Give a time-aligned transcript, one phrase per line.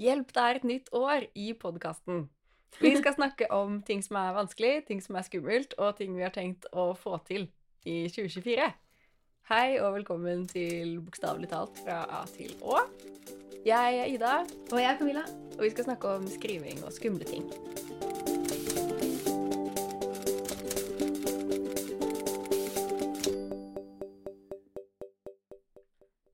[0.00, 2.28] Hjelp, det er et nytt år i podkasten.
[2.80, 6.24] Vi skal snakke om ting som er vanskelig, ting som er skummelt, og ting vi
[6.24, 7.48] har tenkt å få til
[7.84, 8.70] i 2024.
[9.50, 12.84] Hei og velkommen til Bokstavelig talt fra A til Å.
[13.66, 14.34] Jeg er Ida,
[14.70, 15.26] Og jeg er Camilla.
[15.58, 17.50] og vi skal snakke om skriving og skumle ting.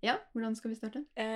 [0.02, 1.00] Ja, hvordan skal vi starte?
[1.16, 1.35] Eh,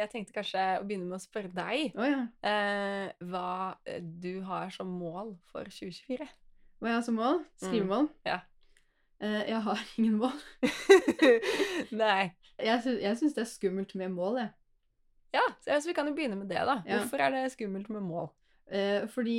[0.00, 2.20] jeg tenkte kanskje å begynne med å spørre deg oh, ja.
[2.46, 6.28] eh, hva eh, du har som mål for 2024.
[6.80, 7.42] Hva jeg har som mål?
[7.60, 8.08] Skrivemål?
[8.28, 8.40] ja.
[9.20, 10.36] Eh, jeg har ingen mål.
[12.02, 12.30] Nei.
[12.60, 14.52] Jeg, sy jeg syns det er skummelt med mål, jeg.
[15.36, 16.80] Ja, så så vi kan jo begynne med det, da.
[16.86, 17.00] Ja.
[17.00, 18.30] Hvorfor er det skummelt med mål?
[18.66, 19.38] Eh, fordi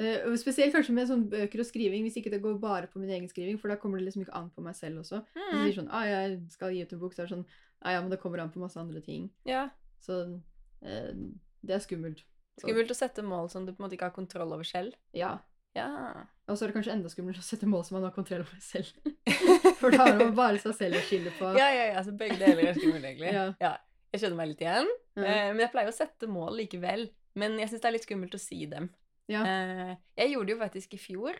[0.00, 3.12] eh, Spesielt kanskje med sånn bøker og skriving, hvis ikke det går bare på min
[3.12, 5.22] egen skriving, for da kommer det liksom ikke an på meg selv også.
[5.36, 7.46] Hvis jeg sier sånn ah, 'Jeg skal gi ut en bok', så er det sånn
[7.84, 9.30] ah, 'Ja, men det kommer an på masse andre ting'.
[9.44, 9.68] Ja,
[10.00, 10.40] Så
[10.82, 11.12] eh,
[11.62, 12.24] det er skummelt.
[12.58, 14.94] Så- Skummelt å sette mål som du på en måte ikke har kontroll over selv.
[15.14, 15.38] Ja.
[15.74, 15.88] Ja.
[16.48, 18.58] Og så er det kanskje enda skumlere å sette mål som man har kontroll over
[18.60, 18.92] selv.
[19.80, 21.54] For da har man bare seg selv å skylde på.
[21.56, 23.32] ja, ja, ja, så begge deler er skummelt, egentlig.
[23.32, 23.78] Ja.
[24.12, 24.90] Jeg skjønner meg litt igjen.
[25.16, 25.22] Ja.
[25.24, 27.06] Eh, men jeg pleier å sette mål likevel.
[27.34, 28.90] Men jeg syns det er litt skummelt å si dem.
[29.32, 29.40] Ja.
[29.46, 31.38] Eh, jeg gjorde det jo faktisk i fjor.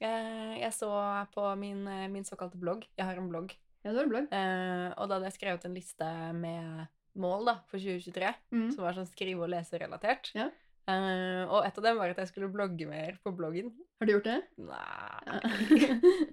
[0.00, 0.92] Eh, jeg så
[1.34, 2.86] på min, eh, min såkalte blogg.
[2.96, 3.56] Jeg har en blogg.
[3.84, 4.28] Ja, det var en blogg.
[4.32, 6.86] Eh, og da hadde jeg skrevet en liste med
[7.20, 8.70] mål da, for 2023, Mm.
[8.74, 10.30] som var sånn skrive- og leserelatert.
[10.34, 10.48] Ja.
[10.88, 13.70] Eh, og et av dem var at jeg skulle blogge mer på bloggen.
[14.00, 14.40] Har du gjort det?
[14.58, 16.24] Nei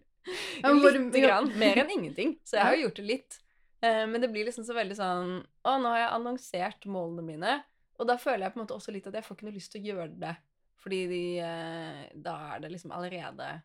[0.62, 1.52] Ja, Lite grann.
[1.58, 2.36] Mer enn ingenting.
[2.46, 3.38] Så jeg har jo gjort det litt.
[3.82, 5.32] Eh, men det blir liksom så veldig sånn
[5.66, 7.56] Å, nå har jeg annonsert målene mine.
[8.00, 9.72] Og da føler jeg på en måte også litt at jeg får ikke noe lyst
[9.74, 10.36] til å gjøre det.
[10.82, 13.62] Fordi de, eh, da er det liksom allerede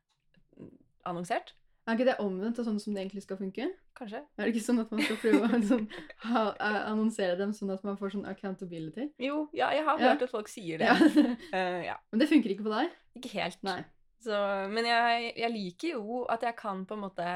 [1.09, 1.53] annonsert.
[1.87, 3.69] Er ikke det omvendt av sånn som det egentlig skal funke?
[3.95, 4.19] Kanskje.
[4.37, 5.85] Er det ikke sånn at man skal prøve å liksom,
[6.25, 9.13] ha, eh, annonsere dem sånn at man får sånn accountability?
[9.23, 10.09] Jo, ja, jeg har Ja.
[10.11, 10.89] hørt at folk sier det.
[10.91, 10.97] Ja.
[10.99, 11.97] Uh, ja.
[12.11, 12.91] Men det funker ikke på deg?
[13.21, 13.63] Ikke helt.
[13.63, 13.85] Nei.
[14.27, 14.35] Så,
[14.73, 17.27] men jeg, jeg liker jo at jeg kan på en måte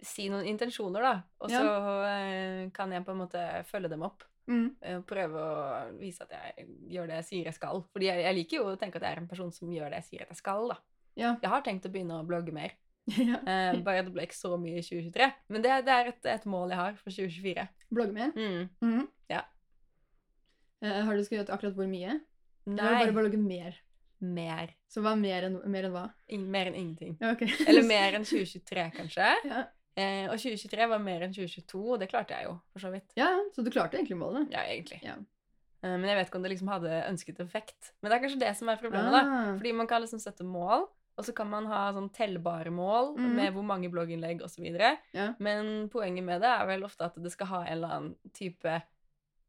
[0.00, 1.14] si noen intensjoner, da.
[1.42, 4.22] Og så uh, kan jeg på en måte følge dem opp.
[4.50, 5.02] Mm.
[5.06, 7.84] prøve å vise at jeg gjør det jeg sier jeg skal.
[7.92, 10.00] Fordi jeg, jeg liker jo å tenke at jeg er en person som gjør det
[10.00, 10.72] jeg sier at jeg skal.
[10.72, 10.78] da.
[11.20, 11.34] Ja.
[11.42, 12.74] Jeg har tenkt å begynne å blogge mer.
[13.30, 13.40] ja.
[13.40, 15.30] Eh, bare det ble ikke så mye i 2023.
[15.50, 17.68] Men det, det er et, et mål jeg har for 2024.
[17.90, 18.34] Blogge mer?
[18.36, 18.66] Mm.
[18.84, 19.06] Mhm.
[19.32, 19.44] Ja.
[20.84, 22.18] Eh, har du skrevet akkurat hvor mye?
[22.70, 23.78] Nei, bare blogge mer?
[24.20, 24.72] mer.
[24.90, 26.06] Så hva mer enn, mer enn hva?
[26.32, 27.16] In, mer enn ingenting.
[27.22, 27.50] Ja, okay.
[27.66, 29.34] Eller mer enn 2023, kanskje.
[29.48, 29.66] ja.
[29.98, 33.10] Eh, og 2023 var mer enn 2022, og det klarte jeg jo, for så vidt.
[33.18, 34.46] ja, så du klarte egentlig målet?
[34.54, 35.00] Ja, egentlig.
[35.04, 35.16] Ja.
[35.82, 37.90] Men jeg vet ikke om det liksom hadde ønsket effekt.
[38.00, 39.20] Men det er kanskje det som er problemet, da.
[39.24, 39.50] Ah.
[39.56, 40.84] Fordi man kan liksom sette mål,
[41.20, 43.34] og så kan man ha sånn tellbare mål Mhm.
[43.36, 44.64] med hvor mange blogginnlegg osv.
[45.14, 45.34] Ja.
[45.38, 48.80] Men poenget med det er vel ofte at det skal ha en eller annen type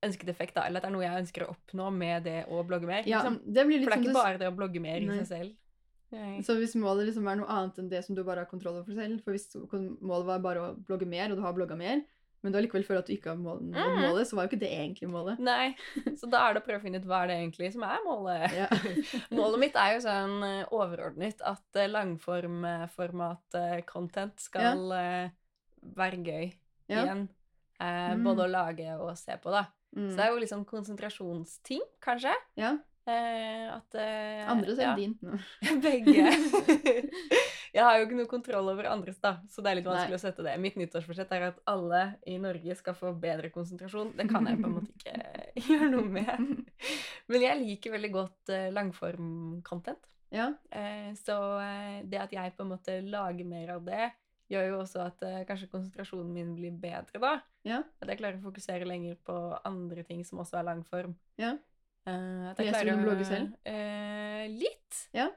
[0.04, 0.64] ønsket effekt, da.
[0.66, 3.04] Eller at det er noe jeg ønsker å oppnå med det å blogge mer.
[3.06, 3.40] Ja, liksom.
[3.54, 5.52] det For det er ikke bare det å blogge mer i seg selv.
[6.12, 6.42] Nei.
[6.44, 8.92] Så hvis målet liksom er noe annet enn det som du bare har kontroll over
[8.94, 9.46] selv For hvis
[10.02, 12.02] målet var bare å blogge mer, og du har blogga mer,
[12.44, 14.02] men du allikevel føler at du ikke har mål nådd Mhm.
[14.07, 15.40] målet, så var jo ikke det egentlig målet.
[15.40, 15.75] Nei.
[16.19, 18.00] Så da er det å prøve å finne ut hva er det egentlig som er
[18.06, 18.56] målet.
[18.57, 18.68] Ja.
[19.38, 21.88] Målet mitt er jo sånn eh, overordnet at eh,
[23.22, 25.30] langformat-content skal ja.
[25.97, 26.53] være gøy
[26.91, 27.03] Ja.
[27.06, 27.28] igjen.
[27.80, 28.24] Eh, Mm.
[28.24, 29.66] Både å lage og se på, da.
[29.96, 30.09] Mm.
[30.12, 32.34] Så det er jo liksom konsentrasjonsting, kanskje.
[32.57, 32.78] ja.
[33.09, 35.16] Eh, at eh, Andres eller ja, din?
[35.85, 36.28] Begge.
[37.75, 39.95] jeg har jo ikke noe kontroll over andres, da, så det er litt Nei.
[39.95, 40.53] vanskelig å sette det.
[40.62, 44.13] Mitt nyttårsforsett er at alle i Norge skal få bedre konsentrasjon.
[44.19, 46.63] Det kan jeg på en måte ikke gjøre noe med.
[47.31, 50.09] Men jeg liker veldig godt eh, langform-content.
[50.31, 50.51] Ja.
[50.69, 54.12] Eh, så eh, det at jeg på en måte lager mer av det,
[54.51, 57.33] gjør jo også at eh, kanskje konsentrasjonen min blir bedre, da.
[57.68, 57.81] Ja.
[58.01, 59.35] At jeg klarer å fokusere lenger på
[59.68, 61.16] andre ting som også er langform.
[61.39, 61.56] Ja.
[62.07, 63.51] At Leser du blogger selv?
[63.67, 65.01] Uh, litt.
[65.13, 65.28] Ja.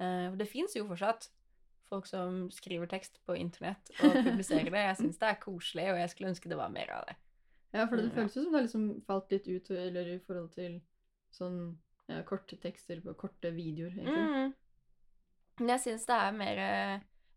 [0.00, 1.28] Uh, det fins jo fortsatt
[1.88, 4.84] folk som skriver tekst på internett og publiserer det.
[4.90, 7.16] Jeg syns det er koselig, og jeg skulle ønske det var mer av det.
[7.72, 10.18] ja, for det Mm, føles jo som det har liksom falt litt ut, eller i
[10.24, 10.80] forhold til
[11.34, 11.58] sånn
[12.08, 14.24] ja, korte tekster på korte videoer, egentlig.
[14.48, 14.54] Mm.
[15.60, 16.58] Men jeg syns det er mer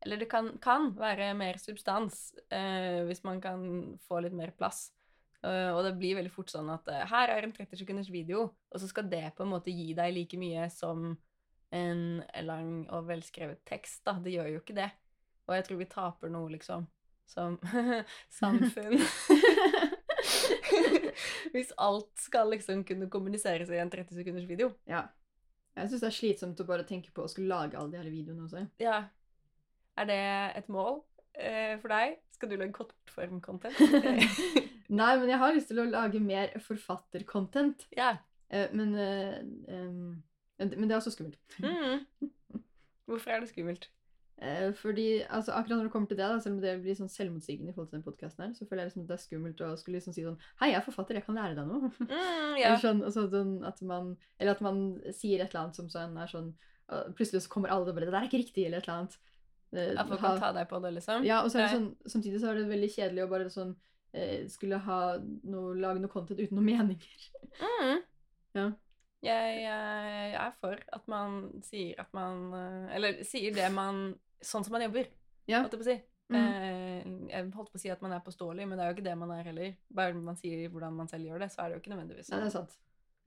[0.03, 3.63] Eller det kan, kan være mer substans eh, hvis man kan
[4.07, 4.91] få litt mer plass.
[5.41, 8.45] Eh, og det blir veldig fort sånn at uh, her er en 30 sekunders video,
[8.69, 11.15] og så skal det på en måte gi deg like mye som
[11.71, 12.01] en
[12.45, 14.03] lang og velskrevet tekst.
[14.05, 14.17] da.
[14.21, 14.89] Det gjør jo ikke det.
[15.47, 16.85] Og jeg tror vi taper noe, liksom,
[17.29, 17.57] som
[18.39, 18.99] samfunn.
[21.53, 24.71] Hvis alt skal liksom kunne kommuniseres i en 30 sekunders video.
[24.87, 25.07] Ja.
[25.75, 28.11] Jeg syns det er slitsomt å bare tenke på å skulle lage alle de her
[28.11, 28.65] videoene også.
[28.83, 28.97] Ja.
[29.99, 30.21] Er det
[30.59, 31.01] et mål?
[31.37, 32.17] Eh, for deg?
[32.35, 33.79] Skal du lage kortform-content?
[35.01, 37.87] Nei, men jeg har lyst til å lage mer forfattercontent.
[37.97, 38.17] ja.
[38.51, 39.37] Eh, men, eh,
[40.59, 41.39] men det er også skummelt.
[41.63, 42.01] Mm.
[43.07, 43.89] Hvorfor er det skummelt?
[44.73, 47.69] Fordi, altså akkurat når det kommer til det, da, selv om det blir sånn selvmotsigende
[47.69, 49.67] i forhold til den podcasten her, så føler jeg liksom at det er skummelt å
[49.77, 51.91] skulle liksom si sånn Hei, jeg er forfatter, jeg kan lære deg noe.
[51.99, 52.71] Mm, ja.
[52.71, 54.81] Eller, sånn, altså, sånn at man, eller at man
[55.13, 56.49] sier et eller annet som sånn er sånn
[56.91, 58.97] og Plutselig så kommer alle og bare 'Det der er ikke riktig', eller et eller
[58.99, 59.17] annet.
[59.73, 61.23] Eh, At folk ha- kan ta deg på det, liksom?
[61.25, 63.75] Ja, og så er det sånn, samtidig så er det veldig kjedelig å bare sånn
[64.13, 67.27] eh, skulle ha noe, lage noe content uten noen meninger.
[67.61, 68.01] Mm.
[68.53, 68.65] Ja.
[69.23, 74.65] Jeg, jeg er for at man sier at man eh, Eller sier det man Sånn
[74.65, 75.05] som man jobber,
[75.47, 75.61] Ja.
[75.61, 75.95] holdt jeg på å si.
[76.31, 76.35] Mm.
[76.41, 79.05] Eh, jeg holdt på å si at man er påståelig, men det er jo ikke
[79.07, 79.75] det man er heller.
[79.93, 82.39] Bare man sier hvordan man selv gjør det, så er det jo ikke nødvendigvis Nei,
[82.41, 82.65] det sånn.
[82.65, 82.77] er sant.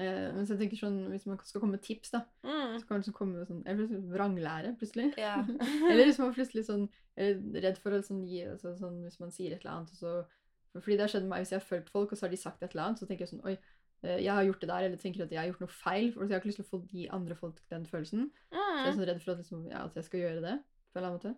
[0.03, 2.79] Eh, men så jeg tenker sånn, hvis man skal komme med tips, da, Mm.
[2.81, 5.13] så kan man liksom komme med sånn Eller plutselig vranglære, plutselig.
[5.17, 5.47] Yeah.
[5.91, 9.31] Eller hvis man plutselig sånn er redd for å sånn, gi altså, sånn, Hvis man
[9.31, 11.69] sier et eller annet, og så Fordi det har skjedd med meg hvis jeg har
[11.69, 13.55] fulgt folk, og så har de sagt et eller annet, så tenker jeg sånn Oi,
[14.03, 16.11] eh, jeg har gjort det der, eller tenker at jeg har gjort noe feil.
[16.13, 18.27] For jeg har ikke lyst til å få gi andre folk den følelsen.
[18.51, 18.99] Så jeg er Mm.
[18.99, 20.59] sånn redd for at, liksom, ja, at jeg skal gjøre det.
[20.93, 21.37] på en eller annen måte.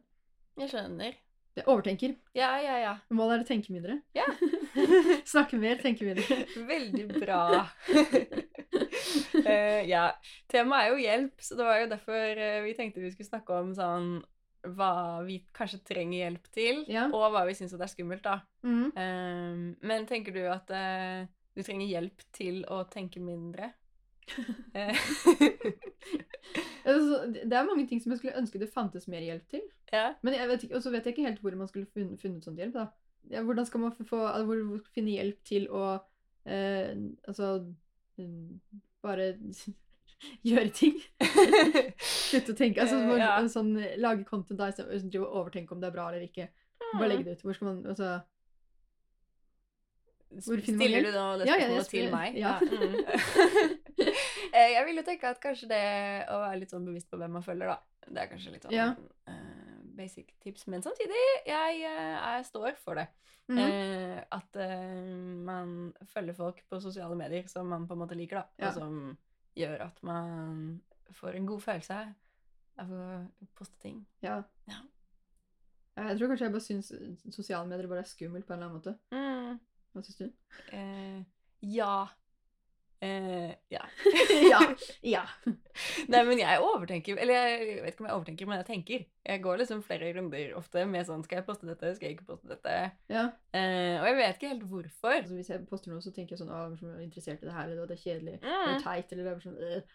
[0.58, 1.14] Jeg skjønner.
[1.56, 2.16] Jeg overtenker.
[2.34, 2.96] Ja, ja, ja.
[3.10, 4.02] Målet er å tenke mindre.
[4.14, 4.24] Ja.
[5.24, 6.24] Snakke mer, tenke mindre.
[6.72, 7.68] Veldig bra.
[9.52, 10.06] Eh, ja.
[10.50, 13.60] Temaet er jo hjelp, så det var jo derfor eh, vi tenkte vi skulle snakke
[13.62, 14.10] om sånn
[14.66, 17.06] hva vi kanskje trenger hjelp til, Ja.
[17.14, 18.40] og hva vi syns er skummelt, da.
[18.66, 18.86] Mm.
[18.90, 19.54] Eh,
[19.86, 23.70] men tenker du at uh, du trenger hjelp til å tenke mindre?
[26.86, 29.62] Det er mange ting som jeg skulle ønske det fantes mer hjelp til.
[29.92, 30.12] ja.
[30.22, 32.58] Men jeg vet ikke, og vet jeg ikke helt hvor man skulle funnet, funnet sånn
[32.58, 32.74] hjelp.
[32.74, 32.86] da.
[33.30, 35.98] Ja, hvordan skal man få, hvor finne hjelp til å
[36.46, 36.92] eh,
[37.26, 37.48] altså
[38.18, 38.60] mm,
[39.06, 39.32] bare
[40.50, 40.96] gjøre ting?
[42.02, 42.84] Slutte å tenke.
[42.84, 43.34] altså Eh, hvor, ja.
[43.52, 46.48] sånn, Lage content da, istedenfor å og overtenke om det er bra eller ikke.
[46.94, 47.46] Bare legge det ut.
[47.46, 48.14] Hvor skal man, altså...
[50.36, 52.34] Hvor finner man Stiller du nå det Ja, ja, til meg?
[52.36, 52.56] ja.
[52.60, 53.76] mm.
[54.56, 55.78] Eh, jeg vil jo tenke at kanskje det
[56.32, 58.06] å være litt sånn bevisst på hvem man følger, da.
[58.06, 58.86] Det er kanskje litt sånn Ja.
[59.96, 60.66] Eh, basic tips.
[60.72, 63.06] Men samtidig, jeg, eh, jeg står for det.
[63.48, 63.58] Mm.
[63.62, 65.14] Eh, at eh,
[65.46, 68.46] man følger folk på sosiale medier som man på en måte liker, da.
[68.58, 68.68] Ja.
[68.68, 69.16] Og som
[69.56, 70.82] gjør at man
[71.16, 72.00] får en god følelse
[72.82, 73.04] av å
[73.56, 74.02] poste ting.
[74.22, 74.42] Ja.
[74.68, 74.82] Ja.
[75.96, 76.90] Ja, Jeg tror kanskje jeg bare syns
[77.32, 78.98] sosiale medier bare er skummelt på en eller annen måte.
[79.16, 79.60] Mm.
[79.94, 80.26] Hva syns du?
[80.76, 81.22] Eh,
[81.72, 82.06] ja.
[83.04, 83.82] Eh, ja.
[84.52, 84.60] ja.
[85.04, 85.22] ja.
[86.08, 89.02] Nei, men jeg overtenker Eller jeg vet ikke om jeg overtenker, men jeg tenker.
[89.26, 91.90] Jeg går liksom flere runder ofte med sånn Skal jeg poste dette?
[91.98, 92.76] Skal jeg ikke poste dette?
[93.12, 93.26] ja.
[93.52, 95.18] Eh, og jeg vet ikke helt hvorfor.
[95.20, 97.54] Altså, hvis jeg poster noe, så tenker jeg sånn Å, jeg er interessert i det
[97.58, 98.72] her, eller det er kjedelig, det Mm.
[98.74, 99.94] er teit, eller er sånn øh.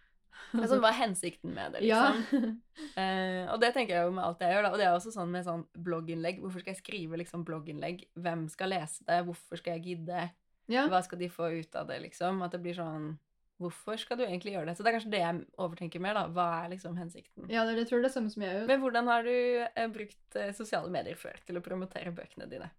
[0.56, 2.04] Altså, hva er hensikten med det, Ja.
[2.14, 2.62] liksom?
[3.02, 4.64] Eh, og det tenker jeg jo med alt jeg gjør.
[4.66, 6.40] da Og det er også sånn med sånn blogginnlegg.
[6.44, 8.06] Hvorfor skal jeg skrive liksom blogginnlegg?
[8.20, 9.20] Hvem skal lese det?
[9.28, 10.26] Hvorfor skal jeg gidde?
[10.70, 10.86] Ja.
[10.92, 12.42] Hva skal de få ut av det, liksom?
[12.46, 13.14] At det blir sånn
[13.62, 14.74] Hvorfor skal du egentlig gjøre det?
[14.74, 16.24] Så det er kanskje det jeg overtenker mer, da.
[16.34, 17.46] Hva er liksom hensikten?
[17.52, 18.64] ja, det tror jeg det er samme som jeg gjør.
[18.72, 19.36] Men hvordan har du
[19.68, 22.72] eh, brukt eh, sosiale medier før til å promotere bøkene dine?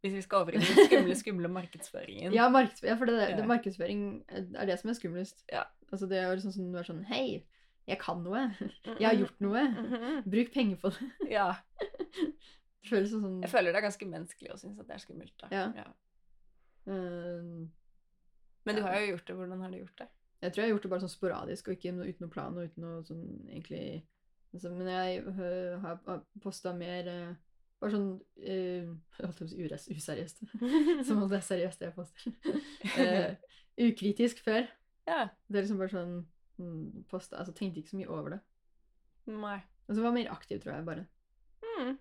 [0.00, 2.32] Hvis vi skal over i den skumle, skumle markedsføringen.
[2.32, 5.44] Ja, markeds ja, for det, det, det, markedsføring er det som er skumlest.
[5.52, 5.66] Ja.
[5.90, 7.42] Altså, det er jo sånn du er sånn Hei,
[7.88, 8.46] jeg kan noe.
[8.94, 9.64] Jeg har gjort noe.
[10.28, 11.12] Bruk penger på det.
[11.36, 11.50] Ja.
[12.78, 15.00] Det føles som sånn Jeg føler det er ganske menneskelig å synes at det er
[15.02, 15.34] skummelt.
[15.42, 15.48] da.
[15.52, 15.88] Ja.
[16.88, 17.68] Øh,
[18.66, 18.86] Men du Ja.
[18.86, 19.36] har jo gjort det.
[19.36, 20.08] Hvordan har du gjort det?
[20.42, 22.68] Jeg tror jeg har gjort det bare sånn sporadisk, og ikke uten noe plan, og
[22.68, 24.06] uten noe sånn egentlig
[24.54, 27.34] altså, Men jeg uh, har posta mer uh,
[27.80, 30.42] bare sånn uh, holdt på å si useriøst.
[31.08, 32.22] Som om det er seriøst, det jeg poster.
[32.98, 33.34] uh,
[33.88, 34.68] ukritisk før.
[35.08, 35.28] Ja.
[35.48, 36.14] Det er liksom bare sånn
[36.60, 38.40] mm, posta, altså Tenkte ikke så mye over det.
[39.28, 39.58] Nei.
[39.58, 41.06] og Altså var mer aktiv, tror jeg bare.
[41.64, 41.96] Mm.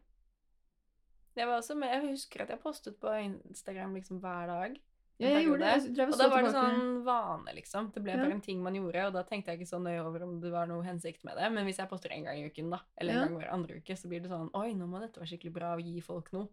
[1.37, 4.77] Jeg var også med, jeg husker at jeg postet på Instagram liksom hver dag.
[5.17, 5.69] Ja, jeg gjorde det.
[5.87, 7.87] Jeg drev Og da var det sånn vane, liksom.
[7.93, 8.17] Det ble Ja.
[8.21, 10.51] bare en ting man gjorde, og da tenkte jeg ikke så nøye over om det
[10.53, 11.47] var noe hensikt med det.
[11.53, 13.25] Men hvis jeg poster en gang i uken, da, eller en Ja.
[13.27, 15.75] gang hver andre uke, så blir det sånn Oi, nå må dette være skikkelig bra
[15.75, 16.47] å gi folk noe.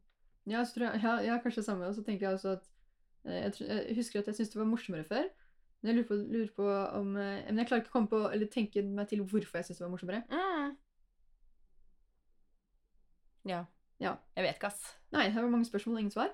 [0.47, 1.89] Ja, jeg, ja, ja, kanskje det samme.
[1.89, 2.69] Og så tenker jeg også at
[3.27, 5.29] eh, jeg, jeg husker at jeg syntes det var morsommere før.
[5.83, 8.33] Men jeg lurer på, lurer på om eh, Men jeg klarer ikke å komme på,
[8.33, 10.25] eller tenke meg til hvorfor jeg syntes det var morsommere.
[10.29, 10.77] Mm.
[13.45, 13.65] Ja.
[14.05, 14.15] Ja.
[14.37, 14.85] Jeg vet ikke, ass.
[15.15, 16.33] Nei, det var mange spørsmål og ingen svar.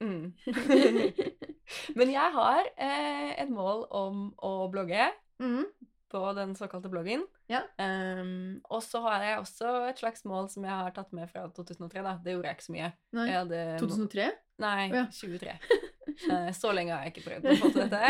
[0.00, 0.32] Mm.
[1.98, 5.10] Men jeg har eh, et mål om å blogge.
[5.42, 5.64] mm.
[6.10, 7.20] på den såkalte bloggen.
[7.46, 7.60] Ja.
[7.78, 11.44] Um, og så har jeg også et slags mål som jeg har tatt med fra
[11.54, 12.02] 2003.
[12.02, 12.16] da.
[12.24, 12.88] Det gjorde jeg ikke så mye.
[13.14, 13.26] Nei.
[13.28, 14.26] Jeg hadde 2003?
[14.60, 15.06] Nei, oh, ja.
[15.14, 15.56] 23.
[16.20, 18.08] Eh, Så lenge har jeg ikke prøvd å få til dette.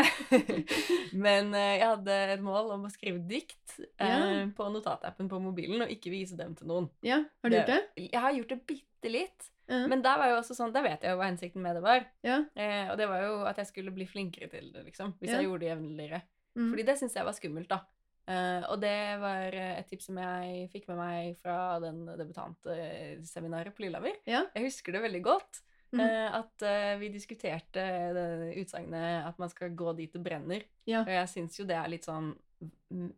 [1.25, 4.41] Men eh, jeg hadde et mål om å skrive dikt eh, Ja.
[4.57, 6.89] på notatappen på mobilen, og ikke vise dem til noen.
[7.05, 7.77] Ja, har du gjort det?
[8.09, 9.47] Jeg har gjort det bitte litt.
[9.71, 9.87] Ja.
[9.87, 12.05] Men der var jo også sånn, der vet jeg jo hva hensikten med det var.
[12.23, 12.41] Ja.
[12.55, 15.13] Eh, og det var jo at jeg skulle bli flinkere til det, liksom.
[15.19, 15.37] Hvis Ja.
[15.39, 16.21] jeg gjorde det jevnligere.
[16.57, 16.69] Mm.
[16.73, 17.79] Fordi det syns jeg var skummelt, da.
[18.27, 23.73] Eh, og det var eh, et tips som jeg fikk med meg fra den debutantseminaret
[23.75, 24.15] på Lillehammer.
[24.27, 24.43] Ja.
[24.55, 25.61] Jeg husker det veldig godt.
[25.91, 25.99] Mm.
[25.99, 27.81] eh, at eh, vi diskuterte
[28.15, 30.63] det utsagnet at man skal gå dit det brenner.
[30.87, 32.33] Og jeg syns jo det er litt sånn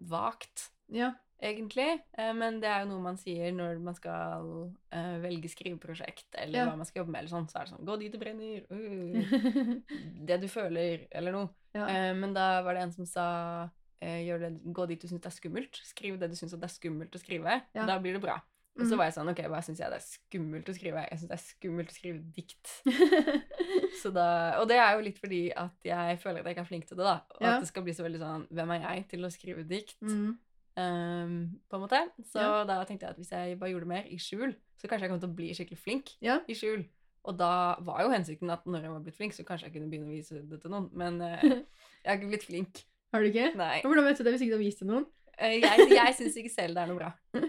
[0.10, 1.12] vagt, Ja.
[1.42, 2.02] Egentlig.
[2.18, 6.60] Eh, men det er jo noe man sier når man skal eh, velge skriveprosjekt, eller
[6.60, 6.66] Ja.
[6.70, 7.50] hva man skal jobbe med, eller sånn.
[7.50, 8.64] Så er det sånn Gå dit det brenner.
[8.72, 9.82] Uh,
[10.28, 11.50] det du føler, eller noe.
[11.74, 11.88] ja.
[11.88, 13.70] Eh, men da var det en som sa
[14.04, 15.78] det, gå dit du syns det er skummelt.
[15.88, 17.62] Skriv det du syns det er skummelt å skrive.
[17.74, 17.86] Ja.
[17.88, 18.42] Da blir det bra.
[18.76, 18.98] Og så Mhm.
[18.98, 21.08] var jeg sånn Ok, hva syns jeg det er skummelt å skrive?
[21.10, 22.72] Jeg syns det er skummelt å skrive dikt.
[24.02, 26.70] Så da, og det er jo litt fordi at jeg føler at jeg ikke er
[26.72, 27.20] flink til det, da.
[27.38, 29.96] Og at det skal bli så veldig sånn Hvem er jeg til å skrive dikt?
[30.02, 30.34] Mm.
[30.80, 32.00] Ehm, på en måte.
[32.26, 32.64] Så Ja.
[32.66, 35.20] da tenkte jeg at hvis jeg bare gjorde mer i skjul, så kanskje jeg kom
[35.22, 36.40] til å bli skikkelig flink Ja.
[36.48, 36.86] i skjul.
[37.26, 39.90] Og da var jo hensikten at når jeg var blitt flink, så kanskje jeg kunne
[39.90, 40.90] begynne å vise det til noen.
[40.94, 41.40] Men uh,
[42.04, 42.84] jeg har ikke blitt flink.
[43.14, 43.56] Har du ikke?
[43.56, 43.82] Nei.
[43.82, 45.06] Hvordan vet du det hvis ikke du har vist det til noen?
[45.40, 47.14] Uh, jeg jeg syns ikke selv det er noe bra.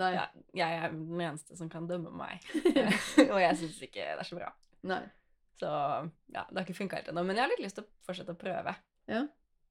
[0.00, 0.10] Nei.
[0.16, 0.24] Ja,
[0.54, 2.42] jeg er den eneste som kan dømme meg.
[3.32, 4.50] og jeg syns ikke det er så bra.
[4.88, 5.02] Nei.
[5.58, 7.24] Så ja, det har ikke funka helt ennå.
[7.26, 8.74] Men jeg har litt lyst til å fortsette å prøve.
[9.10, 9.24] Ja.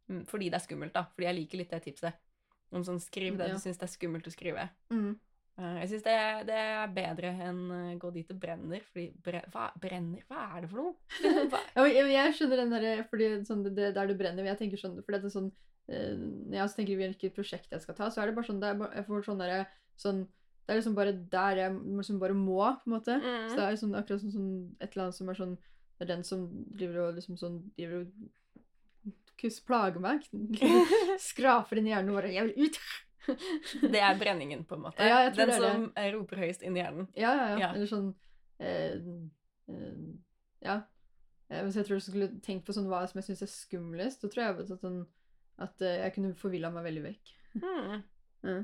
[0.07, 1.03] Mm, Fordi det er skummelt, da.
[1.15, 2.15] Fordi jeg liker litt det tipset.
[2.71, 3.53] Om sånn skriv det Ja.
[3.55, 4.69] du syns det er skummelt å skrive.
[4.91, 5.15] Mm.
[5.57, 6.15] Eh, Jeg syns det,
[6.47, 8.81] det er bedre enn eh, gå dit det brenner.
[8.91, 10.21] Fordi bre, hva brenner?
[10.29, 10.95] Hva er det for noe?
[11.77, 14.99] Ja, jeg, skjønner den der, fordi sånn, det, det der du brenner, jeg tenker sånn,
[15.03, 15.51] for det er sånn,
[15.89, 18.73] eh, når jeg tenker hvilket prosjekt jeg skal ta, så er det bare sånn, det
[18.73, 19.65] er, jeg får sånn der,
[19.97, 20.25] sånn,
[20.67, 23.15] det er liksom bare der jeg liksom bare må, på en måte.
[23.23, 23.47] Mm.
[23.47, 24.49] Så det er sånn, akkurat sånn, sånn,
[24.83, 25.53] et eller annet som er sånn,
[25.97, 26.41] det er den som
[26.77, 28.11] driver og liksom sånn, driver og
[29.39, 30.25] kus, plager meg,
[31.29, 32.79] skraper inn i hjernen bare, jeg vil ut.
[33.93, 35.03] Det er brenningen, på en måte.
[35.03, 37.09] Ja, Den som roper høyest inn i hjernen.
[37.17, 37.57] Ja, ja, ja.
[37.65, 37.71] Ja.
[37.75, 38.13] Eller sånn
[38.63, 38.95] eh,
[39.67, 40.05] eh,
[40.63, 40.77] Ja.
[41.49, 44.23] Eh, Hvis jeg tror du skulle tenkt på sånn hva som jeg syns er skumlest,
[44.23, 45.01] så tror jeg at, sånn,
[45.63, 47.33] at eh, jeg kunne forvilla meg veldig vekk.
[47.59, 47.97] Mm.
[48.47, 48.57] Ja.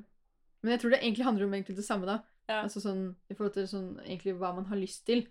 [0.63, 2.21] Men jeg tror det egentlig handler om egentlig det samme, da.
[2.47, 2.61] Ja.
[2.63, 5.25] Altså sånn i forhold til sånn egentlig hva man har lyst til.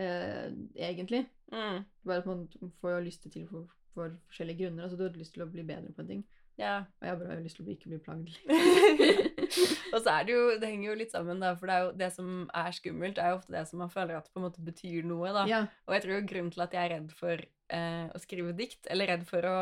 [0.00, 0.48] Eh,
[0.80, 1.26] egentlig.
[1.52, 1.84] Mm.
[2.06, 2.46] Bare at man
[2.80, 4.86] får lyst til for, for forskjellige grunner.
[4.86, 6.22] Altså du hadde lyst til å bli bedre på en ting.
[6.60, 6.74] Ja.
[7.00, 8.32] Og jeg har bare lyst til å bli, ikke bli plagd.
[9.94, 11.54] og så er det jo Det henger jo litt sammen, da.
[11.58, 12.32] For det er jo det som
[12.62, 15.32] er skummelt, er jo ofte det som man føler at på en måte betyr noe,
[15.36, 15.46] da.
[15.50, 15.62] Ja.
[15.88, 18.84] Og jeg tror jo grunnen til at jeg er redd for eh, å skrive dikt,
[18.92, 19.60] eller redd for å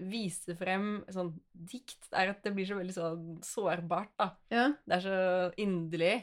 [0.00, 4.30] vise frem sånn dikt, er at det blir så veldig sånn sårbart, da.
[4.52, 4.68] Ja.
[4.86, 5.20] Det er så
[5.60, 6.14] inderlig.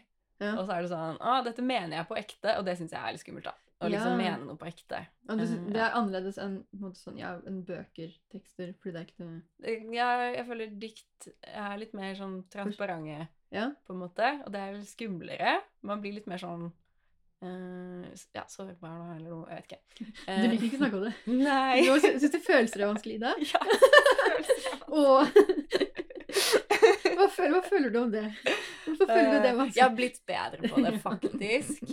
[0.41, 0.53] Ja.
[0.53, 3.01] Og så er det sånn Å, dette mener jeg på ekte, og det syns jeg
[3.01, 3.66] er litt skummelt, da.
[3.79, 4.17] Å liksom Ja.
[4.17, 5.03] mene noe på ekte.
[5.29, 8.91] Og det, Eh, det er annerledes enn en måte sånn, ja, enn bøker, tekster, fordi
[8.93, 13.69] det er ikke noe Eh, Ja, jeg føler dikt er litt mer sånn transparente, Ja.
[13.87, 14.41] på en måte.
[14.45, 15.61] Og det er litt skumlere.
[15.83, 16.71] Man blir litt mer sånn
[17.39, 18.03] Uh,
[18.33, 19.45] Ja, sårbar da, eller noe.
[19.47, 19.79] Jeg vet ikke.
[20.27, 21.13] Uh, Du liker ikke å snakke om det.
[21.45, 21.81] Nei.
[21.85, 23.33] Du syns du følelser er vanskelig, Ida?
[23.45, 23.59] Ja,
[24.25, 24.73] følelser.
[27.17, 28.25] Hva, føler, hva føler du om det?
[28.87, 29.75] Hvorfor føler du det vanskelig?
[29.75, 31.83] Jeg har blitt bedre på det, faktisk.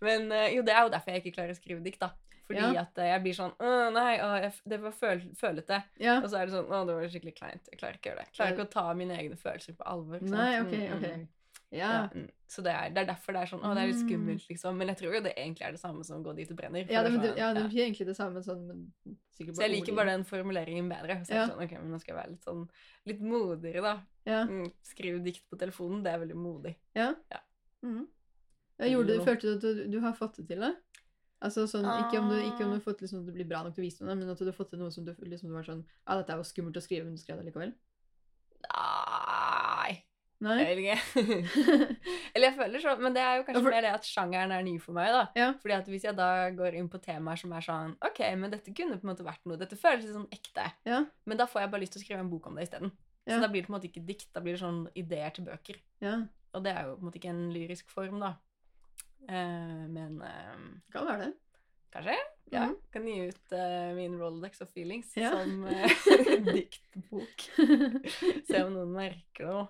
[0.00, 2.10] Men eh, jo, det er jo derfor jeg ikke klarer å skrive dikt, da.
[2.50, 2.82] Fordi Ja.
[2.82, 5.82] at eh, jeg blir sånn Å, nei, å, jeg, det var føl følete.
[6.02, 6.16] Ja.
[6.20, 7.68] Og så er det sånn Å, det var skikkelig kleint.
[7.70, 8.26] Jeg klarer ikke å gjøre det.
[8.30, 10.22] Jeg klarer ikke å ta mine egne følelser på alvor.
[10.22, 11.12] Nei, ok, Mm, mm, ok.
[11.20, 11.28] mm.
[11.70, 11.90] Ja.
[11.92, 12.24] Ja, mm.
[12.50, 14.08] Så det er, det er derfor det er sånn Å, det er litt Mm.
[14.08, 14.76] skummelt, liksom.
[14.76, 16.90] Men jeg tror jo det egentlig er det samme som gå dit og brenner.
[16.90, 17.84] Ja, det, men det, ja, det ja.
[17.86, 21.20] egentlig det samme, sånn, men sikkert Så jeg liker bare den formuleringen bedre.
[21.22, 21.46] Så Ja.
[21.46, 22.68] sånn, ok, men nå skal jeg være litt sånn
[23.06, 23.94] litt modigere, da.
[24.26, 24.42] Ja.
[24.50, 26.74] Mm, skrive dikt på telefonen, det er veldig modig.
[26.96, 27.14] ja.
[27.30, 27.38] Ja.
[27.84, 28.19] Mm Ja,
[28.88, 30.74] gjorde du, følte du at du, har fått det til det?
[31.42, 32.78] Altså sånn, ikke om du, ikke om du Ah.
[32.78, 34.52] har fått liksom, det blir bra nok til å vise noe, men at du har
[34.52, 36.82] fått til noe som du, liksom, du var sånn Ja, dette er jo skummelt å
[36.84, 37.72] skrive, men du skrev det likevel?
[38.70, 40.04] Nei
[40.40, 40.54] Nei?
[40.64, 41.24] Jeg vet ikke.
[42.34, 44.78] Eller jeg føler sånn, men det er jo kanskje mer det at sjangeren er ny
[44.80, 45.24] for meg, da.
[45.36, 45.48] Ja.
[45.60, 48.72] Fordi at hvis jeg da går inn på temaer som er sånn Ok, men dette
[48.72, 49.58] kunne på en måte vært noe.
[49.60, 50.64] Dette føles litt sånn ekte.
[50.88, 51.02] Ja.
[51.28, 52.88] Men da får jeg bare lyst til å skrive en bok om det isteden.
[53.28, 53.40] Så Ja.
[53.44, 55.76] da blir det på en måte ikke dikt, da blir det sånn ideer til bøker.
[56.00, 56.22] ja.
[56.56, 58.32] Og det er jo på en måte ikke en lyrisk form, da.
[59.28, 60.62] Eh, men uh,
[60.92, 61.32] Kan være det.
[61.92, 62.16] kanskje?
[62.50, 62.64] Ja.
[62.70, 62.76] Mm.
[62.92, 65.30] Kan gi ut uh, min Rolodex of Feelings Ja.
[65.30, 65.90] som eh,
[66.54, 67.44] diktbok.
[68.48, 69.66] Se om noen merker noe.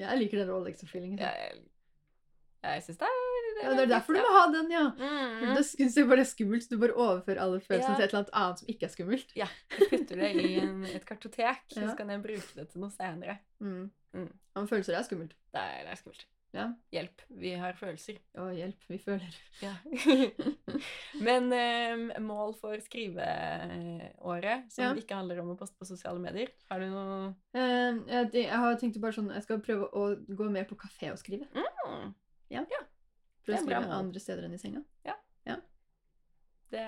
[0.00, 1.18] Ja, jeg liker den Rolex-feelingen.
[1.20, 1.58] Jeg,
[2.64, 3.18] jeg syns det er
[3.60, 4.84] Ja, det er derfor du må ha den, ja.
[4.96, 5.50] Mm.
[5.58, 7.96] Da syns jeg bare det er skummelt, du bare overfører alle følelsene Ja.
[7.98, 9.34] til et eller annet annet som ikke er skummelt.
[9.36, 11.82] Ja, jeg putter det i en, et kartotek, Ja.
[11.90, 13.38] så kan jeg bruke det til noe senere.
[13.60, 13.90] Mm.
[14.16, 14.30] Mm.
[14.32, 15.36] Ja, men følelser er skummelt.
[15.52, 16.24] Det er, det er skummelt.
[16.52, 16.64] Ja.
[16.90, 18.16] Hjelp, vi har følelser.
[18.34, 19.34] Å, hjelp, vi føler.
[19.62, 19.70] Ja.
[21.26, 24.90] Men eh, mål for skriveåret, som Ja.
[24.98, 27.20] ikke handler om å poste på sosiale medier, har du noe
[27.54, 31.10] Eh, jeg, jeg har tenkt bare sånn Jeg skal prøve å gå mer på kafé
[31.14, 31.46] og skrive.
[31.54, 32.12] mm,
[33.42, 34.82] For Det å er bra skrive andre steder enn i senga.
[36.70, 36.82] Det,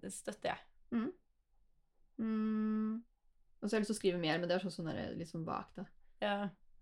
[0.00, 0.60] det støtter jeg.
[0.96, 1.10] Mm.
[3.60, 5.10] Og så har jeg lyst til å skrive mer, men det er sånn, sånn der,
[5.18, 5.84] litt sånn vagt, da.
[6.24, 6.36] Ja.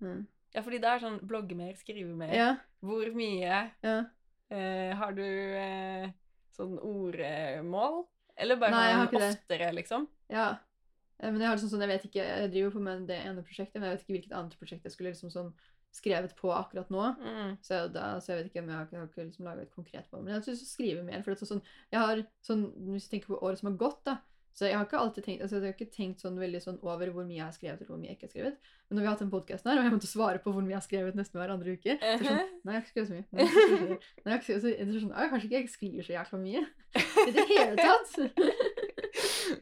[0.04, 0.20] Mm.
[0.54, 2.34] Ja, fordi det er sånn blogge mer, skrive mer.
[2.36, 2.50] Ja,
[2.84, 3.94] Hvor mye ja.
[4.54, 6.08] eh, Har du eh,
[6.54, 8.04] sånn ordmål?
[8.36, 9.74] Eller bare Nei, sånn oftere, det.
[9.82, 10.08] liksom?
[10.32, 10.48] ja.
[11.20, 13.44] Eh, Men jeg har liksom sånn, jeg vet ikke, jeg driver på med det ene
[13.46, 15.52] prosjektet, men jeg vet ikke hvilket annet prosjekt jeg skulle liksom sånn
[15.94, 17.04] skrevet på akkurat nå.
[17.22, 17.52] Mm.
[17.62, 20.08] Så, da, så jeg vet ikke om jeg har, jeg har liksom laget et konkret
[20.10, 20.24] mål.
[20.26, 21.22] Men jeg syns å skrive mer.
[21.22, 21.62] For det er sånn,
[21.94, 24.16] jeg har sånn, Hvis du tenker på året som har gått, da,
[24.54, 27.10] så jeg har ikke alltid tenkt altså jeg har ikke tenkt sånn veldig sånn over
[27.10, 28.68] hvor mye jeg har skrevet, eller hvor mye jeg ikke har skrevet.
[28.86, 30.74] Men når vi har hatt den podkasten her, og jeg måtte svare på hvor mye
[30.76, 33.08] jeg har skrevet nesten hver andre uke så er sånn, Nei, jeg har ikke skrevet
[33.10, 33.26] så mye.
[33.34, 34.10] Nei, jeg har ikke.
[34.28, 36.62] Nei, jeg så, det er sånn, «Å, Kanskje ikke jeg skriver så jækla mye
[37.24, 38.14] i det hele tatt.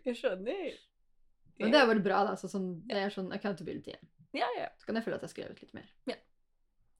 [0.06, 0.76] Jeg skjønner.
[1.62, 2.36] Men det er bare bra, da.
[2.40, 3.94] Så sånn, det er sånn accountability.
[3.94, 4.08] igjen.
[4.36, 4.68] Ja, ja.
[4.80, 5.88] Så kan jeg føle at jeg har skrevet litt mer.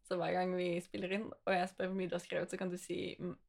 [0.08, 2.58] Så hver gang vi spiller inn, og jeg spør hvor mye du har skrevet, så
[2.60, 2.98] kan du si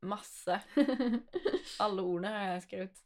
[0.05, 0.59] masse.
[1.83, 3.01] Alle ordene har jeg skrevet.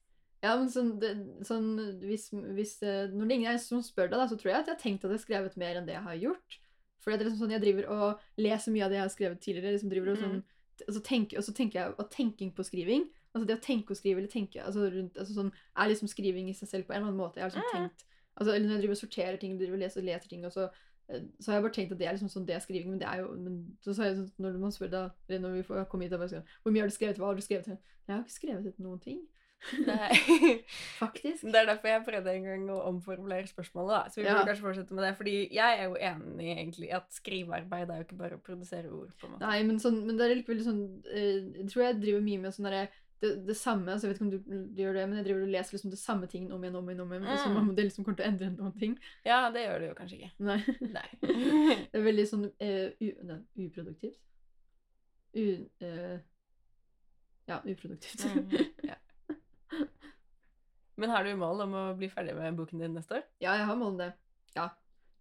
[0.47, 1.11] Ja, men sånn, det,
[1.47, 1.67] sånn
[2.03, 4.69] hvis, hvis, eh, Når det ingen er som spør deg, da, så tror jeg at
[4.71, 6.57] jeg har tenkt at jeg har skrevet mer enn det jeg har gjort.
[7.03, 9.39] For det er liksom sånn, jeg driver og leser mye av det jeg har skrevet
[9.43, 9.75] tidligere.
[9.75, 10.39] liksom driver og sånn,
[10.87, 13.93] og, så tenker, og så tenker jeg Og tenking på skriving Altså det å tenke
[13.93, 16.93] og skrive, eller tenke altså rundt, altså sånn, er liksom skriving i seg selv på
[16.93, 17.37] en eller annen måte.
[17.37, 17.73] Jeg har liksom Mm.
[17.89, 18.05] tenkt
[18.37, 20.69] altså, Eller når jeg driver og sorterer ting, driver og leser leser ting, og så,
[21.09, 22.89] eh, så har jeg bare tenkt at det er liksom sånn det er skriving.
[22.89, 25.53] Men det er jo men så sa jeg sånn, Når man spør da, eller når
[25.57, 27.17] vi får komme hit, da bare sånn, hvor mye har du skrevet?
[27.17, 27.67] Hva har du skrevet?
[27.67, 29.21] Jeg har ikke skrevet noen ting.
[31.01, 31.43] Faktisk.
[31.43, 33.89] Det er derfor jeg prøvde en gang å omformulere spørsmålet.
[33.95, 34.09] da.
[34.09, 34.35] Så vi Ja.
[34.37, 35.15] burde kanskje fortsette med det.
[35.17, 39.11] Fordi jeg er jo enig egentlig at skrivearbeid er jo ikke bare å produsere ord.
[39.19, 39.39] på en måte.
[39.47, 42.53] Nei, men, sånn, men det er likevel sånn eh, Jeg tror jeg driver mye med
[42.53, 42.87] sånn derre
[43.19, 45.49] det, det samme, altså jeg vet ikke om du, gjør det, men jeg driver og
[45.49, 47.01] leser liksom det samme tingen om igjen om igjen.
[47.01, 47.37] om igjen, Mm.
[47.43, 48.93] Som om det liksom kommer til å endre noen ting.
[49.25, 50.31] Ja, det gjør det jo kanskje ikke.
[50.39, 50.59] Nei.
[50.93, 51.09] Nei.
[51.91, 54.19] Det er veldig sånn uh, u, nei, uproduktivt.
[55.33, 55.45] U,
[55.81, 56.19] uh,
[57.49, 58.21] ja, uproduktivt.
[58.27, 58.53] Mm,
[58.85, 58.96] ja.
[60.97, 63.25] Men har du mål om å bli ferdig med boken din neste år?
[63.43, 64.11] ja, jeg har mål om det.
[64.55, 64.69] Ja.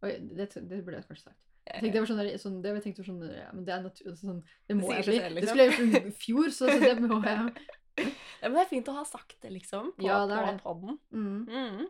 [0.04, 1.42] Oi, det, det burde jeg kanskje sagt.
[1.66, 3.80] Jeg tenkte det var sånn, sånn, det var jeg tenkte sånn ja, men det er
[3.82, 5.16] natur, altså sånn, det må det jeg bli.
[5.16, 5.48] selv, Det liksom.
[5.50, 7.66] skulle jeg gjort i fjor, så, så det må jeg.
[7.96, 9.90] Ja, men det er fint å ha sagt det, liksom.
[9.96, 10.98] På, Ja, det på podden.
[11.10, 11.40] Mm.
[11.50, 11.86] Mm.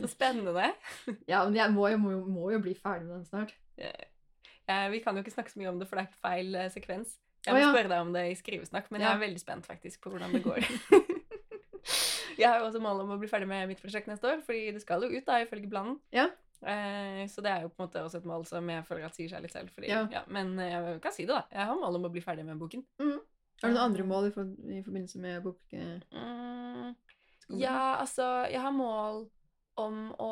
[0.00, 0.72] Så spennende.
[1.30, 3.54] Ja, men jeg må, jo- må, må jo bli ferdig med den snart.
[3.78, 3.92] Ja.
[4.90, 7.16] vi kan jo ikke snakke så mye om det, for det er feil eh, sekvens.
[7.46, 7.70] Jeg må må ja.
[7.72, 10.44] spørre deg om det i skrivesnakk, men jeg er veldig spent faktisk på hvordan det
[10.44, 10.62] går.
[12.38, 14.72] jeg har jo også mål om å bli ferdig med mitt prosjekt neste år, fordi
[14.76, 15.98] det skal jo ut da, ifølge planen.
[16.14, 16.28] Ja.
[16.62, 19.16] Eh, så det er jo på en måte også et mål som jeg føler at
[19.18, 19.70] sier seg litt selv.
[19.74, 20.04] Fordi, Ja.
[20.12, 20.22] ja.
[20.28, 21.44] men jeg kan si det, da.
[21.50, 22.84] Jeg har mål om å bli ferdig med boken.
[23.02, 25.60] Har du noen andre mål i, for, i forbindelse med bok...
[25.72, 26.94] eh, Mm,
[27.60, 29.26] ja, altså Jeg har mål
[29.76, 30.30] om å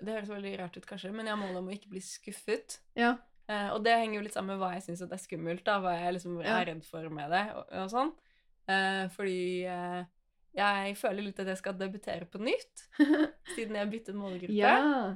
[0.00, 2.78] Det høres veldig rart ut, kanskje, men jeg har mål om å ikke bli skuffet.
[2.98, 3.14] Ja.
[3.48, 5.94] Eh, og det henger jo litt sammen med hva jeg syns er skummelt, da, hva
[5.96, 7.44] jeg liksom er redd for med det.
[7.56, 8.10] og, og sånn.
[8.68, 9.38] Eh, fordi
[9.70, 10.02] eh,
[10.56, 12.86] jeg føler litt at jeg skal debutere på nytt,
[13.54, 14.56] siden jeg byttet målgruppe.
[14.56, 15.14] ja.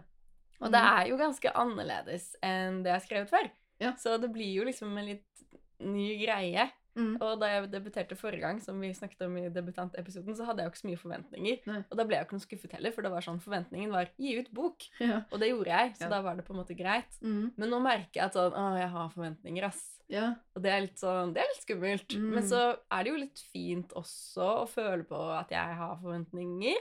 [0.61, 3.46] Og det er jo ganske annerledes enn det jeg har skrevet før.
[3.81, 3.94] Ja.
[3.96, 5.44] Så det blir jo liksom en litt
[5.81, 6.66] ny greie.
[6.98, 7.12] Mm.
[7.22, 10.66] Og da jeg debuterte forrige gang, som vi snakket om i debutantepisoden, så hadde jeg
[10.66, 11.61] jo ikke så mye forventninger.
[11.70, 11.79] Nei.
[11.90, 14.11] Og da ble jeg jo ikke noe skuffet heller, for det var sånn forventningen var
[14.18, 14.87] gi ut bok.
[15.00, 15.20] Ja.
[15.31, 16.09] Og det gjorde jeg, så Ja.
[16.16, 17.20] da var det på en måte greit.
[17.22, 17.53] Mm.
[17.57, 19.83] Men nå merker jeg at sånn, å, jeg har forventninger, ass.
[20.11, 20.35] ja.
[20.57, 22.09] Og det er litt sånn, det er litt skummelt.
[22.18, 22.31] Mm.
[22.35, 26.76] Men så er det jo litt fint også å føle på at jeg har forventninger.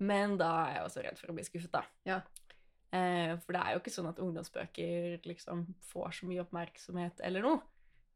[0.00, 1.84] Men da er jeg også redd for å bli skuffet, da.
[2.08, 2.22] Ja.
[2.92, 5.62] Eh, for det er jo ikke sånn at ungdomsbøker liksom
[5.92, 7.60] får så mye oppmerksomhet eller noe.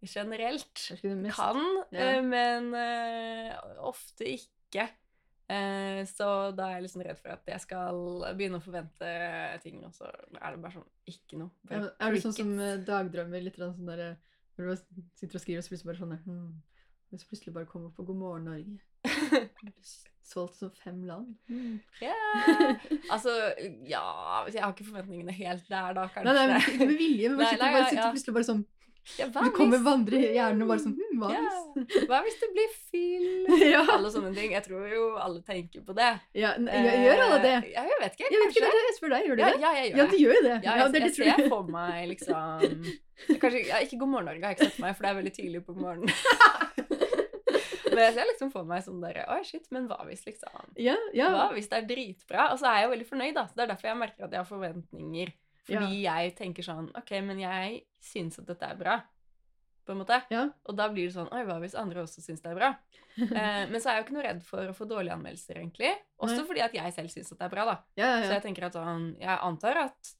[0.04, 0.90] Generelt.
[0.90, 2.18] Er Kan, Ja.
[2.18, 4.88] eh, men eh, ofte ikke.
[5.48, 9.84] Eh, så da er jeg liksom redd for at jeg skal begynne å forvente ting,
[9.84, 11.50] og så er det bare sånn ikke noe.
[11.70, 14.16] ja, Er du sånn som dagdrømmer litt sånn der,
[14.58, 14.76] Når du
[15.14, 16.62] sitter og skriver, og så plutselig bare sånn hmm.
[17.12, 18.80] Og så plutselig bare kommer på God morgen Norge.
[20.26, 21.36] Solgt som fem land.
[21.46, 21.80] Hmm.
[22.02, 22.14] Ja.
[23.14, 23.30] Altså,
[23.86, 24.02] ja
[24.50, 26.24] Jeg har ikke forventningene helt der, da, kanskje.
[26.24, 28.10] Nei, nei, men ikke med vilje, men bare sitter ja.
[28.10, 28.64] plutselig bare sånn
[29.20, 31.42] Ja, Du kommer vandre i hjernen og bare sånn hm, hva Ja.
[31.76, 32.06] hvis?
[32.10, 33.52] Hva hvis det blir film?
[33.76, 33.82] Ja.
[33.94, 34.50] Alle sånne ting.
[34.56, 36.08] Jeg tror jo alle tenker på det.
[36.34, 37.54] Ja, gjør alle det?
[37.62, 38.30] Eh, Ja, jeg vet ikke.
[38.32, 39.28] Jeg vet ikke, det jeg spør deg.
[39.30, 39.52] Gjør du det?
[39.62, 40.56] ja, jeg gjør Ja, du gjør jo det.
[40.66, 41.48] Ja, jeg, det er jeg det ser jeg.
[41.54, 42.72] for meg liksom
[43.40, 45.34] Kanskje Ikke God morgen Norge har jeg ikke sett for meg, for det er veldig
[45.38, 46.10] tidlig på morgenen.
[47.96, 50.96] men jeg ser liksom for meg sånn der Oi, shit, men hva hvis liksom Ja,
[51.16, 51.30] ja.
[51.32, 52.50] Hva hvis det er dritbra?
[52.52, 53.46] Og så er jeg jo veldig fornøyd, da.
[53.48, 55.32] Så det er derfor jeg merker at jeg har forventninger.
[55.66, 59.00] Fordi jeg tenker sånn OK, men jeg syns at dette er bra.
[59.86, 60.18] På en måte.
[60.34, 60.48] Ja.
[60.66, 62.74] Og da blir det sånn Oi, hva hvis andre også syns det er bra?
[63.16, 65.88] Eh, men så er jeg jo ikke noe redd for å få dårlige anmeldelser, egentlig.
[66.20, 66.42] Også Nei.
[66.50, 67.76] fordi at jeg selv syns at det er bra, da.
[67.96, 70.10] Ja, ja, Så jeg tenker at sånn Jeg antar at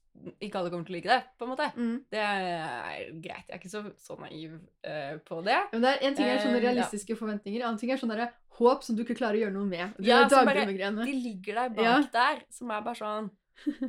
[0.41, 1.67] ikke alle kommer til å like det, på en måte.
[1.77, 1.93] Mm.
[2.09, 3.45] Det er greit.
[3.45, 5.59] Jeg er ikke så, så naiv uh, på det.
[5.75, 6.71] Men det er, en ting er sånne Eh, ja.
[6.71, 8.15] realistiske forventninger, en annen ting er sånn
[8.57, 9.93] håp som du ikke klarer å gjøre noe med.
[9.99, 12.01] Det Ja, som bare- De ligger der bak Ja.
[12.17, 13.29] der, som er bare sånn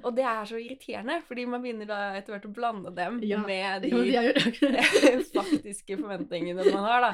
[0.03, 3.39] Og det er så irriterende, fordi man begynner da etter hvert å blande dem Ja.
[3.45, 4.23] med de ja,
[5.39, 7.13] faktiske forventningene man har, da.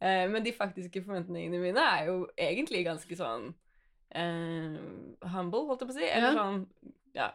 [0.00, 3.52] Eh, Men de faktiske forventningene mine er jo egentlig ganske sånn
[4.12, 4.78] uh,
[5.32, 6.08] humble, holdt jeg på å si.
[6.08, 6.36] Eller Ja.
[6.36, 6.66] sånn
[7.14, 7.28] ja,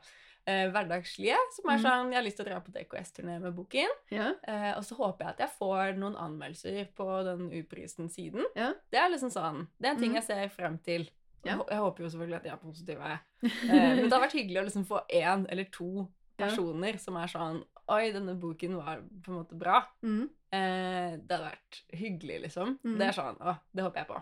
[0.48, 1.38] uh, hverdagslige.
[1.56, 1.84] Som er Mhm.
[1.86, 3.90] sånn Jeg har lyst til å dra på DKS-turné med boken.
[4.12, 4.34] Ja.
[4.48, 8.46] Uh, og så håper jeg at jeg får noen anmeldelser på den uprisen-siden.
[8.56, 8.74] Ja.
[8.92, 10.16] Det er liksom sånn Det er en ting Mhm.
[10.22, 11.10] jeg ser frem til.
[11.46, 11.58] Ja.
[11.70, 13.18] Jeg, håper jo selvfølgelig at de er positive.
[13.48, 17.30] Eh, men det har vært hyggelig å liksom få én eller to personer som er
[17.32, 19.78] sånn Oi, denne boken var på en måte bra.
[20.04, 20.26] Mm.
[20.52, 22.74] Eh, det hadde vært hyggelig, liksom.
[22.84, 22.98] Mm.
[23.00, 24.18] Det er sånn Å, det håper jeg på.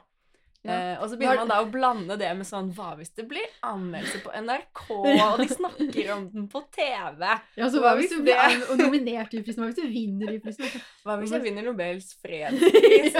[0.65, 0.75] Ja.
[0.75, 3.45] Eh, og så begynner man da å blande det med sånn Hva hvis det blir
[3.65, 7.21] anmeldelse på NRK, og de snakker om den på TV?
[7.57, 9.61] Ja, så Hva hva hvis hvis du blir det- nominert i prisen?
[9.61, 10.69] Hva hvis du vinner i prisen?
[11.05, 13.17] Hva hvis jeg vinner Nobels fredspris?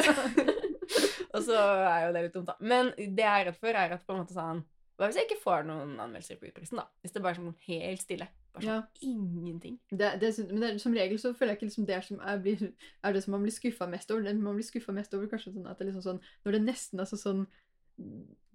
[1.36, 2.56] Og så er jo det litt dumt, da.
[2.64, 4.64] Men det jeg er redd for, er at på en måte sånn
[4.96, 6.86] Hva hvis jeg ikke får noen anmeldelser på utprisen, da?
[7.04, 8.28] Hvis det bare er sånn helt stille.
[8.56, 8.78] Bare sånn Ja.
[9.04, 9.76] ingenting.
[9.92, 12.64] Det, det, men det, som regel så føler jeg ikke liksom det som er, blir,
[13.04, 14.24] er det som man blir skuffa mest over.
[14.24, 16.62] Det man blir skuffa mest over kanskje sånn at det er liksom sånn Når det
[16.64, 17.44] nesten er sånn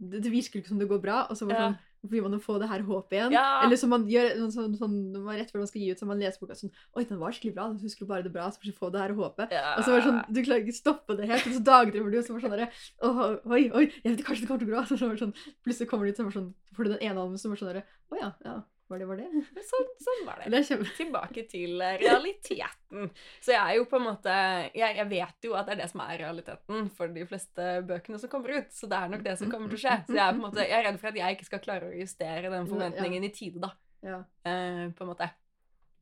[0.00, 1.68] det, det virker ikke som det går bra, og så bare Ja.
[1.70, 3.32] sånn blir man å få det her håpet igjen.
[3.34, 3.60] Ja.
[3.60, 6.06] Eller som man gjør sånn, sånn, når man rett før man skal gi ut, så
[6.08, 7.66] man leser boka sånn Oi, den var skikkelig bra.
[7.76, 9.52] Du husker bare det bra, så plutselig få det her håpet.
[9.52, 9.74] Ja.
[9.76, 12.18] Og så var det sånn, Du klarer ikke stoppe det helt, og så dagdrømmer du,
[12.18, 14.70] og så var det sånn derre Oi, oi, jeg vet kanskje det kommer til å
[14.70, 14.84] gå bra.
[14.88, 17.04] Så var det sånn, plutselig kommer du ut, så var det sånn, får du den
[17.04, 18.56] ene albumet, så var det sånn derre Å ja, ja,
[18.90, 19.42] var det var det?
[19.70, 20.50] sånn, sånn var det.
[20.50, 20.79] Det.
[20.96, 23.11] Tilbake til realiteten.
[23.38, 24.35] Så jeg er jo på en måte
[24.74, 28.18] jeg, jeg vet jo at det er det som er realiteten for de fleste bøkene
[28.22, 28.72] som kommer ut.
[28.74, 29.98] Så det er nok det som kommer til å skje.
[30.09, 31.90] Så jeg er på en måte, jeg er redd for at jeg ikke skal klare
[31.92, 33.72] å justere den forventningen i tide, da.
[34.00, 34.22] Ja.
[34.48, 35.31] eh, på en måte.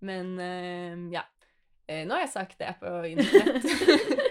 [0.07, 1.25] Men eh, ja.
[1.89, 3.65] Eh, nå har jeg sagt det på internett.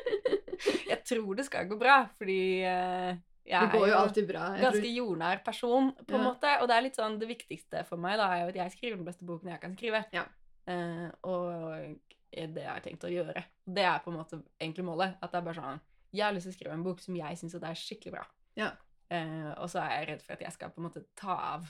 [0.91, 4.43] jeg tror det skal gå bra, fordi eh, jeg Det går jo alltid bra.
[4.55, 6.27] Jeg ganske tror, jordnær person, på en Ja.
[6.31, 6.53] måte.
[6.61, 8.97] Og det er litt sånn, det viktigste for meg da, er jo at jeg skriver
[8.97, 10.03] den beste boken jeg kan skrive.
[10.13, 10.25] Ja.
[10.67, 11.97] Uh, og
[12.35, 13.43] det jeg har tenkt å gjøre.
[13.65, 15.15] Det er på en måte egentlig målet.
[15.23, 15.79] At det er bare sånn
[16.13, 18.25] Jeg har lyst til å skrive en bok som jeg syns er skikkelig bra.
[18.59, 18.71] Ja.
[19.11, 21.69] Uh, og så er jeg redd for at jeg skal på en måte ta av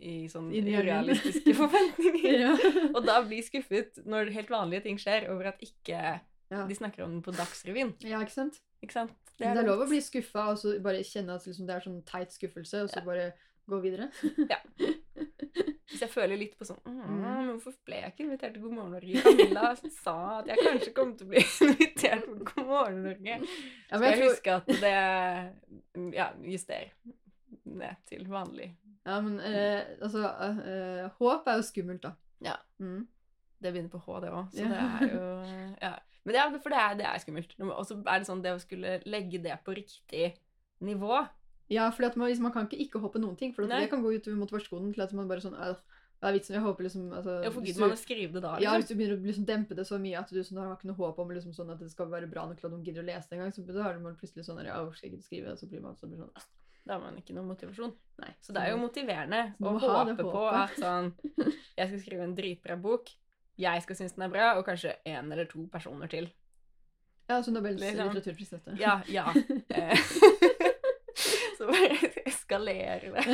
[0.00, 2.38] i sånne urealistiske forventninger.
[2.40, 2.54] ja.
[2.96, 5.98] Og da bli skuffet når helt vanlige ting skjer, over at ikke
[6.50, 6.64] Ja.
[6.66, 7.92] de snakker om den på Dagsrevyen.
[8.08, 8.60] ja, ikke sant?
[8.82, 9.12] Ikke sant?
[9.40, 11.84] Men det er lov å bli skuffa og så bare kjenne at liksom, det er
[11.86, 13.04] sånn teit skuffelse, og så Ja.
[13.06, 13.32] bare
[13.70, 14.10] gå videre.
[14.50, 14.58] ja.
[15.90, 16.98] Hvis jeg føler litt på sånn mm.
[17.18, 19.22] Men hvorfor ble jeg ikke invitert til God morgen Norge?
[19.24, 23.38] Camilla sa at jeg kanskje kom til å bli invitert til God morgen Norge.
[23.40, 26.86] Ja, Skal jeg tror, huske at det Ja, juster
[27.66, 28.68] ned til vanlig.
[29.06, 32.12] ja, men eh, altså eh, eh, Håp er jo skummelt, da.
[32.46, 32.54] Ja.
[32.78, 33.02] Mm.
[33.60, 34.68] Det begynner på H, det òg, så Ja.
[34.70, 35.92] det er jo Ja.
[36.24, 37.54] Men det er, for det er, det er skummelt.
[37.64, 40.34] Og så er det sånn det å skulle legge det på riktig
[40.84, 41.22] nivå
[41.70, 44.40] Ja, for man, man kan ikke ikke håpe noen ting, for det kan gå utover
[44.40, 45.56] motivasjonen til at man bare sånn
[46.20, 46.56] det er vitsen?
[46.58, 48.50] Jeg håper liksom altså, Hvorfor for gidder man å skrive det da?
[48.60, 48.80] Ja, Liksom?
[48.82, 50.98] hvis du begynner å liksom dempe det så mye at du sånn, har ikke noe
[50.98, 53.08] håp om liksom, sånn at det skal være bra nok til at noen gidder å
[53.08, 55.54] lese det engang, så da har man plutselig sånn ja, hvorfor skal jeg ikke skrive?
[55.54, 56.44] Og så blir man, så blir sånn,
[56.84, 57.94] Da har man ikke noe motivasjon.
[58.20, 58.34] nei.
[58.44, 61.10] Så det er jo motiverende å det håpe på at sånn
[61.80, 63.14] Jeg skal skrive en dritbra bok.
[63.60, 66.30] Jeg skal synes den er bra, og kanskje én eller to personer til.
[67.30, 68.08] Ja, så Nobels Liksom.
[68.08, 68.76] litteraturpris dette.
[68.80, 69.26] Ja, ja.
[69.70, 69.96] Eh,
[71.60, 73.24] Så bare eskalerer det.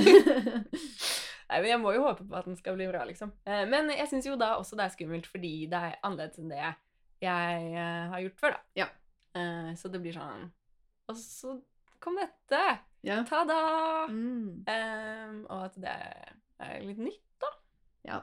[1.48, 3.30] Nei, men Jeg må jo håpe på at den skal bli bra, liksom.
[3.46, 6.50] Eh, Men jeg syns jo da også det er skummelt fordi det er annerledes enn
[6.50, 6.58] det
[7.22, 8.60] jeg eh, har gjort før, da.
[8.82, 8.88] Ja.
[9.76, 10.46] Så det blir sånn
[11.10, 11.54] Og så
[12.00, 12.60] kom dette!
[13.04, 13.18] ja.
[13.28, 14.06] Ta-da!
[14.08, 14.64] Mm.
[14.64, 15.92] Um, og at det
[16.64, 17.22] er litt nytt.
[17.44, 17.50] da.
[18.08, 18.20] ja.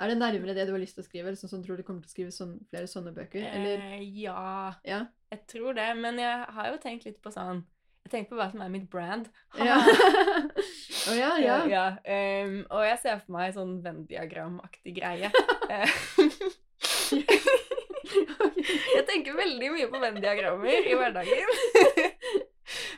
[0.00, 1.82] Er det nærmere det du har lyst til å skrive, eller sånn som tror du
[1.84, 3.42] kommer til å skrive sånn, flere sånne bøker?
[3.44, 5.00] Eller, Eh, ja, ja.
[5.32, 5.96] jeg tror det.
[6.00, 7.64] Men jeg har jo tenkt litt på sånn
[8.00, 9.26] Jeg tenker på hva som er mitt brand.
[9.60, 9.76] Ja.
[11.10, 11.58] Å ja, ja.
[11.60, 11.98] Eh, ja
[12.48, 15.28] um, og jeg ser for meg sånn Venn-diagram-aktig greie.
[15.70, 15.86] Eh,
[18.96, 21.48] Jeg tenker veldig mye på Venn-diagrammer i hverdagen.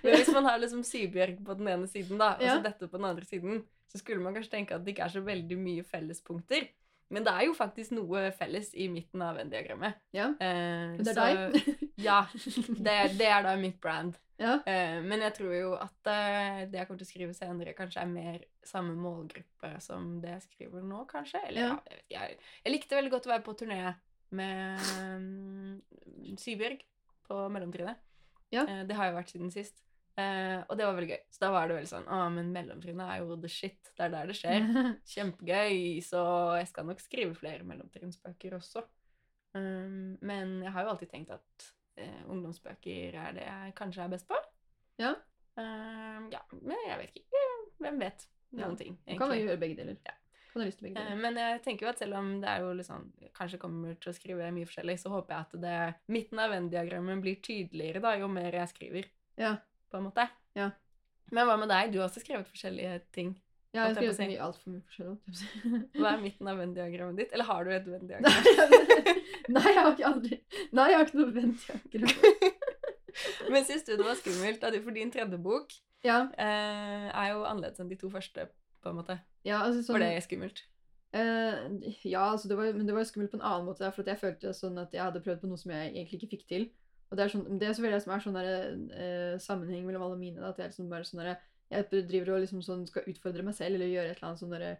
[0.02, 2.96] Men hvis man har liksom Sybjørg på den ene siden, da, og så dette på
[2.96, 3.60] den andre siden,
[3.92, 6.62] så skulle man kanskje tenke at det ikke er så veldig mye fellespunkter.
[7.12, 9.98] Men det er jo faktisk noe felles i midten av Venn-diagrammet.
[10.16, 10.30] Ja.
[10.40, 11.78] Eh, Det er så- deg.
[12.02, 12.22] Ja.
[12.32, 14.16] Det, det er da mitt brand.
[14.40, 14.54] Ja.
[14.66, 18.00] Eh, men jeg tror jo at eh, det jeg kommer til å skrive senere, kanskje
[18.02, 21.38] er mer samme målgruppe som det jeg skriver nå, kanskje.
[21.46, 21.76] Eller ja, Ja.
[21.92, 23.94] jeg, jeg, jeg likte veldig godt å være på turné
[24.32, 25.82] med um,
[26.40, 26.80] Sybjørg
[27.28, 28.00] på mellomtrinnet.
[28.52, 28.64] Ja.
[28.66, 29.78] Eh, det har jeg vært siden sist.
[30.20, 31.20] Eh, og det var veldig gøy.
[31.32, 33.78] Så da var det veldig sånn Å, men mellomtrinnet er jo the shit.
[33.96, 34.66] Det er der det skjer.
[35.14, 36.02] Kjempegøy.
[36.04, 36.22] Så
[36.60, 38.84] jeg skal nok skrive flere mellomtrinnsbøker også.
[39.56, 41.66] Um, men jeg har jo alltid tenkt at
[42.00, 44.38] uh, ungdomsbøker er det jeg kanskje er best på.
[45.00, 45.14] Ja.
[45.58, 47.42] Uh, ja, men jeg vet ikke.
[47.82, 48.26] Hvem vet?
[48.52, 48.66] Ja.
[48.66, 49.96] Noen ting, Du kan jo gjøre begge deler.
[50.04, 50.16] Ja.
[50.52, 51.16] Begge Eh, deler.
[51.16, 54.16] Men jeg tenker jo at selv om det er jo sånn Kanskje kommer til å
[54.16, 55.76] skrive mye forskjellig, så håper jeg at det
[56.12, 59.08] midten av Venn-diagrammet blir tydeligere da, jo mer jeg skriver,
[59.40, 59.54] Ja.
[59.92, 60.26] På en måte.
[60.58, 60.70] Ja.
[61.32, 61.92] Men hva med deg?
[61.92, 63.34] Du har også skrevet forskjellige ting.
[63.72, 65.84] Ja, jeg har skrevet mye altfor mye forskjellig.
[65.96, 67.30] Hva er midten av Venn-diagrammet ditt?
[67.32, 68.26] Eller har du et Venn-diagram?
[69.56, 70.36] Nei, jeg har ikke aldri
[70.76, 72.12] Nei, jeg har ikke noe ventdiagram.
[73.54, 74.66] Men syns du det var skummelt?
[74.84, 75.72] For din tredje bok
[76.04, 78.46] Ja, eh, er jo annerledes enn de to første,
[78.82, 79.18] på en måte.
[79.46, 80.62] ja, altså sånn Var det skummelt?
[81.12, 81.56] Eh,
[82.08, 83.88] ja, altså det var, men det var skummelt på en annen måte.
[83.92, 86.46] For jeg følte sånn at jeg hadde prøvd på noe som jeg egentlig ikke fikk
[86.48, 86.68] til.
[87.12, 88.46] Og det er, sånn, det er selvfølgelig det som er sånn der,
[88.96, 90.40] eh, sammenheng mellom alle mine.
[90.40, 91.34] Da, at jeg liksom bare sånn der,
[91.72, 94.54] jeg driver og liksom sånn skal utfordre meg selv eller gjøre et eller annet sånn
[94.56, 94.72] derre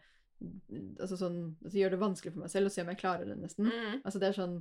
[1.01, 3.37] altså sånn, altså Gjøre det vanskelig for meg selv og se om jeg klarer det,
[3.41, 3.69] nesten.
[3.69, 4.01] Mm.
[4.01, 4.57] Altså det er sånn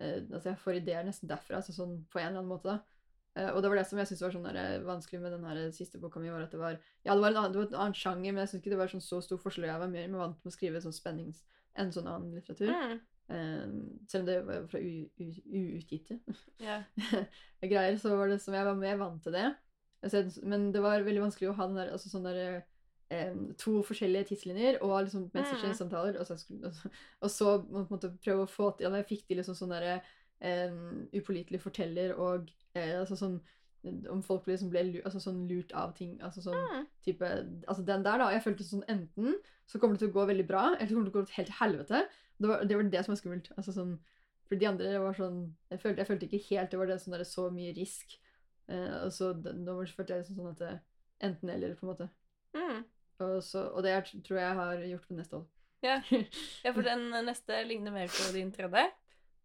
[0.00, 2.74] eh, altså Jeg får ideer nesten derfra, altså sånn på en eller annen måte.
[2.74, 3.00] da.
[3.38, 5.44] Uh, og det var det som jeg syntes var sånn der, eh, vanskelig med den
[5.46, 7.68] her siste boka mi, var at det var ja, det var en annen, det var
[7.68, 9.68] en annen sjanger, men jeg syns ikke det var sånn så stor forskjell.
[9.70, 11.44] Jeg var mer mer vant med å skrive sånn spennings
[11.78, 12.72] enn sånn annen litteratur.
[12.74, 12.98] Mm.
[13.30, 13.66] Eh,
[14.10, 16.16] selv om det var fra uutgitte
[16.60, 16.82] yeah.
[17.62, 19.48] greier, så var det som jeg var mer vant til det.
[20.02, 22.62] Altså, men det var veldig vanskelig å ha den der, altså sånn der
[23.12, 26.90] um, to forskjellige tidslinjer og liksom messagesamtaler, og, så skulle- og så-
[27.20, 27.52] og så
[27.90, 30.00] måte prøve å få til Jeg fikk til liksom sånn derre
[30.40, 33.40] um, upålitelig forteller og uh, altså sånn
[34.12, 36.18] om folk ble, liksom ble altså sånn lurt av ting.
[36.20, 36.86] altså sånn Mm.
[37.04, 37.28] type,
[37.68, 38.26] altså Den der, da.
[38.34, 39.34] Jeg følte sånn enten
[39.66, 41.36] så kommer det til å gå veldig bra, eller så kommer det til å gå
[41.38, 42.02] helt helvete.
[42.40, 43.50] Det var det, var det som var skummelt.
[43.56, 43.98] altså sånn,
[44.48, 47.16] For de andre var sånn Jeg følte, jeg følte ikke helt det var det sånn
[47.16, 48.16] der, så mye risk.
[48.70, 50.72] Eh, og så nå følte jeg liksom sånn at det
[51.20, 52.08] enten eller, på en måte.
[52.56, 52.84] Mm.
[53.20, 53.92] Og, så, og det
[54.24, 55.50] tror jeg har gjort på neste hold.
[55.84, 56.00] Ja.
[56.64, 58.86] ja, for den neste ligner mer på din tredje.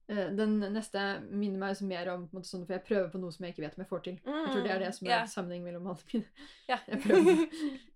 [0.08, 3.46] Eh, Den neste minner meg mer om måte sånn, For jeg prøver på noe som
[3.46, 4.20] jeg ikke vet om jeg får til.
[4.22, 5.24] Jeg tror det er det som er yeah.
[5.24, 5.32] Ja.
[5.32, 6.48] sammenheng mellom alle mine.
[6.70, 6.80] Ja.
[6.92, 7.46] Jeg prøver,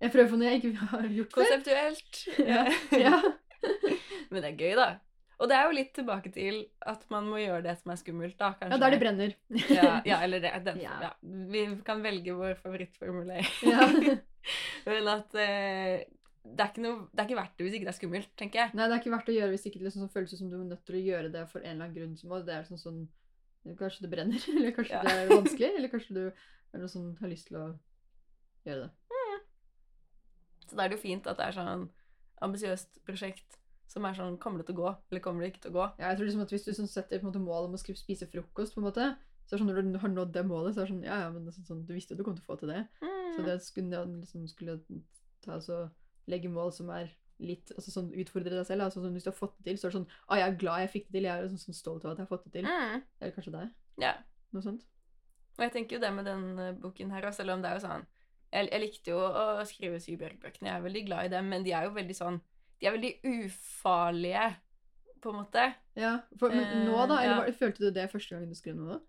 [0.02, 1.44] jeg prøver på noe jeg ikke har gjort før.
[1.44, 2.24] Konseptuelt.
[2.54, 2.66] Ja.
[2.98, 3.98] ja.
[4.30, 4.90] Men det er gøy, da.
[5.40, 6.58] Og det er jo litt tilbake til
[6.92, 8.52] at man må gjøre det som er skummelt, da.
[8.60, 8.76] Kanskje.
[8.76, 9.36] ja, der det brenner.
[9.78, 10.98] ja, ja, eller det, den, ja.
[11.06, 11.12] Ja.
[11.54, 13.54] Vi kan velge vår favorittformulering.
[13.70, 13.88] Ja.
[14.90, 16.04] Men at eh,
[16.44, 18.64] det, er ikke noe, det er ikke verdt det hvis ikke det er skummelt, tenker
[18.64, 18.74] jeg.
[18.76, 20.58] Nei, det er ikke verdt å gjøre hvis ikke det liksom sånn føles som du
[20.58, 22.16] er nødt til å gjøre det for en eller annen grunn.
[22.20, 23.02] Som, det er sånn sånn
[23.78, 27.30] Kanskje det brenner, eller kanskje det er vanskelig, eller kanskje du er noe sånn, har
[27.30, 27.66] lyst til å
[28.66, 29.18] gjøre det.
[30.70, 31.84] Så da er det jo fint at det er sånn
[32.46, 35.74] ambisiøst prosjekt som er sånn Kommer det til å gå, eller kommer det ikke til
[35.74, 35.86] å gå?
[36.00, 37.82] Ja, jeg tror liksom at Hvis du sånn setter på en måte mål om å
[37.82, 39.08] spise frokost, på en måte,
[39.46, 41.22] så er det sånn når du har nådd det målet, så er det sånn Ja,
[41.26, 42.84] ja, men det sånn, sånn, du visste jo du kom til å få til det.
[43.02, 43.46] Så Mm.
[43.48, 44.80] det skulle, liksom, skulle
[45.42, 45.90] ta, så,
[46.28, 48.84] legge mål som er litt altså sånn Utfordre deg selv.
[48.84, 50.58] Altså, sånn, hvis du har fått det til, så er det sånn Å, jeg er
[50.60, 51.24] glad jeg fikk det til.
[51.24, 52.66] Jeg er sånn, sånn stolt av at jeg har fått det til.
[52.70, 53.04] Mm.
[53.22, 53.74] Eller kanskje deg.
[53.98, 54.14] Ja.
[54.54, 54.86] Noe sånt.
[55.58, 57.88] Og jeg tenker jo det med den eh, boken her selv om det er jo
[57.88, 58.06] sånn
[58.52, 61.74] jeg, jeg likte jo å skrive Sybjørg-bøkene, jeg er veldig glad i dem, men de
[61.78, 62.40] er jo veldig sånn
[62.80, 64.48] De er veldig ufarlige,
[65.22, 65.66] på en måte.
[66.00, 67.18] Ja, for, Men Eh, nå, da?
[67.20, 67.40] Eller ja.
[67.44, 69.00] var, følte du det første gangen du skrev noe?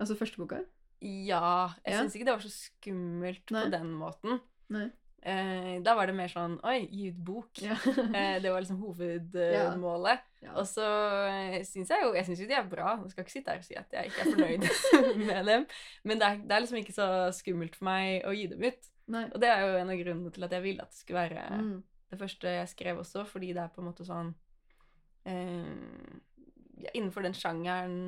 [0.00, 0.60] Altså første boka?
[1.02, 1.70] Ja.
[1.84, 2.00] Jeg Ja.
[2.02, 3.64] syns ikke det var så skummelt Nei.
[3.64, 4.40] på den måten.
[4.70, 4.90] Nei.
[5.24, 7.50] Eh, da var det mer sånn Oi, gi ut bok.
[7.64, 7.74] Ja.
[8.14, 10.20] Eh, det var liksom hovedmålet.
[10.44, 10.52] Ja.
[10.60, 10.84] Og så
[11.64, 12.98] syns jeg jo Jeg synes jo de er bra.
[13.02, 14.68] Jeg skal ikke sitte her og si at jeg ikke er fornøyd
[15.28, 15.66] med dem.
[16.04, 18.90] Men det er, det er liksom ikke så skummelt for meg å gi dem ut.
[19.08, 19.24] Nei.
[19.34, 21.48] Og det er jo en av grunnene til at jeg ville at det skulle være
[21.58, 21.82] Mm.
[22.14, 24.30] Det første jeg skrev også, fordi det er på en måte sånn
[25.26, 26.14] eh,
[26.84, 27.98] ja, Innenfor den sjangeren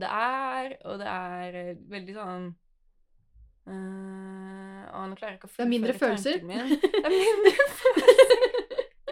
[0.00, 2.44] det er, og det er eh, veldig sånn
[3.66, 6.44] eh, Å, nå klarer jeg ikke å Det er mindre følelser.
[6.46, 6.70] min.
[6.78, 8.46] Det er mindre følelser.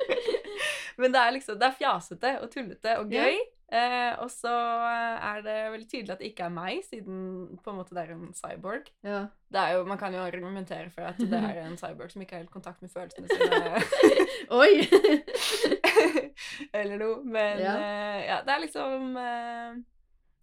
[1.02, 3.38] Men det er liksom Det er fjasete og tullete og gøy.
[3.70, 7.76] Eh, og så er det veldig tydelig at det ikke er meg, siden på en
[7.76, 8.86] måte det er en cyborg.
[9.04, 9.26] Ja.
[9.52, 12.32] Det er jo, man kan jo argumentere for at det er en cyborg som ikke
[12.38, 13.82] har helt kontakt med følelsene sine.
[14.60, 14.88] Oi!
[16.72, 17.20] Eller noe.
[17.24, 17.74] Men Ja.
[17.76, 19.76] eh, ja, det er liksom eh,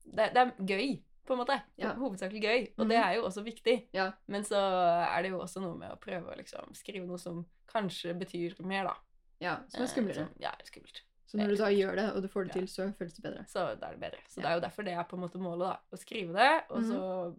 [0.05, 0.87] det, det er gøy,
[1.25, 1.57] på en måte.
[1.81, 1.95] Ja.
[1.97, 2.67] Hovedsakelig gøy.
[2.77, 3.03] Og det Mhm.
[3.07, 3.87] er jo også viktig.
[3.93, 4.11] Ja.
[4.27, 7.45] Men så er det jo også noe med å prøve å liksom skrive noe som
[7.73, 8.93] kanskje betyr mer, da.
[9.41, 10.27] ja, som er Eh, skumlere.
[10.39, 11.01] ja, skummelt.
[11.35, 12.59] Så når du da gjør det, og du får det Ja.
[12.61, 13.45] til, så føles det bedre.
[13.51, 14.19] Så da er det bedre.
[14.29, 15.77] Så det er jo derfor det er på en måte målet, da.
[15.91, 17.35] Å skrive det, og så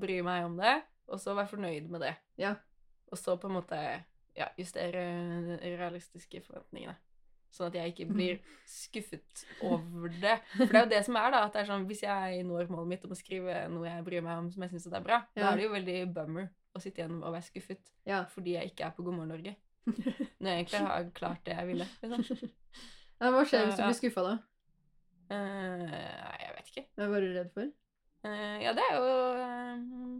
[0.00, 2.16] bry meg om det, og så være fornøyd med det.
[2.38, 2.54] Ja.
[3.12, 4.04] Og så på en måte
[4.36, 6.96] ja, justere realistiske forventningene.
[7.50, 8.14] Sånn at jeg ikke Mhm.
[8.14, 10.36] blir skuffet over det.
[10.56, 11.44] For det er jo det som er, da.
[11.46, 14.22] At det er sånn, hvis jeg når målet mitt om å skrive noe jeg bryr
[14.22, 16.98] meg om som jeg syns er bra, da er det jo veldig bummer å sitte
[17.02, 18.24] igjen og være skuffet Ja.
[18.26, 19.56] fordi jeg ikke er på God morgen Norge.
[20.40, 21.86] Når jeg egentlig har klart det jeg ville.
[22.02, 22.50] Liksom.
[23.20, 24.36] Ja, hva skjer hvis du blir skuffa, da?
[25.30, 26.84] Nei, jeg vet ikke.
[26.96, 27.68] Hva er du redd for?
[28.30, 30.16] Eh, ja, det er jo eh,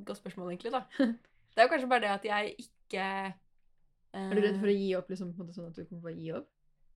[0.00, 0.84] et godt spørsmål, egentlig, da.
[1.50, 3.04] Det er jo kanskje bare det at jeg ikke
[4.14, 6.04] Er du redd for å gi opp, liksom, på en måte sånn at du kommer
[6.04, 6.46] til å gi opp?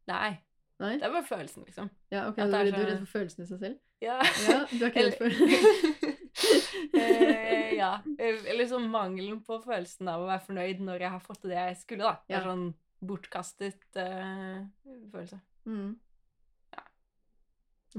[0.09, 0.29] Nei.
[0.83, 0.93] Nei?
[1.01, 1.91] Det er bare følelsen, liksom.
[2.15, 2.77] Ja, ok, du er, så...
[2.77, 3.81] du er redd for følelsen i seg selv?
[4.05, 4.17] Ja.
[4.47, 6.13] Ja, du er ikke redd for
[6.95, 7.93] Eh, ja.
[8.19, 11.53] Eh, Eller sånn mangelen på følelsen av å være fornøyd når jeg har fått til
[11.55, 12.17] det jeg skulle, da.
[12.27, 12.67] Det er sånn
[13.07, 14.65] bortkastet uh,
[15.13, 15.41] følelse.
[15.65, 15.93] mm.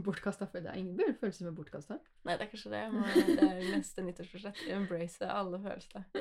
[0.03, 0.67] Bortkasta følelse.
[0.67, 1.95] Det er ingen følelse som er bortkasta.
[2.27, 2.81] Nei, det er kanskje det.
[3.29, 4.57] Det er neste nyttårsforsett.
[4.75, 6.03] Embrace alle følelser.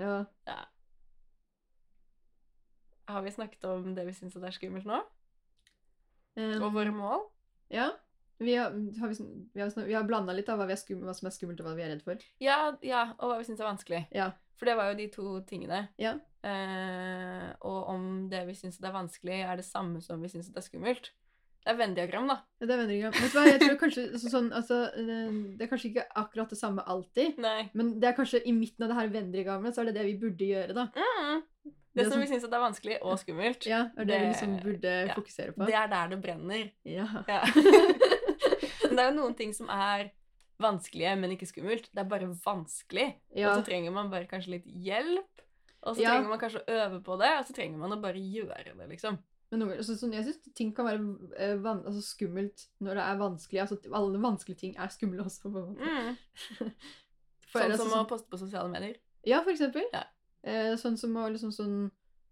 [0.00, 0.24] Ja.
[3.04, 5.02] Har vi snakket om det vi syns er skummelt nå?
[6.38, 7.26] Um, Og våre mål?
[7.68, 7.90] Ja.
[8.40, 11.60] Vi har, har, vi, vi blanda litt av hva, vi skum, hva som er skummelt,
[11.60, 12.22] og hva vi er redd for.
[12.40, 14.02] Ja, ja, og hva vi syns er vanskelig.
[14.16, 14.30] Ja.
[14.60, 15.86] For det var jo de to tingene.
[16.00, 16.14] Ja.
[16.44, 20.64] Eh, og om det vi syns er vanskelig, er det samme som vi syns er
[20.64, 21.12] skummelt.
[21.60, 22.38] Det er Venn-diagram, da.
[22.62, 22.86] Ja, det er.
[23.12, 26.56] Vet du hva, jeg tror kanskje sånn, altså, eh, Det er kanskje ikke akkurat det
[26.60, 27.68] samme alltid, Nei.
[27.76, 30.16] men det er kanskje i midten av det her venneprogrammet, så er det det vi
[30.22, 30.86] burde gjøre, da.
[30.96, 31.42] Mm.
[31.92, 34.26] Det Det som, som sånn- vi syns er vanskelig og skummelt, Ja, er det, vi
[34.30, 35.14] liksom burde ja.
[35.14, 35.66] fokusere på.
[35.66, 36.70] det er der det brenner.
[36.86, 37.06] Ja.
[37.28, 37.40] Ja.
[39.00, 40.10] Det er jo noen ting som er
[40.60, 41.86] vanskelige, men ikke skummelt.
[41.88, 43.06] Det er bare vanskelig.
[43.34, 43.48] ja.
[43.50, 45.44] Og så trenger man bare kanskje litt hjelp.
[45.82, 46.10] Og så Ja.
[46.12, 48.88] trenger man kanskje å øve på det, og så trenger man å bare gjøre det,
[48.90, 49.16] liksom.
[49.50, 51.00] Men noen, altså, sånn, jeg syns ting kan være
[51.40, 53.60] eh, van, altså, skummelt når det er vanskelig.
[53.64, 55.80] Altså, alle vanskelige ting er skumle også, på en måte.
[55.80, 56.70] Mm.
[57.50, 59.00] Sånn altså, som å poste på sosiale medier.
[59.26, 59.88] Ja, for eksempel.
[59.92, 60.04] Ja.
[60.44, 61.90] Eh, sånn som å liksom sånn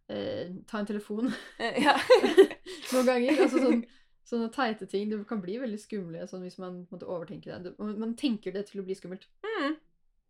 [0.08, 1.80] eh, ta en telefon Eh,
[2.92, 3.40] noen ganger.
[3.42, 3.82] Altså sånn
[4.28, 5.08] Sånne teite ting.
[5.08, 7.62] Det kan bli veldig skumle sånn hvis man måtte overtenke det.
[7.72, 9.76] Det- Man tenker det til å bli skummelt, Mm.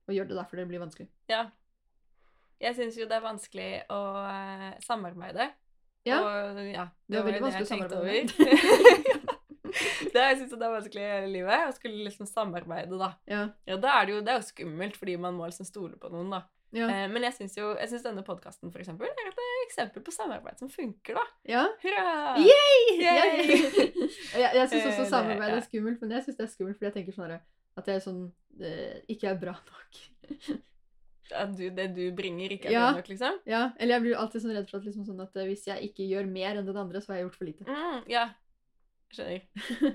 [0.09, 1.09] og gjør det derfor det blir vanskelig.
[1.29, 1.49] ja.
[2.61, 5.53] Jeg syns jo det er vanskelig å uh, samarbeide.
[6.05, 6.17] Ja.
[6.19, 8.33] Og ja, Det er var veldig vanskelig å samarbeide
[10.13, 13.13] det jeg syns det er vanskelig i hele livet, å skulle liksom samarbeide, da.
[13.31, 13.43] Ja.
[13.69, 16.11] Ja, da er det jo det er jo skummelt, fordi man må liksom stole på
[16.11, 16.43] noen, da.
[16.75, 16.89] Ja.
[16.91, 19.31] Eh, men jeg syns jo jeg synes denne podkasten for eksempel, er
[19.69, 21.25] eksempel på samarbeid som funker, da.
[21.49, 21.65] ja.
[21.85, 22.37] Hurra!
[22.43, 22.99] Yay!
[22.99, 23.45] Yay!
[24.43, 26.91] jeg jeg syns Eh, også samarbeid er skummelt, men jeg syns det er skummelt fordi
[26.91, 28.23] jeg tenker sånn at jeg er sånn
[28.61, 30.01] eh, ikke er bra nok.
[31.29, 32.85] At du, det du bringer, ikke er Ja.
[32.89, 33.35] bra nok, liksom?
[33.45, 35.91] ja, Eller jeg blir alltid sånn redd for at, liksom sånn at eh, hvis jeg
[35.91, 37.67] ikke gjør mer enn den andre, så har jeg gjort for lite.
[37.69, 38.23] Mm, ja.
[39.15, 39.45] Skjønner.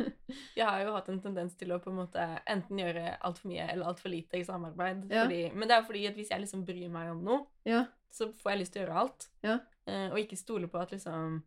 [0.60, 3.68] Jeg har jo hatt en tendens til å på en måte enten gjøre altfor mye
[3.70, 5.06] eller altfor lite i samarbeid.
[5.12, 5.26] Ja.
[5.26, 7.86] Fordi, men det er jo fordi at hvis jeg liksom bryr meg om noe, ja.
[8.14, 9.28] så får jeg lyst til å gjøre alt.
[9.46, 9.58] Ja.
[9.86, 11.42] Eh, og ikke stole på at liksom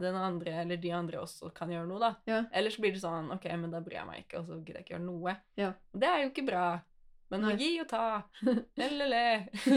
[0.00, 2.38] den andre eller de andre også kan gjøre noe, da.
[2.56, 4.86] Ellers blir det sånn OK, men da bryr jeg meg ikke, og så gidder jeg
[4.86, 5.34] ikke gjøre noe.
[5.60, 5.74] Ja.
[5.92, 6.68] Og det er jo ikke bra.
[7.30, 8.22] Men å gi og ta.
[8.80, 9.26] Le-le-le.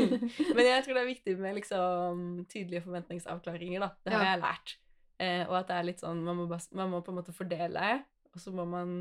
[0.55, 3.91] men jeg tror det er viktig med liksom tydelige forventningsavklaringer, da.
[4.01, 4.77] Det har jeg lært.
[5.23, 7.35] Eh, og at det er litt sånn man må, bare, man må på en måte
[7.35, 7.91] fordele,
[8.33, 8.95] og så må man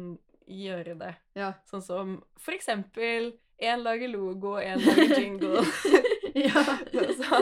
[0.47, 1.15] gjøre det.
[1.39, 1.53] Ja.
[1.71, 3.33] Sånn som for eksempel
[3.63, 5.63] én lager logo, én lager jingle.
[6.35, 6.63] ja.
[6.99, 7.41] Og så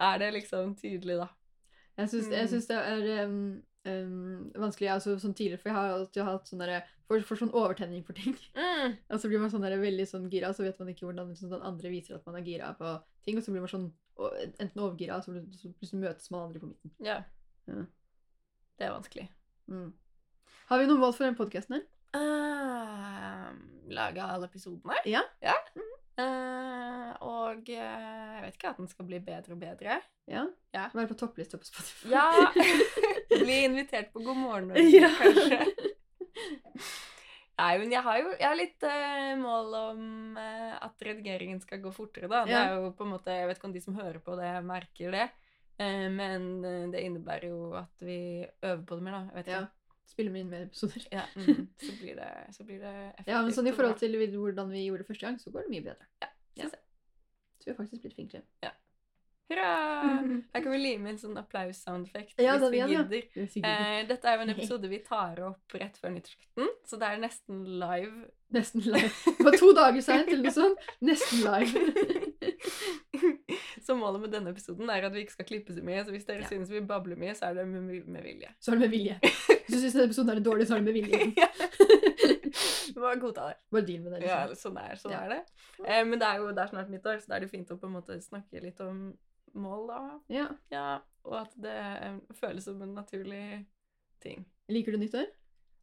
[0.00, 1.28] er det liksom tydelig, da.
[2.00, 2.50] Jeg syns, jeg Mm.
[2.54, 3.34] syns det er um,
[3.86, 7.52] um, vanskelig altså, sånn tidligere, for jeg har alltid hatt sånn derre for, for sånn
[7.56, 8.36] overtenning for ting.
[8.56, 8.94] Mm.
[9.12, 11.52] Og så blir man sånn der veldig sånn gira, så vet man ikke hvordan sånn,
[11.54, 12.94] den andre viser at man er gira på
[13.26, 13.90] ting, og så blir man sånn
[14.60, 16.92] enten overgira, og så, så plutselig møtes man andre på midten.
[17.04, 17.20] Ja.
[17.68, 17.84] Ja.
[18.80, 19.26] Det er vanskelig.
[19.68, 19.90] Mm.
[20.70, 21.86] Har vi noe mål for den podkasten her?
[22.16, 23.50] Uh,
[23.92, 24.96] lage alle episodene.
[25.06, 25.22] Ja.
[26.20, 30.00] Eh, og uh, jeg vet ikke at den skal bli bedre og bedre.
[30.30, 30.46] Ja?
[30.74, 30.88] Ja.
[30.94, 32.10] Være på topplista på Spotify.
[32.12, 32.26] Ja!
[33.44, 35.10] bli invitert på God morgen Norge, Ja.
[35.18, 35.60] kanskje.
[37.60, 40.04] Nei, men jeg har jo jeg har litt uh, mål om
[40.38, 42.46] uh, at redigeringen skal gå fortere, da.
[42.48, 44.52] Det er jo på en måte, Jeg vet ikke om de som hører på det,
[44.64, 45.26] merker det.
[45.80, 48.18] Eh, men eh, det innebærer jo at vi
[48.62, 49.20] øver på det mer, da.
[49.30, 49.60] Jeg vet Ja.
[49.64, 49.76] ikke.
[50.10, 51.04] Spiller med inn mer episoder.
[51.14, 53.28] Ja, mm, så, blir det, så blir det effektivt.
[53.30, 55.70] Ja, men sånn i forhold til hvordan vi gjorde det første gang, så går det
[55.76, 56.08] mye bedre.
[56.24, 56.70] Ja, jeg.
[57.60, 58.42] Så vi har faktisk blitt flinkere.
[59.50, 59.70] Hurra!
[60.54, 63.02] Her kan vi lime inn sånn applaus-soundeffekt Ja, hvis vi igjen, ja.
[63.02, 63.22] gidder.
[63.34, 66.98] Det er Eh, dette er jo en episode vi tar opp rett før nyttårsaften, så
[67.02, 68.28] det er nesten live.
[68.54, 69.10] Nesten live.
[69.26, 70.86] Det var to dager seint eller noe sånt.
[71.06, 71.84] Nesten live.
[73.86, 76.26] så målet med denne episoden er at vi ikke skal klippe så mye, så hvis
[76.28, 76.48] dere Ja.
[76.50, 78.50] synes vi babler mye, så er det med, med vilje.
[78.60, 79.18] Så er det med vilje.
[79.22, 81.18] Hvis du syns denne episoden er dårlig, så er det med vilje.
[83.00, 83.56] Bare godta det.
[83.72, 84.26] Bare deal med det.
[84.26, 84.74] Ja, Liksom.
[84.74, 85.20] sånn er, sånn Ja.
[85.24, 85.42] er det.
[85.86, 87.78] Eh, men det er jo det er snart nyttår, så da er det fint å
[87.80, 89.12] på en måte snakke litt om
[89.54, 90.00] mål, da.
[90.32, 90.46] Ja.
[90.72, 90.86] Ja,
[91.26, 93.66] og at det eh, føles som en naturlig
[94.22, 94.44] ting.
[94.70, 95.26] Liker du nyttår?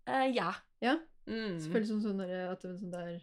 [0.07, 0.53] Eh, ja.
[0.82, 0.97] Ja?
[1.28, 1.59] Mm.
[1.59, 3.18] Så føles det som sånn at det sånn der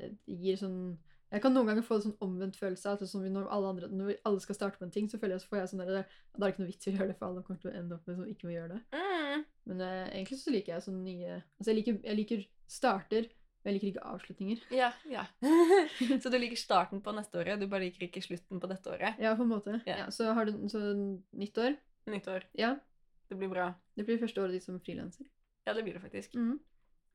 [0.00, 0.96] eh, gir sånn
[1.28, 2.94] Jeg kan noen ganger få en sånn omvendt følelse.
[3.04, 5.50] Sånn når alle, andre, når alle skal starte på en ting, så føler jeg, så
[5.50, 7.28] får jeg sånn der, Da er det ikke noe vits i å gjøre det, for
[7.28, 8.80] alle kommer til å ende opp med sånn, ikke å gjøre det.
[8.96, 9.44] Mm.
[9.68, 12.46] Men uh, egentlig så liker jeg sånne nye Altså, jeg liker, jeg liker
[12.78, 13.28] starter,
[13.68, 14.64] jeg liker ikke avslutninger.
[14.74, 15.26] Ja, ja.
[16.22, 19.20] så du liker starten på neste året, du bare liker ikke slutten på dette året?
[19.22, 19.78] Ja, på en måte.
[19.84, 20.04] Ja.
[20.04, 20.82] Ja, så har du så
[22.08, 22.46] Nytt år.
[22.56, 22.70] Ja.
[23.28, 23.66] Det blir bra.
[23.92, 25.26] Det blir første året ditt som frilanser.
[25.68, 26.38] Ja, det blir det faktisk.
[26.40, 26.54] Mm.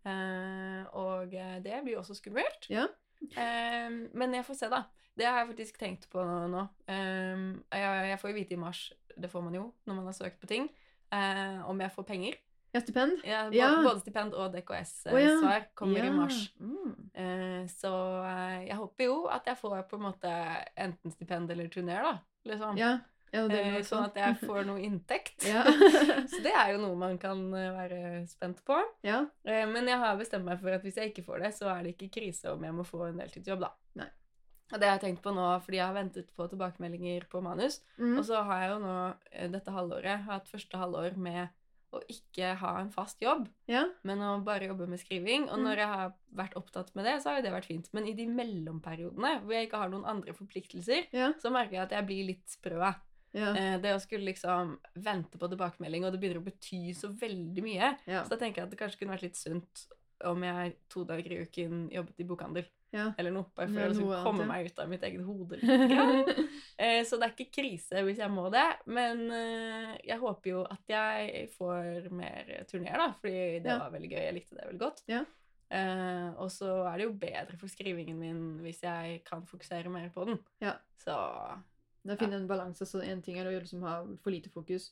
[0.06, 2.68] Uh, og eh, det blir også skummelt.
[2.70, 2.84] Ja.
[3.24, 4.84] Uh, men jeg får se, da.
[5.18, 6.64] Det har jeg faktisk tenkt på nå.
[6.90, 10.18] Eh, jeg, jeg får jo vite i mars, det får man jo når man har
[10.18, 10.70] søkt på ting,
[11.14, 12.40] eh, om jeg får penger.
[12.74, 13.20] Ja, stipend.
[13.24, 13.70] Ja, både, Ja.
[13.86, 15.62] både stipend og DKS-svar oh, ja.
[15.78, 16.40] kommer i mars.
[16.58, 16.94] Mm.
[17.14, 17.92] Eh, så
[18.26, 20.32] eh, jeg håper jo at jeg får på en måte
[20.76, 22.14] enten stipend eller turner, da.
[22.50, 22.80] Liksom.
[22.82, 22.96] Ja.
[23.32, 25.46] ja det Eh, sånn at jeg får noe inntekt.
[26.34, 28.02] Så det er jo noe man kan eh, være
[28.32, 28.82] spent på.
[29.06, 29.22] ja.
[29.46, 31.84] Eh, Men jeg har bestemt meg for at hvis jeg ikke får det, så er
[31.86, 33.74] det ikke krise om jeg må få en deltidsjobb, da.
[34.02, 34.10] Nei.
[34.74, 37.84] Og det har jeg tenkt på nå, fordi jeg har ventet på tilbakemeldinger på manus.
[38.00, 38.18] Mm.
[38.18, 38.96] Og så har jeg jo nå
[39.30, 41.54] eh, dette halvåret hatt første halvår med
[41.94, 43.84] å ikke ha en fast jobb, ja.
[44.04, 45.44] men å bare jobbe med skriving.
[45.50, 45.64] Og Mm.
[45.68, 47.90] når jeg har vært opptatt med det, så har jo det vært fint.
[47.94, 51.32] Men i de mellomperiodene hvor jeg ikke har noen andre forpliktelser, Ja.
[51.40, 52.96] så merker jeg at jeg blir litt sprø.
[53.34, 53.54] Ja.
[53.56, 57.64] Eh, Det å skulle liksom vente på tilbakemelding, og det begynner å bety så veldig
[57.64, 57.98] mye.
[58.26, 59.88] Så da tenker jeg at det kanskje kunne vært litt sunt
[60.24, 62.66] om jeg to dager i uken jobbet i bokhandel.
[62.94, 63.08] Ja.
[63.18, 65.58] Eller noe, bare for Ja, å liksom komme meg ut av mitt eget hode.
[65.64, 66.42] litt.
[66.78, 70.64] Eh, Så det er ikke krise hvis jeg må det, men eh, jeg håper jo
[70.70, 73.80] at jeg får mer turneer, da, fordi det Ja.
[73.82, 74.22] var veldig gøy.
[74.28, 75.02] Jeg likte det veldig godt.
[75.10, 75.24] Ja.
[75.74, 80.12] Uh, og så er det jo bedre for skrivingen min hvis jeg kan fokusere mer
[80.14, 80.38] på den.
[80.62, 80.76] Ja.
[81.02, 81.16] Så
[82.06, 82.86] Da finne en balanse.
[82.86, 84.92] Så en ting er å liksom ha for lite fokus,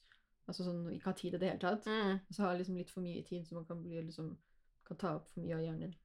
[0.50, 1.86] altså sånn ikke ha tid i det hele tatt.
[1.86, 4.32] mm, Og så ha liksom litt for mye tid, så man kan, bli liksom,
[4.88, 5.96] kan ta opp for mye av hjernen din.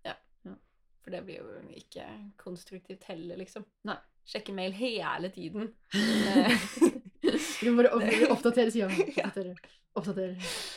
[1.06, 2.04] For det blir jo ikke
[2.42, 3.62] konstruktivt heller, liksom.
[3.86, 3.94] Nei.
[4.26, 5.68] Sjekke mail hele tiden.
[7.26, 8.86] Du må bare opp- oppdatere sida.
[9.26, 9.54] Oppdatere,
[9.96, 10.34] oppdatere,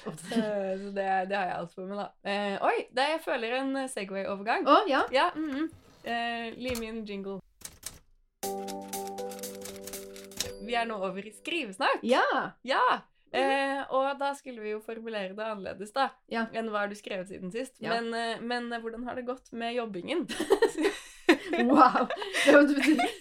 [0.08, 0.46] oppdatere.
[0.72, 2.06] Eh, Så det, det har jeg alt for meg, da.
[2.32, 4.66] Eh, oi, det jeg føler en eh, Segway-overgang.
[4.70, 5.02] Å, ja.
[5.14, 5.68] Ja, mm -mm.
[6.10, 7.40] Eh, Lim inn jingle.
[10.66, 12.00] Vi er nå over i skrivesnakk.
[12.04, 12.24] Ja!
[12.64, 12.82] Ja!
[13.32, 16.48] Eh, og da skulle vi jo formulere det annerledes da, Ja.
[16.54, 17.76] enn hva har du skrevet siden sist.
[17.80, 17.94] Ja.
[18.00, 20.28] Men, eh, men eh, hvordan har det gått med jobbingen?
[21.60, 22.08] Wow!
[22.46, 22.64] Det var,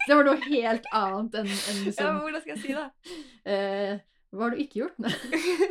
[0.09, 2.84] det var noe helt annet enn enn ja, liksom men hvordan skal jeg si det?
[3.52, 3.98] eh,
[4.32, 4.96] Hva har du ikke gjort?
[5.04, 5.12] Nei.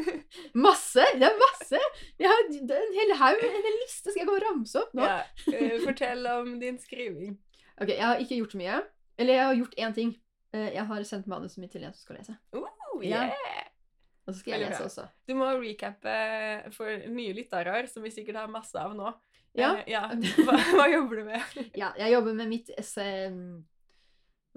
[0.67, 1.05] Masse!
[1.17, 1.81] Det er masse!
[2.21, 4.11] Jeg har en hel haug, en hel liste.
[4.11, 5.07] Skal jeg gå og ramse opp nå?
[5.07, 5.17] ja,
[5.53, 7.39] eh, fortell om din skriving.
[7.81, 8.79] Ok, Jeg har ikke gjort så mye.
[9.17, 10.13] Eller jeg har gjort én ting.
[10.57, 12.37] Jeg har sendt manuset mitt til en som skal lese.
[12.57, 13.27] Oh, Ja.
[14.27, 15.05] Og så skal jeg lese også.
[15.27, 16.13] Du må recappe
[16.75, 19.13] for nye lyttere, som vi sikkert har masse av nå.
[19.55, 19.69] Ja.
[19.79, 20.03] Eh, ja.
[20.45, 21.55] Hva, hva jobber du med?
[21.79, 23.29] Ja, jeg jobber med mitt essay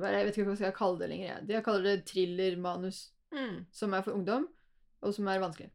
[0.00, 1.44] det, Jeg vet ikke hva jeg skal kalle det lenger.
[1.48, 3.60] Jeg, kaller det thriller-manus, Mm.
[3.70, 4.48] som er for ungdom,
[5.06, 5.68] og som er vanskelig.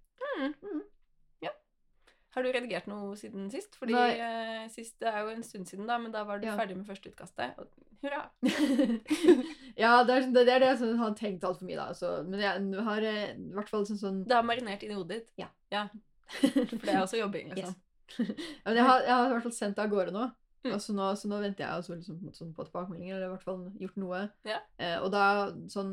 [2.35, 3.77] Har du redigert noe siden sist?
[3.79, 6.57] Fordi eh, sist, Det er jo en stund siden, da, men da var du Ja.
[6.59, 7.55] ferdig med førsteutkastet.
[7.57, 7.67] og
[8.03, 8.25] Hurra!
[9.83, 11.93] ja, det er, det er det jeg har tenkt altfor mye, da.
[11.95, 14.99] Så, men jeg har eh, i hvert fall sånn, sånn Det har marinert inn i
[14.99, 15.31] hodet ditt.
[15.41, 15.47] Ja.
[15.73, 15.87] ja.
[16.41, 17.77] For det er også jobbing, liksom.
[18.19, 20.27] ja, men jeg, har, jeg har i hvert fall sendt det av gårde nå.
[20.65, 20.73] Mm.
[20.73, 23.33] Altså så nå, så nå venter jeg også liksom, på, sånn, på tilbakemeldinger, eller i
[23.35, 24.21] hvert fall gjort noe.
[24.49, 24.59] Ja.
[24.81, 25.25] Eh, og da
[25.71, 25.91] sånn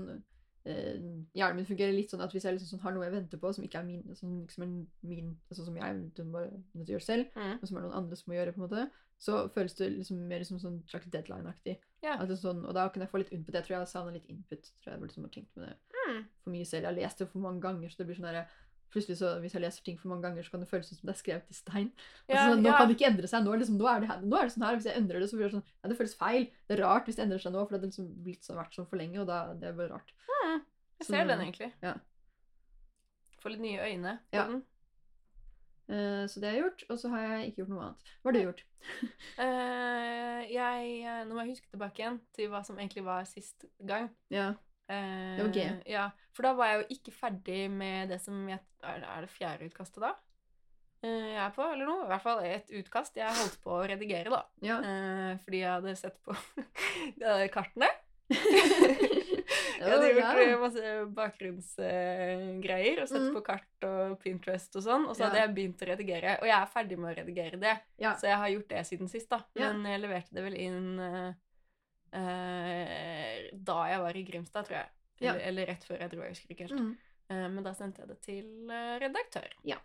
[0.64, 3.50] Hjernen min fungerer litt sånn at hvis jeg liksom, sånn, har noe jeg venter på
[3.54, 4.68] som ikke er min, som, liksom er
[5.08, 6.44] min altså, som jeg må
[6.86, 7.56] gjøre selv, Mm.
[7.60, 8.84] og som er noen andre som må gjøre, på en måte,
[9.22, 11.76] så føles det liksom mer som sånn slags deadline-aktig.
[12.02, 12.16] Ja.
[12.26, 13.54] Sånn, og da kan jeg få litt input.
[13.54, 14.70] Jeg tror jeg savner litt input.
[14.82, 15.76] tror jeg liksom har tenkt med det
[16.08, 16.24] Mm.
[16.42, 16.82] for mye selv.
[16.82, 18.46] Jeg har lest det for mange ganger, så det blir sånn der,
[18.92, 21.14] Plutselig så, Hvis jeg leser ting for mange ganger, så kan det føles som det
[21.14, 21.86] er skrevet i stein.
[22.28, 22.76] Ja, sånn, nå ja.
[22.76, 23.44] kan det ikke endre seg.
[23.46, 24.76] Nå er, liksom, nå, er det, her- nå er det sånn her.
[24.76, 26.44] Hvis jeg endrer det, så blir det sånn ja, Det føles feil.
[26.68, 28.76] Det er rart hvis det endrer seg nå, for det har liksom blitt sånn, vært
[28.76, 29.18] sånn for lenge.
[29.24, 30.12] og da, det er bare rart.
[30.28, 30.58] Ja,
[31.00, 31.70] Jeg ser så, den egentlig.
[31.82, 31.94] ja.
[33.42, 34.44] Får litt nye øyne på Ja.
[34.52, 34.60] den.
[35.92, 36.84] Eh, så det har jeg gjort.
[36.90, 38.12] Og så har jeg ikke gjort noe annet.
[38.22, 38.62] Hva har du gjort?
[39.38, 43.64] uh, jeg, eh, nå må jeg huske tilbake igjen til hva som egentlig var sist
[43.88, 44.10] gang.
[44.30, 44.52] Ja.
[44.92, 45.64] Eh, Det var G.
[45.92, 46.04] Ja,
[46.36, 50.02] for da var jeg jo ikke ferdig med det som jeg Er, det fjerde utkastet
[50.02, 50.12] da?
[51.04, 52.04] Eh, jeg er på, eller noe?
[52.04, 54.42] I hvert fall et utkast jeg holdt på å redigere, da.
[54.62, 54.76] Ja.
[54.82, 56.34] Eh, fordi jeg hadde sett på
[57.54, 57.88] kartene.
[59.82, 60.42] Jeg hadde gjort ja.
[60.46, 63.32] eh, masse bakgrunnsgreier og sett Mm.
[63.34, 65.28] på kart og Pinterest og sånn, og så Ja.
[65.28, 66.36] hadde jeg begynt å redigere.
[66.40, 68.14] Og jeg er ferdig med å redigere det, Ja.
[68.14, 69.40] så jeg har gjort det siden sist, da.
[69.54, 69.72] Ja.
[69.72, 71.00] Men jeg leverte det vel inn
[72.12, 74.90] da jeg var i Grimstad, tror jeg.
[75.22, 75.32] Ja.
[75.32, 76.80] Eller, eller rett før jeg dro, jeg husker ikke helt.
[76.80, 76.92] Mm.
[77.32, 79.48] Eh, men da sendte jeg det til eh, redaktør.
[79.68, 79.78] Ja.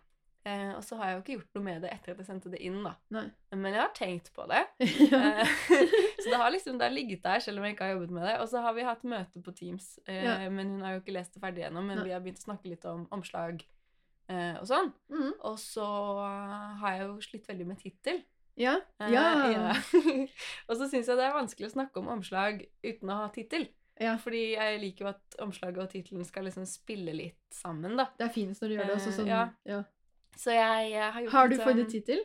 [0.46, 2.52] Eh, og så har jeg jo ikke gjort noe med det etter at jeg sendte
[2.52, 2.94] det inn, da.
[3.14, 3.24] Nei.
[3.54, 4.64] Men jeg har tenkt på det.
[5.08, 5.50] Eh,
[6.22, 8.26] så det har liksom det har ligget der, selv om jeg ikke har jobbet med
[8.28, 8.36] det.
[8.42, 10.38] Og så har vi hatt møte på Teams, eh, Ja.
[10.50, 11.82] men hun har jo ikke lest det ferdig ennå.
[11.84, 12.08] Men Nei.
[12.08, 13.62] vi har begynt å snakke litt om omslag
[14.28, 14.92] eh, og sånn.
[15.12, 15.30] Mm.
[15.48, 15.86] Og så
[16.82, 18.20] har jeg jo slitt veldig med tittel.
[18.58, 18.76] Ja.
[19.00, 19.24] Eh, Ja.
[19.54, 19.74] ja.
[20.68, 23.68] og så syns jeg det er vanskelig å snakke om omslag uten å ha tittel.
[24.00, 24.16] ja.
[24.22, 28.08] Fordi jeg liker jo at omslaget og tittelen skal liksom spille litt sammen, da.
[28.18, 28.98] Det er finest når du gjør det.
[28.98, 29.44] Eh, sånn, ja.
[29.68, 29.84] ja.
[30.38, 32.20] Så jeg, jeg, har gjort Har du sånn- tittel?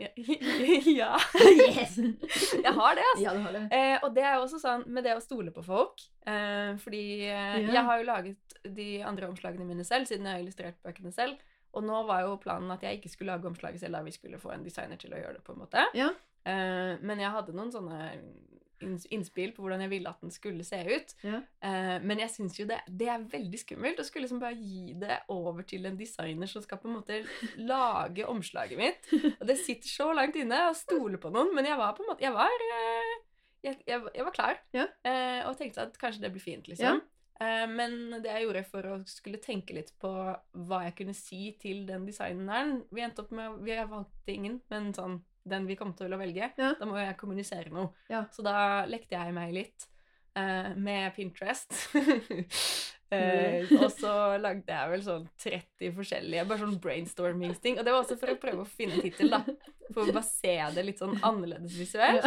[0.93, 1.15] Ja.
[1.65, 1.95] yes!
[1.97, 3.23] Jeg har det, altså.
[3.23, 3.63] Ja, har det.
[3.73, 6.03] Eh, og det er jo også sånn med det å stole på folk.
[6.29, 7.71] Eh, fordi eh, Ja.
[7.79, 11.41] jeg har jo laget de andre omslagene mine selv, siden jeg har illustrert bøkene selv.
[11.73, 14.39] Og nå var jo planen at jeg ikke skulle lage omslaget selv, da vi skulle
[14.41, 15.43] få en designer til å gjøre det.
[15.47, 15.85] på en måte.
[15.97, 16.11] Ja.
[16.43, 17.99] Uh, men jeg hadde noen sånne
[19.15, 21.13] innspill på hvordan jeg ville at den skulle se ut.
[21.23, 21.39] Ja.
[21.63, 24.91] Uh, men jeg syns jo det, det er veldig skummelt å skulle liksom bare gi
[24.99, 27.21] det over til en designer som skal på en måte
[27.63, 29.07] lage omslaget mitt.
[29.39, 32.11] Og det sitter så langt inne å stole på noen, men jeg var på en
[32.11, 33.15] måte Jeg var, uh,
[33.63, 34.89] jeg, jeg, jeg var klar Ja.
[35.47, 36.99] og tenkte at kanskje det blir fint, liksom.
[37.41, 41.47] Eh, men det jeg gjorde for å skulle tenke litt på hva jeg kunne si
[41.61, 45.91] til den designeren Vi endte opp med Vi valgte ingen, men sånn den vi kom
[45.97, 46.53] til å velge.
[46.55, 46.69] Ja.
[46.79, 47.91] Da må jeg kommunisere noe.
[48.07, 48.23] Ja.
[48.31, 49.87] Så da lekte jeg meg litt
[50.37, 51.75] uh, med Pinterest.
[53.13, 57.75] Uh, og så lagde jeg vel sånn 30 forskjellige bare sånn brainstorming-ting.
[57.75, 59.43] Og det var også for å prøve å finne en tittel, da.
[59.89, 62.23] For å bare se det litt sånn annerledes visuelt.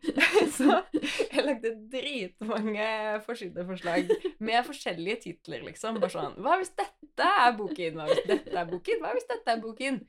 [0.56, 1.15] Så jeg
[1.46, 2.88] lagde dritmange
[3.26, 4.10] forsideforslag
[4.44, 6.00] med forskjellige titler, liksom.
[6.02, 7.96] Bare sånn Hva hvis dette er boken?
[8.00, 9.00] Hva hvis dette er boken?
[9.02, 10.02] Hva hvis dette er boken?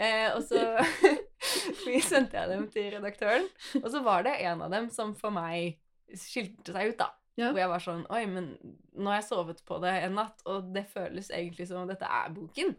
[0.00, 0.64] Eh, og så
[2.10, 3.46] sendte jeg dem til redaktøren,
[3.82, 5.78] og så var det en av dem som for meg
[6.16, 7.12] skilte seg ut, da.
[7.38, 7.52] Ja.
[7.54, 8.50] Hvor jeg var sånn Oi, men
[8.98, 12.08] nå har jeg sovet på det en natt, og det føles egentlig som om dette
[12.08, 12.74] er boken.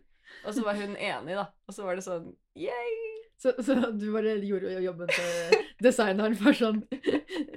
[0.45, 1.47] Og så var hun enig, da.
[1.67, 2.29] Og så var det sånn
[2.59, 3.20] Yay!
[3.41, 6.83] Så, så du bare gjorde jobben til designeren bare sånn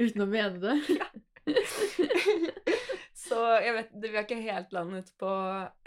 [0.01, 0.79] uten å mene det?
[0.97, 1.11] Ja.
[3.25, 5.31] Så jeg vet, Vi har ikke helt landet på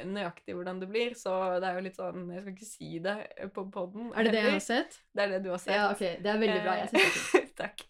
[0.06, 3.16] nøyaktig hvordan det blir, så det er jo litt sånn Jeg skal ikke si det
[3.56, 4.12] på poden.
[4.14, 5.00] Er det det jeg har sett?
[5.14, 5.76] Det er det du har sett.
[5.76, 6.04] Ja, ok.
[6.24, 6.78] Det er veldig bra.
[6.82, 7.44] Jeg syns det.
[7.62, 7.86] Takk.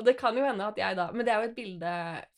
[0.00, 1.90] Og det kan jo hende at jeg da Men det er jo et bilde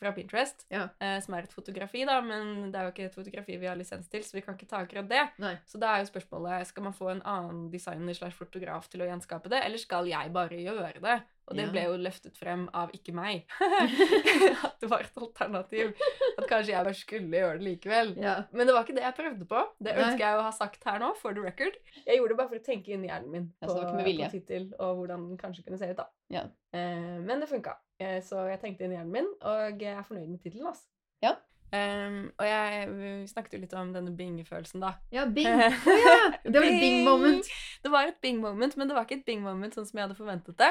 [0.02, 0.88] fra Pinterest, Ja.
[1.00, 3.78] eh, som er et fotografi, da, men det er jo ikke et fotografi vi har
[3.78, 5.22] lisens til, så vi kan ikke ta akkurat det.
[5.38, 5.54] Nei.
[5.66, 9.06] Så da er jo spørsmålet skal man få en annen designer slash fotograf til å
[9.06, 11.20] gjenskape det, eller skal jeg bare gjøre det?
[11.52, 11.70] Og det Ja.
[11.74, 13.44] ble jo løftet frem av ikke meg.
[14.66, 15.92] at det var et alternativ.
[16.38, 18.14] At kanskje jeg bare skulle gjøre det likevel.
[18.22, 18.34] Ja.
[18.56, 19.62] Men det var ikke det jeg prøvde på.
[19.84, 21.76] Det ønsker jeg å ha sagt her nå, for the record.
[22.06, 25.02] Jeg gjorde det bare for å tenke inn i hjernen min på, på tittel og
[25.02, 25.96] hvordan den kanskje kunne se ut.
[26.00, 26.08] da.
[26.32, 26.46] Ja.
[26.72, 27.76] Eh, men det funka.
[28.00, 30.72] Eh, så jeg tenkte inn i hjernen min, og jeg er fornøyd med tittelen.
[30.72, 30.88] Altså.
[31.22, 31.36] Ja.
[31.72, 34.90] Um, og jeg vi snakket jo litt om denne bingefølelsen, da.
[35.14, 35.48] Ja, bing.
[35.88, 36.16] Oh, ja!
[36.44, 37.48] Det var et bing moment.
[37.82, 40.04] Det var et bing moment, men det var ikke et bing moment sånn som jeg
[40.04, 40.68] hadde forventet det.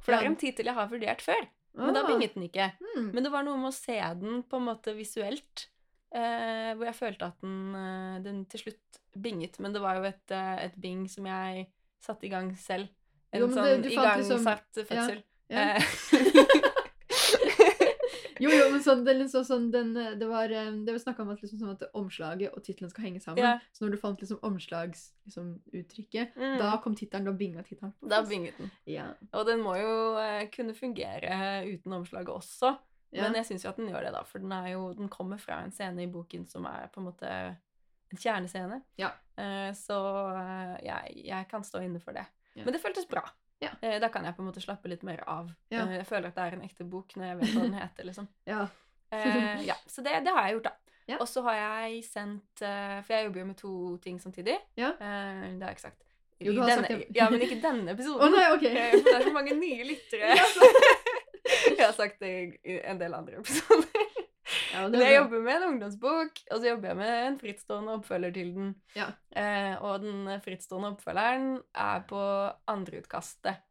[0.00, 0.24] For det Ja.
[0.24, 1.46] er en tittel jeg har vurdert før,
[1.76, 2.06] men da Ah.
[2.08, 2.72] binget den ikke.
[2.80, 3.10] Hmm.
[3.14, 5.66] Men det var noe med å se den på en måte visuelt,
[6.12, 9.58] eh, hvor jeg følte at den, eh, den til slutt binget.
[9.60, 11.66] Men det var jo et, eh, et bing som jeg
[12.00, 12.88] satte i gang selv.
[13.32, 15.22] En Jo, men sånn igangsatt liksom- fødsel.
[15.50, 15.76] Ja.
[15.76, 15.80] Eh,
[18.40, 21.22] Jo, jo, men sånn, det, liksom sånn den, eh, det var, eh, det var snakka
[21.22, 23.42] om at, liksom, sånn at omslaget og tittelen skal henge sammen.
[23.44, 23.58] Ja.
[23.76, 24.40] Så når du fant liksom
[25.30, 26.58] omslagsuttrykket, Mm.
[26.58, 27.92] da kom tittelen, da binga tittelen.
[28.06, 28.70] da binget den.
[28.86, 29.14] Ja.
[29.32, 32.78] Og den må jo eh, kunne fungere uten omslaget også.
[33.12, 33.22] Ja.
[33.24, 34.22] Men jeg syns jo at den gjør det, da.
[34.24, 37.26] For den, jo, den kommer fra en scene i boken som er på en måte
[38.10, 38.82] en kjernescene.
[38.98, 39.10] Ja.
[39.36, 39.96] Eh, så
[40.36, 42.26] eh, jeg, jeg kan stå inne for det.
[42.56, 43.22] Men det føltes bra.
[43.60, 43.70] Ja.
[43.84, 45.50] Eh, da kan jeg på en måte slappe litt mer av.
[45.72, 45.82] Ja.
[45.86, 48.06] Eh, jeg føler at det er en ekte bok når jeg vet hva den heter,
[48.08, 48.28] liksom.
[48.52, 48.62] ja.
[49.12, 50.76] Eh, ja, Så det, det har jeg gjort, da.
[51.10, 51.16] Ja.
[51.20, 53.72] Og så har jeg sendt eh, For jeg jobber jo med to
[54.04, 54.54] ting samtidig.
[54.78, 54.92] Ja.
[54.94, 56.02] Eh, det har jeg ikke sagt.
[56.40, 57.16] Jo, du har sagt denne, det.
[57.18, 58.22] ja, men ikke denne episoden.
[58.22, 58.36] episoden.
[58.38, 58.64] nei, ok.
[58.70, 60.30] Eh, For det er så mange nye lyttere.
[61.76, 62.32] jeg har sagt det
[62.64, 64.06] i en del andre episoder.
[64.70, 68.34] Ja, det jeg jobber med en ungdomsbok, og så jobber jeg med en frittstående oppfølger
[68.36, 68.70] til den.
[68.96, 69.08] Ja.
[69.36, 72.22] Eh, og den frittstående oppfølgeren er på
[72.70, 73.62] andreutkastet.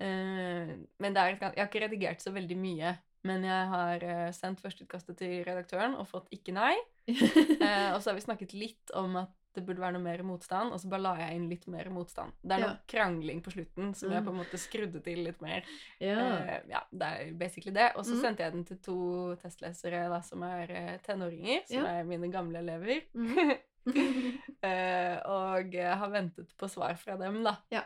[0.00, 2.94] Eh, men det er, jeg har ikke redigert så veldig mye
[3.28, 6.74] Men jeg har eh, sendt førsteutkastet til redaktøren og fått ikke nei.
[7.12, 10.72] Eh, og så har vi snakket litt om at det burde være noe mer motstand,
[10.72, 12.32] og så bare la jeg inn litt mer motstand.
[12.42, 12.76] Det er noe Ja.
[12.88, 14.26] krangling på slutten som jeg Mm.
[14.26, 15.62] på en måte skrudde til litt mer.
[16.00, 16.16] ja.
[16.16, 17.92] uh, ja, det er basically det.
[17.96, 18.20] Og så Mm.
[18.22, 22.00] sendte jeg den til to testlesere da, som er eh, tenåringer, som Ja.
[22.00, 23.02] er mine gamle elever.
[23.14, 23.56] Mm.
[23.86, 27.56] uh, og jeg har ventet på svar fra dem, da.
[27.70, 27.82] Ja.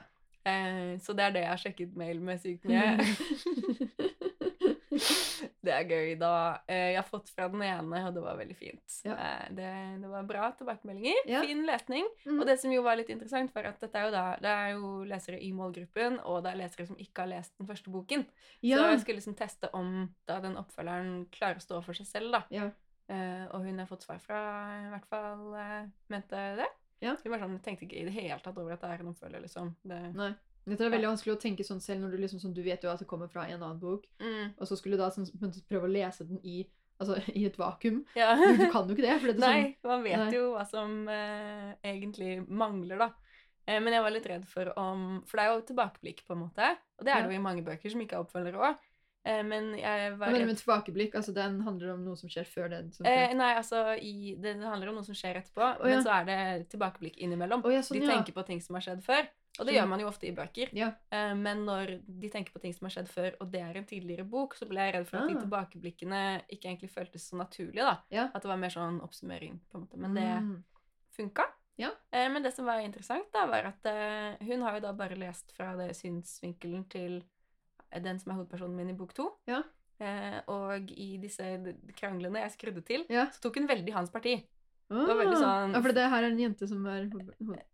[0.46, 2.96] Så det er det jeg har sjekket mail med sykt mye.
[5.66, 6.32] det er gøy, da.
[6.70, 8.96] Eh, jeg har fått fra den ene, og det var veldig fint.
[9.06, 9.16] Ja.
[9.16, 11.20] Eh, det, det var bra tilbakemeldinger.
[11.30, 11.42] Ja.
[11.46, 12.08] Fin lesning.
[12.24, 12.38] Mm.
[12.40, 14.72] Og det som jo var litt interessant, var at dette er jo da, det er
[14.76, 18.26] jo lesere i målgruppen, og det er lesere som ikke har lest den første boken.
[18.62, 18.80] ja.
[18.80, 19.92] Så jeg skulle liksom teste om
[20.28, 22.44] da den oppfølgeren klarer å stå for seg selv, da.
[22.54, 22.72] ja.
[23.06, 24.40] Eh, og hun har fått svar fra,
[24.82, 25.44] i hvert fall
[26.10, 26.66] mente det.
[27.04, 27.12] Ja.
[27.20, 29.44] Hun var sånn, tenkte ikke i det hele tatt over at det er en oppfølger,
[29.44, 29.74] liksom.
[29.86, 30.32] Det, Nei.
[30.66, 32.90] Dette er veldig vanskelig å tenke sånn selv når du liksom sånn, du vet jo
[32.90, 35.28] at det kommer fra en annen bok, mm, og så skulle du da sånn,
[35.70, 36.64] prøve å lese den i,
[36.98, 38.02] altså, i et vakuum.
[38.18, 38.32] ja.
[38.40, 39.14] Du, du kan jo ikke det.
[39.22, 40.32] Det er sånn, Nei, man vet Nei.
[40.34, 43.12] jo hva som eh, egentlig mangler, da.
[43.66, 46.44] Eh, men jeg var litt redd for om For det er jo tilbakeblikk, på en
[46.44, 46.74] måte.
[46.98, 47.26] Og det er Ja.
[47.26, 48.84] det jo i mange bøker som ikke er oppfølgere òg.
[49.26, 51.16] Eh, men jeg var redd med tilbakerblikk?
[51.18, 52.94] Altså, den handler om noe som skjer før det?
[52.94, 55.96] Som Eh, nei, altså i, det, det handler om noe som skjer etterpå, oh, ja.
[55.96, 57.64] men så er det tilbakeblikk innimellom.
[57.66, 58.14] Oh, ja, sånn, de ja.
[58.14, 59.26] tenker på ting som har skjedd før,
[59.58, 60.68] og det gjør man jo ofte i bøker.
[60.76, 60.90] Ja.
[61.10, 63.84] Eh, men når de tenker på ting som har skjedd før, og det er en
[63.86, 65.40] tidligere bok, så ble jeg redd for at de Ah.
[65.40, 67.82] tilbakeblikkene ikke egentlig føltes så naturlige.
[67.84, 67.96] da.
[68.10, 68.24] Ja.
[68.34, 69.96] At det var mer sånn oppsummering, på en måte.
[69.96, 70.64] Men det Mm.
[71.16, 71.44] funka.
[71.78, 71.90] Ja.
[72.12, 75.16] Eh, men det som var interessant, da, var at eh, hun har jo da bare
[75.16, 77.22] lest fra det synsvinkelen til
[77.92, 79.32] den som er hovedpersonen min i bok to.
[79.46, 79.62] Ja.
[80.48, 81.42] Og i disse
[81.96, 84.44] kranglene jeg skrudde til, så tok hun veldig hans parti.
[84.88, 85.06] Ah.
[85.06, 87.08] var veldig sånn- Ja, for det her er en jente som er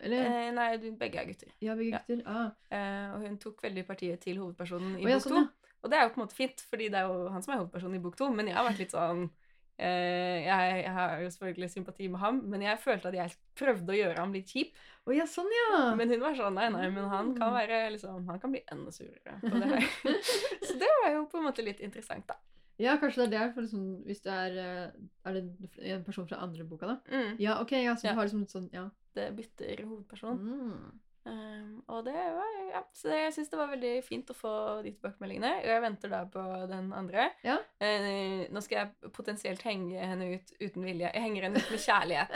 [0.00, 0.24] Eller?
[0.24, 1.48] Eh, nei, begge er gutter.
[1.60, 2.16] Ja, begge ja.
[2.24, 2.50] Ah.
[2.70, 5.74] Eh, og hun tok veldig partiet til hovedpersonen i Å, ja, bok sånn, ja.
[5.84, 7.58] Og det er jo på en måte fint, fordi det er jo han som er
[7.64, 8.30] hovedpersonen i bok to.
[8.30, 9.30] Men jeg har vært litt sånn
[9.78, 13.90] eh, jeg, jeg har jo selvfølgelig sympati med ham, men jeg følte at jeg prøvde
[13.92, 14.72] å gjøre ham litt kjip.
[15.06, 15.94] Oh, ja, sånn, ja.
[15.98, 17.56] Men hun var sånn nei, nei, men han kan Mm.
[17.58, 19.88] være liksom Han kan bli enda surere på det her.
[20.68, 22.36] Så det var jo på en måte litt interessant, da.
[22.80, 23.54] Ja, kanskje det er det.
[23.54, 24.90] For liksom, hvis det er eh,
[25.28, 25.44] Er det
[25.92, 26.96] en person fra andre boka, da?
[27.12, 27.36] Mm.
[27.40, 27.72] Ja, OK.
[27.72, 28.12] Ja, så Ja.
[28.12, 28.88] du har liksom sånn Ja.
[29.14, 30.38] Det bytter hovedperson.
[30.40, 31.00] Mm.
[31.24, 34.54] Um, og det var ja, Så det, jeg syns det var veldig fint å få
[34.82, 35.52] de tilbakemeldingene.
[35.60, 37.28] Og jeg venter da på den andre.
[37.44, 37.58] Ja.
[37.78, 41.12] Uh, nå skal jeg potensielt henge henne ut uten vilje.
[41.12, 42.28] Jeg henger henne ut med kjærlighet.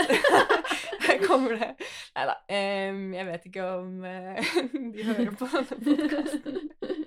[1.07, 1.73] Her kommer det.
[2.15, 2.37] Nei da.
[2.51, 4.55] jeg vet ikke om uh,
[4.95, 7.03] de hører på denne podkasten.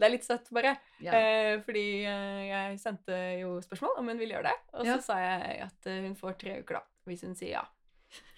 [0.00, 0.72] Det er litt søtt, bare.
[1.04, 1.12] Ja.
[1.12, 4.56] Eh, fordi eh, jeg sendte jo spørsmål om hun ville gjøre det.
[4.72, 4.96] Og så Ja.
[5.04, 6.82] sa jeg at eh, hun får tre uker, da.
[7.10, 7.64] Hvis hun sier ja.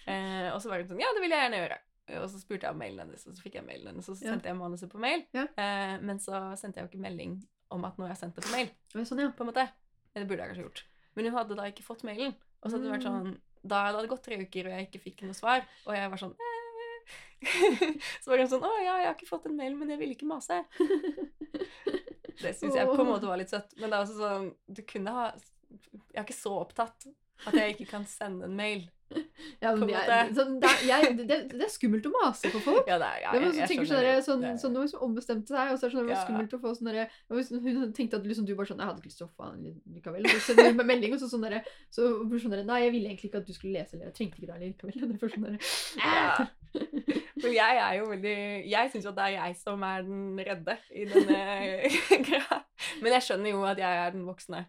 [0.05, 1.79] Eh, og så var hun sånn Ja, det vil jeg gjerne gjøre.
[2.19, 4.27] Og så spurte jeg om mailen hennes, og så fikk jeg mailen hennes, og så
[4.27, 5.23] sendte jeg manuset på mail.
[5.33, 7.37] Eh, men så sendte jeg jo ikke melding
[7.71, 8.69] om at nå har jeg sendt det på mail.
[9.07, 9.29] Sånn, ja.
[9.31, 9.63] på en måte.
[10.13, 10.83] Det burde jeg kanskje gjort.
[11.15, 12.35] Men hun hadde da ikke fått mailen.
[12.61, 13.23] Og så hadde det vært Mm.
[13.23, 16.09] sånn Da det hadde gått tre uker, og jeg ikke fikk noe svar, og jeg
[16.11, 16.52] var sånn eh.
[18.23, 20.15] Så var det sånn 'Å ja, jeg har ikke fått en mail, men jeg ville
[20.17, 20.63] ikke mase'.
[22.43, 23.75] Det syns jeg på en måte var litt søtt.
[23.77, 27.07] Men det er også sånn Du kunne ha Jeg er ikke så opptatt
[27.47, 28.83] at jeg ikke kan sende en mail.
[29.63, 32.87] ja men jeg, sånn, det, er, jeg, det, det er skummelt å mase på folk.
[32.89, 34.23] Ja, det er, ja, det jeg, sånn, jeg skjønner sånn, det.
[34.25, 36.21] sånn, sånn noen som ombestemte seg, og så er det sånn, Ja.
[36.23, 39.11] skummelt å få sånn derre Hun tenkte at liksom, du bare sånn Jeg hadde ikke
[39.11, 39.67] lyst til å få han
[39.97, 40.29] likevel.
[40.29, 41.63] Og så sender hun meg melding, og så sånn derre
[41.93, 44.39] Så det sånn Nei, jeg ville egentlig ikke at du skulle lese, eller jeg trengte
[44.39, 44.97] ikke deg likevel.
[45.13, 45.59] Det er sånn derre
[45.99, 46.47] Ja.
[47.43, 48.33] For jeg er jo veldig
[48.71, 51.39] Jeg syns jo at det er jeg som er den redde i denne
[52.27, 52.59] greia.
[53.01, 54.61] Men jeg skjønner jo at jeg er den voksne.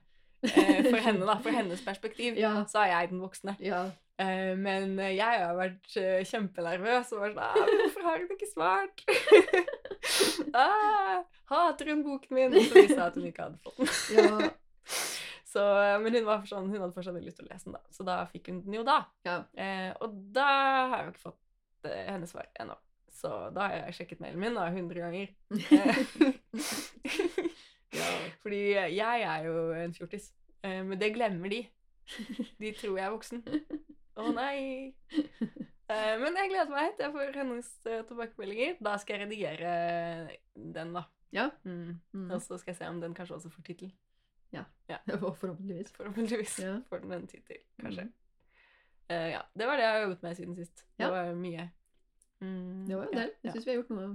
[0.44, 1.36] Eh, For henne, da.
[1.44, 2.56] For hennes perspektiv Ja.
[2.68, 3.54] så er jeg den voksne.
[3.64, 3.84] Ja.
[4.20, 8.50] Eh, Men jeg har vært eh, kjempenervøs og vært sånn «Ah, Hvorfor har hun ikke
[8.52, 9.04] svart?
[10.64, 12.58] ah, hater hun boken min?
[12.58, 14.18] Så viste jeg at hun ikke hadde fått den.
[14.18, 14.50] Ja.
[15.54, 15.62] Så,
[16.02, 17.82] men hun, var sånn, hun hadde fortsatt lyst til å lese den, da.
[17.94, 18.96] Så da fikk hun den jo da.
[19.22, 19.36] Ja.
[19.54, 20.46] Eh, og da
[20.90, 21.38] har jeg jo ikke fått
[21.88, 22.76] eh, hennes svar ennå.
[23.14, 25.28] Så da har jeg sjekket mailen min da 100 ganger.
[25.72, 27.50] Eh,
[27.94, 28.06] Ja.
[28.42, 30.32] Fordi jeg er jo en fjortis.
[30.66, 31.60] Eh, men det glemmer de.
[32.58, 33.44] De tror jeg er voksen.
[34.18, 34.94] Å nei.
[35.14, 38.74] Eh, men jeg gleder meg til jeg får hennes tilbakemeldinger.
[38.82, 39.76] Da skal jeg redigere
[40.56, 41.04] den, da.
[41.34, 41.46] Ja.
[41.62, 42.00] Mm.
[42.16, 42.28] Mm.
[42.34, 43.94] Og så skal jeg se om den kanskje også får tittel.
[45.14, 45.94] Og Forhåpentligvis.
[45.96, 46.76] Forhåpentligvis Ja.
[46.90, 48.04] får den en tittel, kanskje.
[48.08, 48.12] Mm.
[49.12, 50.84] Eh, ja, det var det jeg har jobbet med siden sist.
[50.98, 51.70] Det var mye.
[52.44, 53.30] Mm, Det var jo ja, det.
[53.44, 54.06] Jeg syns vi har gjort noe.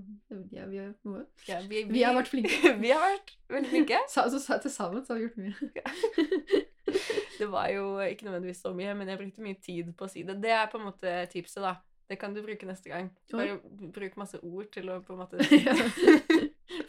[0.51, 1.21] Ja, vi har gjort noe.
[1.47, 2.73] Ja, vi, Vi har vært flinke.
[2.83, 3.99] vi har vært veldig flinke.
[4.13, 6.63] så, så, sa- til sammen så har vi gjort mye.
[7.39, 10.23] Det var jo ikke nødvendigvis så mye, men jeg brukte mye tid på å si
[10.27, 10.35] det.
[10.43, 11.75] Det er på en måte tipset, da.
[12.09, 13.11] Det kan du bruke neste gang.
[13.31, 13.59] Bare
[13.93, 15.37] bruk masse ord til å på en måte.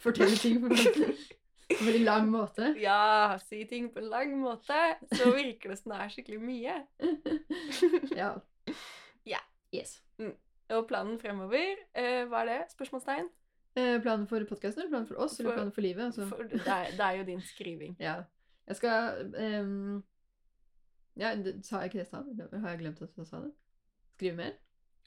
[0.01, 1.13] Fortelle ting for.
[1.79, 2.71] På en lang måte.
[2.87, 4.79] Ja, si ting på en lang måte,
[5.13, 6.79] så virker det som det er skikkelig mye.
[8.21, 8.33] Ja.
[9.27, 9.41] Ja.
[9.75, 9.99] Yes.
[10.71, 12.59] Og planen fremover, eh, hva er det?
[12.75, 13.29] Spørsmålstegn?
[13.75, 16.05] Eh, planen for podkasten planen for oss, eller planen for livet?
[16.05, 16.27] Altså.
[16.27, 17.97] For det er, det er jo din skriving.
[18.07, 18.21] Ja.
[18.67, 20.03] Jeg skal um,
[21.19, 22.59] Ja, sa jeg ikke det i stad?
[22.61, 23.51] Har jeg glemt at jeg sa det?
[24.15, 24.51] Skrive mer?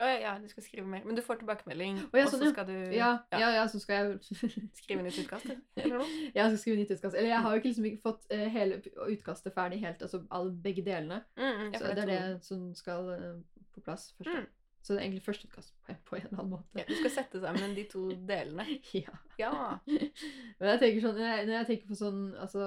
[0.03, 1.05] Å ja, ja, du skal skrive mer.
[1.07, 2.51] Men du får tilbakemelding, og så sånn, ja.
[2.51, 6.09] skal du Ja, ja, ja, så skal jeg skrive nytt utkast, eller noe?
[6.35, 7.15] Ja, Jeg skal skrive nytt utkast.
[7.15, 10.51] Eller jeg har jo ikke liksom ikke fått uh, hele utkastet ferdig helt, altså alle,
[10.65, 11.23] begge delene.
[11.39, 14.35] Mm, ja, Så det er det som skal uh, på plass først.
[14.35, 14.51] Mm.
[14.85, 16.77] Så det er egentlig første utkast på, på en eller annen måte.
[16.77, 18.67] Ja, du skal sette sammen de to delene.
[18.93, 19.15] Ja.
[19.41, 19.53] Ja.
[19.89, 22.67] Men jeg tenker sånn, når jeg, når jeg tenker på sånn, altså,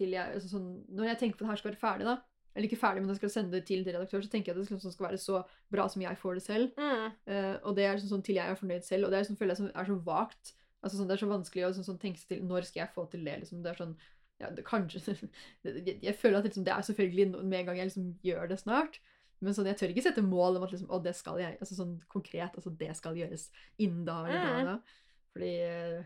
[0.00, 2.16] jeg, altså sånn, når jeg tenker på at det her skal være ferdig da,
[2.56, 4.62] eller ikke ferdig, men jeg skal sende det til en redaktør, så tenker jeg at
[4.62, 5.42] det liksom skal være så
[5.72, 6.78] bra som jeg får det selv.
[6.80, 7.08] Mm.
[7.28, 9.38] Uh, og det er sånn, sånn til jeg er fornøyd selv, og det er sånn,
[9.40, 10.54] føler jeg som er så vagt.
[10.80, 12.94] Altså sånn, det er så vanskelig å sånn, sånn, tenke seg til, når skal jeg
[12.94, 13.60] få til det, liksom.
[13.64, 13.92] Det er sånn,
[14.40, 15.16] ja, det, kanskje,
[15.66, 18.58] jeg, jeg føler at liksom, det er selvfølgelig med en gang jeg liksom gjør det
[18.62, 19.00] snart,
[19.44, 21.76] men sånn, jeg tør ikke sette mål om at liksom, å, det skal jeg, altså
[21.76, 24.70] sånn konkret, altså det skal gjøres innen da, eller da, Mm.
[24.70, 25.02] da.
[25.36, 25.98] Fordi eh,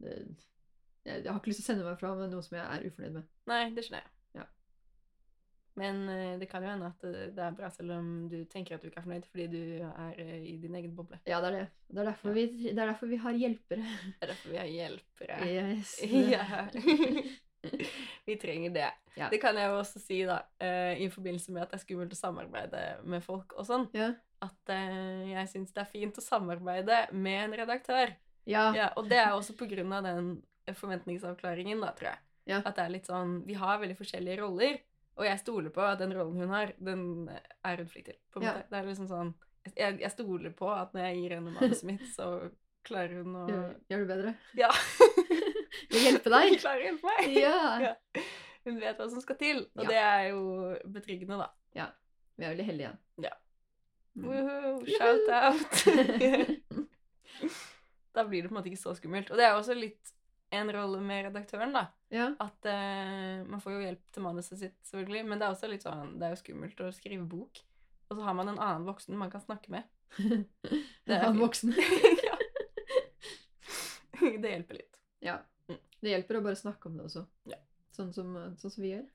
[0.00, 0.16] det,
[1.04, 2.86] jeg, jeg har ikke lyst til å sende meg fra med noe som jeg er
[2.88, 3.26] ufornøyd med.
[3.50, 4.12] Nei, det skjønner jeg.
[5.72, 5.82] Ja.
[5.82, 8.76] Men eh, det kan jo hende at det, det er bra selv om du tenker
[8.76, 11.20] at du ikke er fornøyd fordi du er eh, i din egen boble.
[11.26, 11.62] Ja, det er det.
[11.88, 13.86] Det er derfor, vi, det er derfor vi har hjelpere.
[14.18, 15.40] Det er derfor vi har hjelpere.
[15.48, 15.96] Yes.
[16.34, 16.66] Ja.
[18.26, 18.88] Vi trenger det.
[19.14, 19.28] Ja.
[19.30, 22.14] Det kan jeg jo også si, da, eh, i forbindelse med at det er skummelt
[22.14, 24.08] å samarbeide med folk og sånn, Ja.
[24.42, 28.16] at eh, jeg syns det er fint å samarbeide med en redaktør.
[28.50, 28.72] Ja.
[28.74, 30.32] Ja, og det er også på grunn av den
[30.74, 32.18] forventningsavklaringen, da, tror jeg.
[32.50, 32.58] Ja.
[32.66, 34.80] At det er litt sånn Vi har veldig forskjellige roller,
[35.16, 37.28] og jeg stoler på at den rollen hun har, den
[37.64, 38.16] er hun flink til.
[38.32, 38.52] på en Ja.
[38.56, 38.68] måte.
[38.70, 39.34] Det er liksom sånn
[39.76, 42.50] jeg, jeg stoler på at når jeg gir henne manuset mitt, så
[42.84, 44.32] klarer hun å Gjør, gjør det bedre.
[44.58, 44.70] Ja.
[45.92, 46.48] Vil hjelpe deg.
[46.50, 47.36] Hun klarer å hjelpe meg.
[47.38, 47.60] Ja.
[47.84, 48.22] Ja.
[48.64, 49.88] Hun vet hva som skal til, og Ja.
[49.88, 50.42] det er jo
[50.96, 51.48] betryggende, da.
[51.78, 51.86] Ja.
[52.38, 52.92] Vi er veldig heldige.
[53.22, 53.32] Ja.
[54.16, 54.24] Mm.
[54.28, 55.72] Woohoo, shout out!
[58.14, 59.30] da blir det på en måte ikke så skummelt.
[59.32, 60.12] Og det er jo også litt
[60.52, 61.86] en rolle med redaktøren, da.
[62.12, 62.28] Ja.
[62.42, 65.86] At uh, man får jo hjelp til manuset sitt, selvfølgelig, men det er også litt
[65.86, 67.62] sånn, det er jo skummelt å skrive bok.
[68.10, 69.88] Og så har man en annen voksen man kan snakke med.
[71.08, 71.40] Det er fint.
[71.40, 71.72] voksen.
[72.28, 72.36] ja.
[74.42, 74.98] Det hjelper litt.
[75.24, 75.38] Ja.
[75.70, 75.78] Mm.
[76.04, 77.24] Det hjelper å bare snakke om det også.
[77.48, 77.56] Ja.
[77.96, 79.06] Sånn, som, sånn som vi gjør.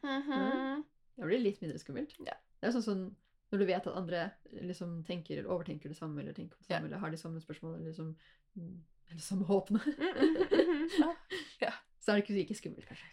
[0.00, 0.86] Mhm.
[1.20, 2.14] Da blir det litt mindre skummelt.
[2.24, 2.34] Ja.
[2.60, 3.04] Det er sånn, sånn
[3.50, 4.22] når du vet at andre
[4.62, 6.78] liksom tenker eller overtenker det samme, eller tenker på det Ja.
[6.78, 8.16] eller har de samme spørsmål, eller liksom
[8.56, 8.76] mm,
[9.10, 11.16] eller samme håpene, Mm, mm, mm.
[11.64, 11.72] Ja.
[12.00, 13.06] så er det ikke like skummelt, kanskje.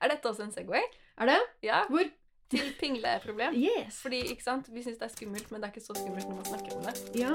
[0.00, 0.82] Er dette også en Segway?
[1.18, 1.38] Er det?
[1.62, 1.82] Ja.
[1.88, 2.04] Hvor?
[2.50, 3.54] Til pingleproblem.
[3.58, 3.96] Yes!
[4.02, 6.36] Fordi, ikke sant, vi syns det er skummelt, men det er ikke så skummelt når
[6.36, 6.94] man snakker om det.
[7.18, 7.32] Ja,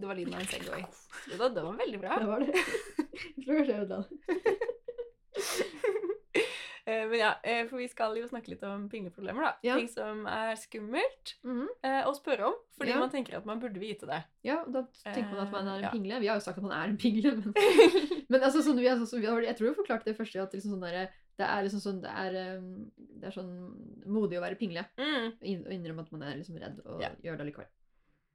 [0.00, 0.84] Det var lyden av en Segway.
[1.28, 2.16] Det var, det var veldig bra.
[2.18, 2.54] det var det.
[3.36, 4.08] Jeg tror kanskje jeg ødela det.
[6.84, 9.50] Eh, Men ja, eh, for vi skal jo snakke litt om pingleproblemer, da.
[9.62, 9.76] Ja.
[9.78, 11.66] Ting som er skummelt Mhm.
[11.84, 12.98] eh, å spørre om, fordi Ja.
[12.98, 14.24] man tenker at man burde vite det.
[14.42, 15.90] Ja, da tenker man at man er en ja.
[15.90, 16.20] pingle.
[16.20, 17.52] Vi har jo sagt at man er en pingle, men
[18.32, 20.72] Men altså, sånn, vi sånn, vi har, jeg tror vi forklarte det første, at liksom
[20.72, 21.08] sånn der,
[21.38, 24.84] det er liksom sånn, det er, um, det er sånn modig å være pingle.
[24.98, 25.32] mm.
[25.38, 27.10] Og innrømme at man er liksom redd, og Ja.
[27.22, 27.66] gjør det allikevel.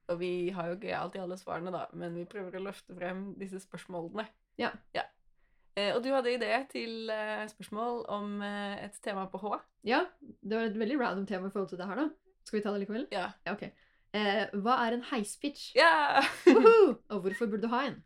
[0.08, 3.34] Og vi har jo ikke alltid alle svarene, da, men vi prøver å løfte frem
[3.36, 4.26] disse spørsmålene.
[4.56, 4.70] Ja.
[4.94, 5.02] Eh,
[5.94, 9.58] og du hadde idé til eh, spørsmål om eh, et tema på H.
[9.88, 12.08] Ja, det var et veldig random tema i forhold til det her, da.
[12.48, 13.06] Skal vi ta det likevel?
[13.12, 13.28] Ja.
[13.46, 13.66] Ja, ok.
[14.16, 15.74] Eh, hva er en heispitch?
[15.76, 16.22] Ja!
[16.48, 16.96] Woohoo!
[17.12, 18.00] Og hvorfor burde du ha en?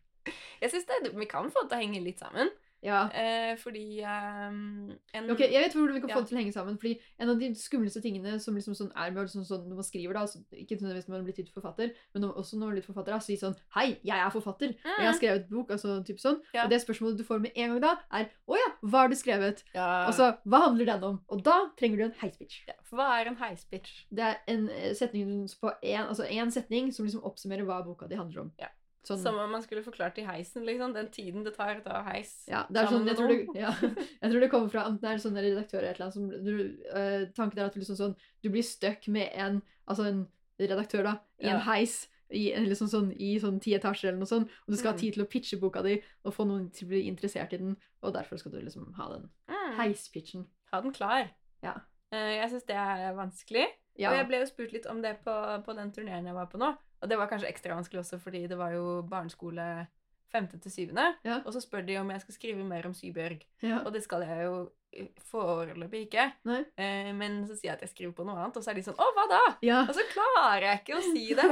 [0.62, 2.50] Jeg syns vi kan få det til å henge litt sammen.
[2.82, 3.04] Ja.
[3.14, 6.52] Eh, fordi um, en Ok, Jeg vet hvordan vi kan få det til å henge
[6.52, 6.76] sammen.
[6.82, 9.86] fordi En av de skumleste tingene som liksom sånn er med liksom sånn, når man
[9.86, 12.82] skriver, da, altså, ikke nødvendigvis når man blir blitt forfatter, men også når man blir
[12.88, 14.74] forfatter, da, si sånn Hei, jeg er forfatter!
[14.74, 15.20] og Jeg har Mm.
[15.20, 15.70] skrevet bok.
[15.70, 16.40] altså typ sånn.
[16.54, 16.64] Ja.
[16.64, 19.14] Og det spørsmålet du får med en gang da, er Å ja, hva har du
[19.14, 19.62] skrevet?
[19.74, 21.20] ja, Altså, hva handler den om?
[21.28, 22.66] Og da trenger du en heispitch.
[22.66, 24.04] ja, For hva er en heispitch?
[24.10, 28.08] Det er en eh, setning på en, altså en setning som liksom oppsummerer hva boka
[28.08, 28.52] di handler om.
[28.58, 28.66] Ja.
[29.02, 30.92] Sånn, Som om man skulle forklart i heisen, liksom.
[30.94, 32.44] Den tiden det tar å ta heis.
[32.48, 33.72] ja, det er sånn, jeg, tror det, ja,
[34.22, 36.52] jeg tror det kommer fra enten er det sånn redaktør eller noe som du,
[36.94, 40.28] eh, Tanken er at du liksom sånn Du blir stuck med en Altså en
[40.60, 41.56] redaktør, da, i Ja.
[41.56, 44.92] en heis i, liksom sånn, i sånn ti etasjer eller noe sånt, og du skal
[44.92, 45.00] ha Mm.
[45.00, 47.76] tid til å pitche boka di og få noen til å bli interessert i den,
[48.02, 49.76] og derfor skal du liksom ha den Mm.
[49.76, 50.46] heispitchen.
[50.72, 51.28] Ha den klar.
[51.62, 51.74] Ja.
[52.14, 53.66] Uh, jeg syns det er vanskelig.
[53.98, 54.10] Ja.
[54.12, 56.56] Og jeg ble jo spurt litt om det på, på den turneen jeg var på
[56.58, 56.72] nå.
[57.02, 59.64] Og det var kanskje ekstra vanskelig også fordi det var jo barneskole
[60.32, 61.08] femte til syvende.
[61.26, 61.40] Ja.
[61.44, 63.42] Og så spør de om jeg skal skrive mer om Sybjørg.
[63.62, 63.80] ja.
[63.84, 64.54] Og det skal jeg jo
[64.96, 66.28] eh, foreløpig ikke.
[66.78, 68.84] Eh, men så sier jeg at jeg skriver på noe annet, og så er de
[68.86, 69.42] sånn Å, hva da?
[69.66, 69.82] ja.
[69.88, 71.50] Og så klarer jeg ikke å si det.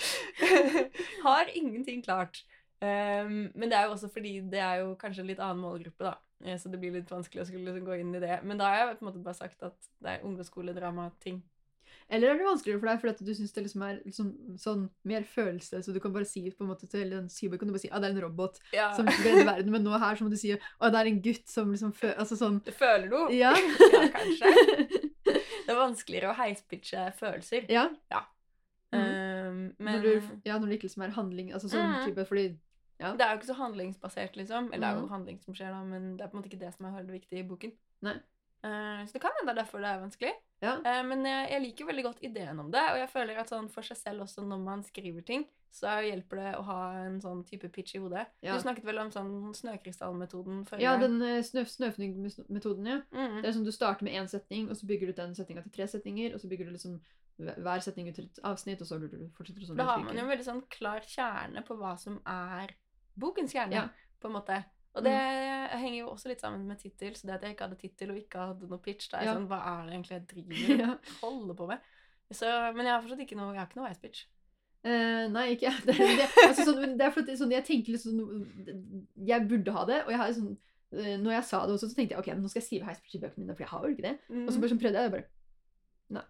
[1.26, 2.44] Har ingenting klart.
[2.80, 6.00] Um, men det er jo også fordi det er jo kanskje en litt annen målgruppe,
[6.06, 6.14] da.
[6.44, 8.38] Eh, Så det blir litt vanskelig å skulle liksom gå inn i det.
[8.48, 11.42] Men da har jeg på en måte bare sagt at det er ungdomsskoledrama-ting.
[12.10, 15.22] Eller er det vanskeligere for deg fordi du syns det liksom er liksom, sånn mer
[15.22, 17.82] følelse, så du kan bare si på en måte til den cyborg kan du bare
[17.84, 20.30] si ah, det er en robot Ja, som redder verden, men nå her så må
[20.32, 23.30] du si at det er en gutt som liksom føler Altså sånn du føler noe.
[23.32, 23.52] Ja.
[23.94, 24.50] Ja, kanskje.
[25.70, 27.66] Det er vanskeligere å heispitche følelser.
[27.70, 27.86] ja.
[28.90, 28.98] Mhm.
[28.98, 32.08] um, men når, du, ja, når det ikke liksom er handling Altså sånn Mhm.
[32.08, 32.44] type Fordi
[32.98, 33.12] ja.
[33.14, 34.72] det er jo ikke så handlingsbasert, liksom.
[34.74, 35.12] Eller det er jo Mhm.
[35.14, 37.14] handling som skjer, da, men det er på en måte ikke det som er veldig
[37.20, 37.72] viktig i boken.
[38.02, 38.16] Nei.
[38.66, 40.32] Uh, så det kan hende det er derfor det er vanskelig.
[40.60, 40.76] Ja.
[40.84, 43.70] Eh, men jeg, jeg liker veldig godt ideen om det, og jeg føler at sånn
[43.72, 47.44] for seg selv også når man skriver ting, så hjelper det å ha en sånn
[47.46, 48.24] type pitch i hodet.
[48.42, 48.56] Ja.
[48.56, 52.98] Du snakket vel om sånn snøkrystallmetoden forrige Ja, den eh, snø, snøfnugg-metoden, ja.
[53.14, 53.38] Mm.
[53.40, 55.62] Det er sånn Du starter med én setning, og så bygger du ut den setninga
[55.64, 56.98] til tre setninger, og så bygger du liksom
[57.40, 59.78] hver setning ut til et avsnitt, og så fortsetter du sånn.
[59.80, 62.74] Da har man jo en veldig sånn klar kjerne på hva som er
[63.16, 63.88] bokens kjerne, Ja.
[64.20, 64.58] på en måte.
[64.98, 65.12] Og det
[65.78, 68.16] henger jo også litt sammen med tittel, så det at jeg ikke hadde tittel og
[68.18, 69.34] ikke hadde noe pitch, da er Ja.
[69.38, 70.94] sånn, hva er det egentlig jeg driver Ja.
[71.20, 71.78] holder på med?
[72.32, 74.24] Så, men jeg har fortsatt ikke noe, jeg har ikke noe ice-pitch.
[74.82, 75.82] Uh, nei, ikke jeg.
[75.86, 78.20] Det, det, altså, sånn, det er fordi sånn, jeg tenker litt sånn
[79.28, 80.54] Jeg burde ha det, og jeg har sånn
[80.96, 83.18] eh, Når jeg sa det også, så tenkte jeg ok, nå skal jeg skrive heispitch
[83.18, 84.14] i bøkene mine, for jeg har jo ikke det.
[84.46, 85.28] Og så bare sånn prøvde jeg, jeg bare
[86.16, 86.24] Nei.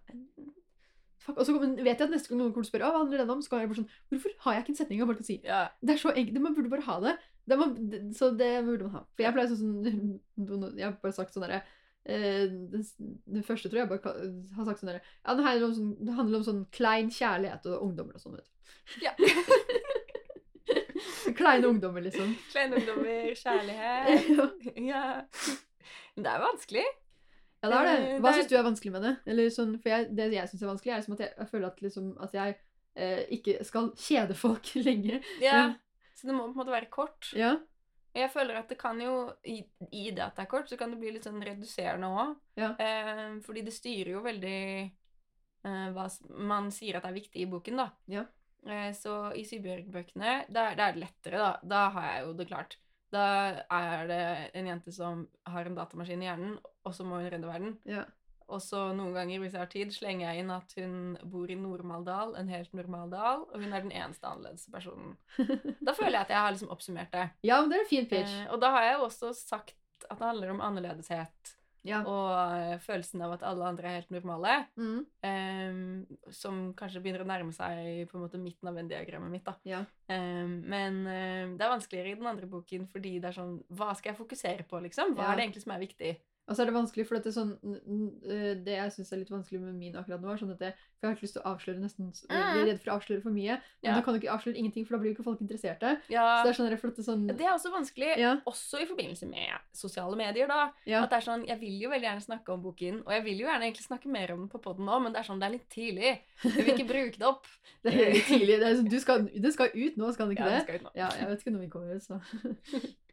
[1.37, 3.35] Og så vet jeg at neste gang noen kommer til å spørre hva handler den
[3.35, 5.29] om, så kan jeg bare sånn Hvorfor har jeg ikke en setning jeg bare kan
[5.29, 5.37] si?
[5.45, 5.61] ja.
[5.81, 6.41] Det er så enkelt.
[6.45, 7.15] Man burde bare ha det.
[7.51, 7.77] det man,
[8.17, 9.03] så det burde man ha.
[9.17, 9.77] For jeg pleier sånn
[10.81, 11.61] Jeg har bare sagt sånn derre
[12.05, 12.87] eh, den,
[13.37, 14.15] den første tror jeg bare
[14.57, 17.69] har sagt sånn derre Ja, det handler, om sånn, det handler om sånn klein kjærlighet
[17.73, 18.53] og ungdommer og sånn, vet du.
[19.05, 19.13] Ja.
[21.41, 22.33] Kleine ungdommer, liksom.
[22.51, 24.31] Kleine ungdommer, kjærlighet.
[24.37, 24.47] ja,
[24.91, 25.05] Ja.
[26.17, 26.87] Men det er vanskelig.
[27.69, 27.95] Det er det.
[28.09, 29.15] Eh, Hva syns du er vanskelig med det?
[29.29, 31.67] Eller sånn, for jeg, Det jeg syns er vanskelig, er liksom at jeg, jeg føler
[31.69, 32.55] at, liksom, at jeg
[32.97, 35.21] eh, ikke skal kjede folk lenge.
[35.45, 35.67] Ja.
[36.17, 37.33] Så det må på en måte være kort.
[37.37, 37.57] Ja.
[38.17, 39.61] Jeg føler at det kan jo, i,
[39.95, 42.33] i det at det er kort, så kan det bli litt sånn reduserende òg.
[42.59, 42.73] Ja.
[42.83, 46.09] Eh, fordi det styrer jo veldig eh, hva
[46.51, 47.87] man sier at er viktig i boken, da.
[48.11, 48.25] Ja.
[48.67, 51.53] Eh, så i Sybjørg-bøkene, da, da er det lettere, da.
[51.63, 52.77] Da har jeg jo det klart.
[53.11, 53.27] Da
[53.75, 54.23] er det
[54.55, 56.57] en jente som har en datamaskin i hjernen,
[56.87, 57.79] og så må hun redde verden.
[57.89, 58.07] ja.
[58.51, 60.95] Og så noen ganger, hvis jeg har tid, slenger jeg inn at hun
[61.31, 65.13] bor i Nordmaldal, en helt normal dal, og hun er den eneste annerledes personen.
[65.87, 67.29] Da føler jeg at jeg har liksom oppsummert det.
[67.47, 68.35] ja, det er en fin pitch.
[68.41, 69.77] Eh, og da har jeg også sagt
[70.09, 72.03] at det handler om annerledeshet Ja.
[72.05, 75.07] og følelsen av at alle andre er helt normale, Mm.
[75.25, 79.45] um, som kanskje begynner å nærme seg på en måte midten av Venn-diagrammet mitt.
[79.45, 79.55] da.
[79.65, 79.85] ja.
[80.11, 83.95] Um, men um, det er vanskeligere i den andre boken fordi det er sånn Hva
[83.97, 85.15] skal jeg fokusere på, liksom?
[85.15, 85.33] Hva Ja.
[85.33, 86.17] er det egentlig som er viktig?
[86.51, 87.53] Og så er det vanskelig, for dette det, sånn,
[88.27, 90.75] eh, det jeg syns er litt vanskelig med min akkurat nå, er sånn at jeg,
[90.99, 93.23] for jeg har ikke lyst til å avsløre nesten Jeg er redd for å avsløre
[93.23, 93.55] for mye.
[93.61, 93.95] Men Ja.
[93.95, 95.93] da kan du ikke avsløre ingenting, for da blir jo ikke folk interesserte.
[96.11, 98.33] Ja, Så det er sånn, er sånn det er også vanskelig, Ja.
[98.51, 100.49] også i forbindelse med sosiale medier.
[100.49, 101.05] da, ja.
[101.05, 103.39] At det er sånn, Jeg vil jo veldig gjerne snakke om boken, og jeg vil
[103.39, 105.47] jo gjerne egentlig snakke mer om den på poden nå, men det er sånn, det
[105.47, 106.19] er litt tidlig.
[106.43, 107.47] Jeg vil ikke bruke det opp.
[107.85, 108.59] Det er litt tidlig.
[108.59, 110.63] Det er sånn, du skal, det skal ut nå, skal det ikke Ja, det det?
[110.67, 110.91] skal ut nå.
[110.97, 112.21] Ja, jeg vet ikke når vi kommer ut, så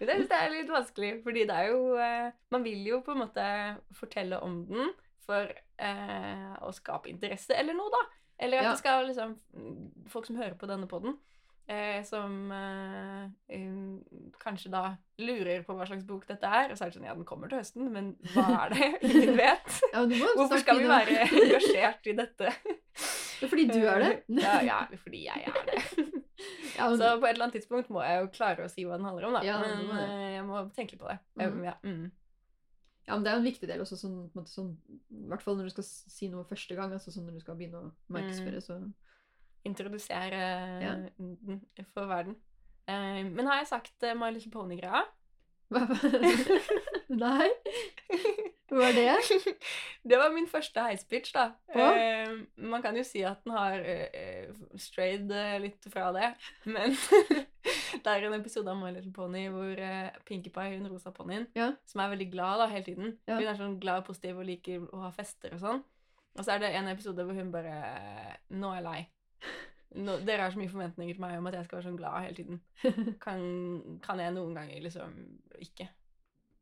[0.00, 3.00] Men jeg synes det er litt vanskelig, fordi det er jo eh, Man vil jo
[3.04, 3.46] på en måte
[3.98, 4.92] fortelle om den
[5.26, 8.00] for eh, å skape interesse eller noe, da.
[8.40, 8.70] Eller at Ja.
[8.72, 9.34] det skal liksom
[10.08, 11.18] Folk som hører på denne poden,
[11.68, 13.26] eh, som eh,
[13.60, 14.00] um,
[14.40, 17.14] kanskje da lurer på hva slags bok dette er, og så er det sånn Ja,
[17.18, 18.88] den kommer til høsten, men hva er det?
[19.10, 19.76] Ingen vet.
[19.92, 22.54] ja, Hvorfor skal vi være engasjert i dette?
[23.40, 24.08] Det fordi du er det.
[24.36, 25.78] Ja, ja, fordi jeg er det.
[26.78, 28.96] Ja, men, Så på et eller annet tidspunkt må jeg jo klare å si hva
[28.96, 29.42] den handler om, da.
[29.44, 31.18] Ja, Men må eh, jeg må tenke litt på det.
[31.40, 31.60] Mm.
[31.66, 32.04] Ja, mm.
[33.08, 34.70] ja, men det er jo en viktig del også, sånn, måte, sånn,
[35.12, 37.58] i hvert fall når du skal si noe første gang, altså sånn når du skal
[37.58, 38.80] begynne å markedsføre, så
[39.68, 40.38] Introdusere
[40.80, 40.94] Ja.
[41.20, 41.60] den
[41.92, 42.38] for verden.
[42.88, 45.02] Uh, men har jeg sagt uh, My Little Pony-greia?
[47.24, 47.50] Nei?
[48.70, 49.54] Hva er det?
[50.12, 51.48] det var min første heispitch, da.
[51.74, 52.32] Eh,
[52.70, 56.28] man kan jo si at den har eh, strayed eh, litt fra det,
[56.74, 56.94] men
[58.04, 61.48] det er en episode av My Little Pony hvor eh, Pinkie Pie, hun rosa ponnien,
[61.58, 61.72] Ja.
[61.90, 63.38] som er veldig glad da hele tiden Ja.
[63.40, 65.82] Hun er sånn glad og positiv og liker å ha fester og sånn.
[66.38, 67.74] Og så er det en episode hvor hun bare
[68.54, 69.00] Nå er jeg lei.
[69.98, 72.22] Nå, dere har så mye forventninger til meg om at jeg skal være sånn glad
[72.22, 73.16] hele tiden.
[73.24, 73.40] Kan,
[74.04, 75.16] kan jeg noen ganger liksom
[75.58, 75.88] ikke?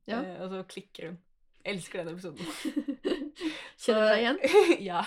[0.09, 0.22] Ja.
[0.22, 1.18] Eh, og så klikker hun.
[1.64, 2.46] Elsker den episoden.
[3.82, 4.38] Kjenner du deg igjen?
[4.90, 5.02] ja.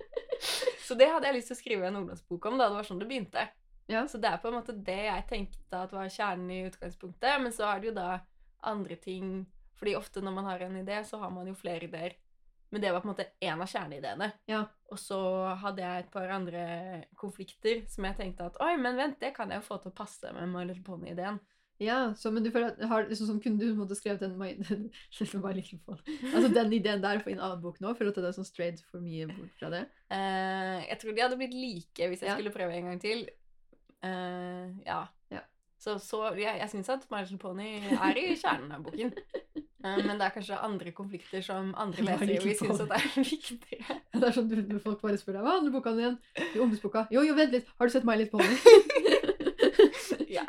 [0.86, 2.58] så det hadde jeg lyst til å skrive en ungdomsbok om.
[2.60, 3.46] da, Det var sånn det begynte.
[3.90, 4.04] Ja.
[4.08, 7.40] Så det er på en måte det jeg tenkte at var kjernen i utgangspunktet.
[7.42, 8.10] Men så er det jo da
[8.70, 9.46] andre ting
[9.80, 12.12] Fordi ofte når man har en idé, så har man jo flere ideer.
[12.70, 14.26] Men det var på en måte en av kjerneideene.
[14.46, 14.58] Ja.
[14.92, 15.20] Og så
[15.62, 16.64] hadde jeg et par andre
[17.18, 19.96] konflikter som jeg tenkte at oi, men vent, det kan jeg jo få til å
[19.96, 21.40] passe med My Little Pony-ideen.
[21.80, 24.36] Ja, så, men du føler at har, liksom, sånn, Kunne du måte skrevet den
[24.68, 24.88] den,
[26.34, 27.94] Altså den ideen der for en annen bok nå?
[27.96, 29.86] Føler du at det er sånn straight for mye bort fra det?
[30.12, 32.36] Uh, jeg tror de hadde blitt like hvis jeg Ja.
[32.36, 33.24] skulle prøve en gang til.
[34.04, 35.06] Uh, ja.
[35.32, 35.42] Ja.
[35.80, 39.16] Så, så jeg, jeg syns at My Pony er i kjernen av boken.
[39.80, 43.24] Eh, men det er kanskje andre konflikter som andre lesere vil synes at at er
[43.24, 43.94] viktigere.
[44.20, 46.18] Det er sånn du, folk bare spør deg hva handler boka igjen?
[46.52, 47.06] Jo, ungdomsboka.
[47.14, 47.70] Jo, jo, vent litt.
[47.80, 48.58] Har du sett My Little Pony?
[50.36, 50.44] ja.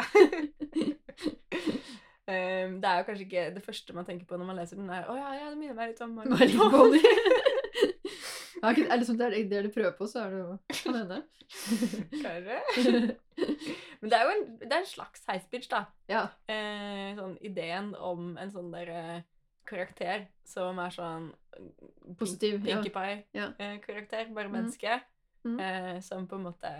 [2.32, 4.89] Eh, det er jo kanskje ikke det første man tenker på når man leser den.
[4.89, 7.01] er, Å ja, ja, det minner meg litt om Margot Pony.
[8.61, 10.99] ja, er det, sånn, det er det du prøver på, så er det jo Kan
[11.01, 11.21] hende.
[12.21, 12.61] Kanskje.
[14.01, 15.86] Men det er jo en, det er en slags heispitch, da.
[16.11, 16.25] ja.
[16.49, 19.23] eh, sånn ideen om en sånn der eh,
[19.67, 21.32] karakter som er sånn
[22.17, 22.79] Positiv, ja.
[22.79, 23.49] Pinkie Ja.
[23.57, 24.55] Pie-karakter, bare mm.
[24.55, 25.01] menneske.
[25.43, 25.59] Mhm.
[25.59, 26.71] Eh, som på en måte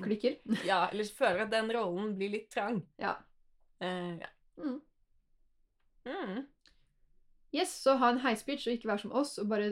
[0.00, 0.38] Klikker.
[0.64, 2.80] Ja, eller føler at den rollen blir litt trang.
[3.00, 3.14] Ja.
[3.80, 4.30] Eh, ja.
[4.58, 4.80] Mm.
[6.06, 6.44] Mm.
[7.56, 9.68] Yes, så ha en heispitch og ikke være som oss og bare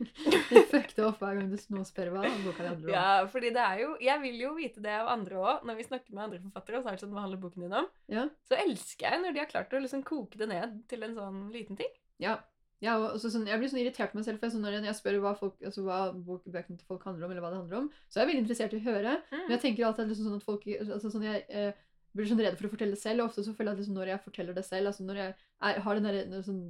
[0.70, 2.94] fuck det opp hver gang du noen spør hva boka di handler om.
[2.94, 5.66] ja, fordi det er jo Jeg vil jo vite det av andre òg.
[5.68, 7.76] Når vi snakker med andre forfattere, og så er det sånn, hva handler boken din
[7.82, 7.90] om?
[8.12, 8.24] Ja.
[8.48, 11.40] Så elsker jeg når de har klart å liksom koke det ned til en sånn
[11.54, 11.92] liten ting.
[12.22, 12.38] Ja.
[12.84, 14.96] Ja, og sånn, jeg blir sånn irritert på meg selv, for jeg, sånn, når jeg
[14.98, 17.78] spør hva, folk, altså, hva bok- bøkene til folk handler om, eller hva det handler
[17.78, 19.14] om, så er jeg veldig interessert i å høre.
[19.32, 21.83] Men jeg tenker alltid liksom sånn at folk altså sånn jeg eh,
[22.14, 23.98] blir sånn redd for å fortelle det selv, og ofte så føler jeg at liksom
[23.98, 26.62] når jeg forteller det selv, altså når jeg er, har den der, sånn,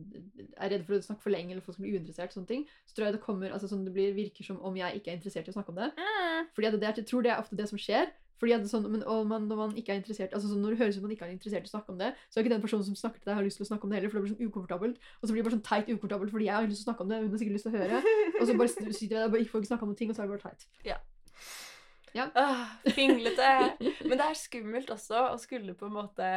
[0.56, 2.96] er redd for å snakke for lenge, eller folk som blir uinteressert, sånne ting, så
[2.96, 5.48] tror jeg det kommer, altså sånn, det blir, virker som om jeg ikke er interessert
[5.48, 5.90] i å snakke om det.
[5.98, 6.52] Mm.
[6.56, 8.12] Fordi at det er, jeg tror det er ofte det som skjer.
[8.42, 10.80] Fordi at det sånn, men, man, når man ikke er interessert, altså sånn, når det
[10.82, 12.52] høres ut som man ikke er interessert i å snakke om det, så er ikke
[12.52, 14.18] den personen som snakker til deg, har lyst til å snakke om det heller, for
[14.18, 15.08] det blir sånn ukomfortabelt.
[15.20, 17.06] Og så blir det bare sånn teit ukomfortabelt fordi jeg har lyst til å snakke
[17.06, 18.02] om det, hun har sikkert lyst til å høre.
[18.34, 20.24] Og så bare sitter jeg der og ikke får snakke om noen ting, og så
[20.24, 20.66] er det bare teit.
[22.34, 23.48] Ah, pinglete.
[24.06, 26.28] Men det er skummelt også å skulle på en måte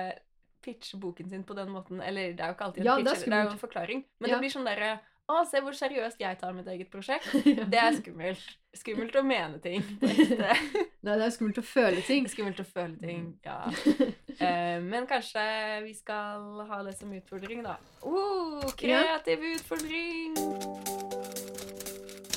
[0.65, 2.01] pitche boken sin på den måten.
[2.03, 3.61] Eller det er jo ikke alltid en Ja, det er pitch, det er jo en
[3.61, 4.01] forklaring.
[4.19, 4.35] Men Ja.
[4.35, 4.97] det blir sånn derre
[5.27, 7.27] Å, se hvor seriøst jeg tar mitt eget prosjekt.
[7.57, 7.65] Ja.
[7.67, 8.45] Det er skummelt.
[8.73, 9.83] Skummelt å mene ting.
[10.01, 10.55] Nei,
[11.03, 12.29] det er skummelt å føle ting.
[12.31, 13.65] Skummelt å føle ting, ja.
[14.39, 15.41] Eh, men kanskje
[15.83, 17.75] vi skal ha det som utfordring, da.
[18.05, 20.37] Oh, kreativ utfordring!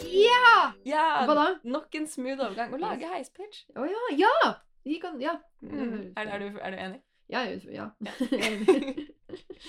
[0.09, 0.73] Ja!
[0.85, 1.47] Ja, Hva da?
[1.65, 2.73] nok en smooth overgang.
[2.75, 3.65] Å lage heispitch.
[3.77, 4.55] Å ja, ja!
[4.85, 5.37] Vi kan, ja.
[5.63, 6.13] Mm.
[6.17, 7.01] Er, er, du, er du enig?
[7.29, 7.91] Ja, ja.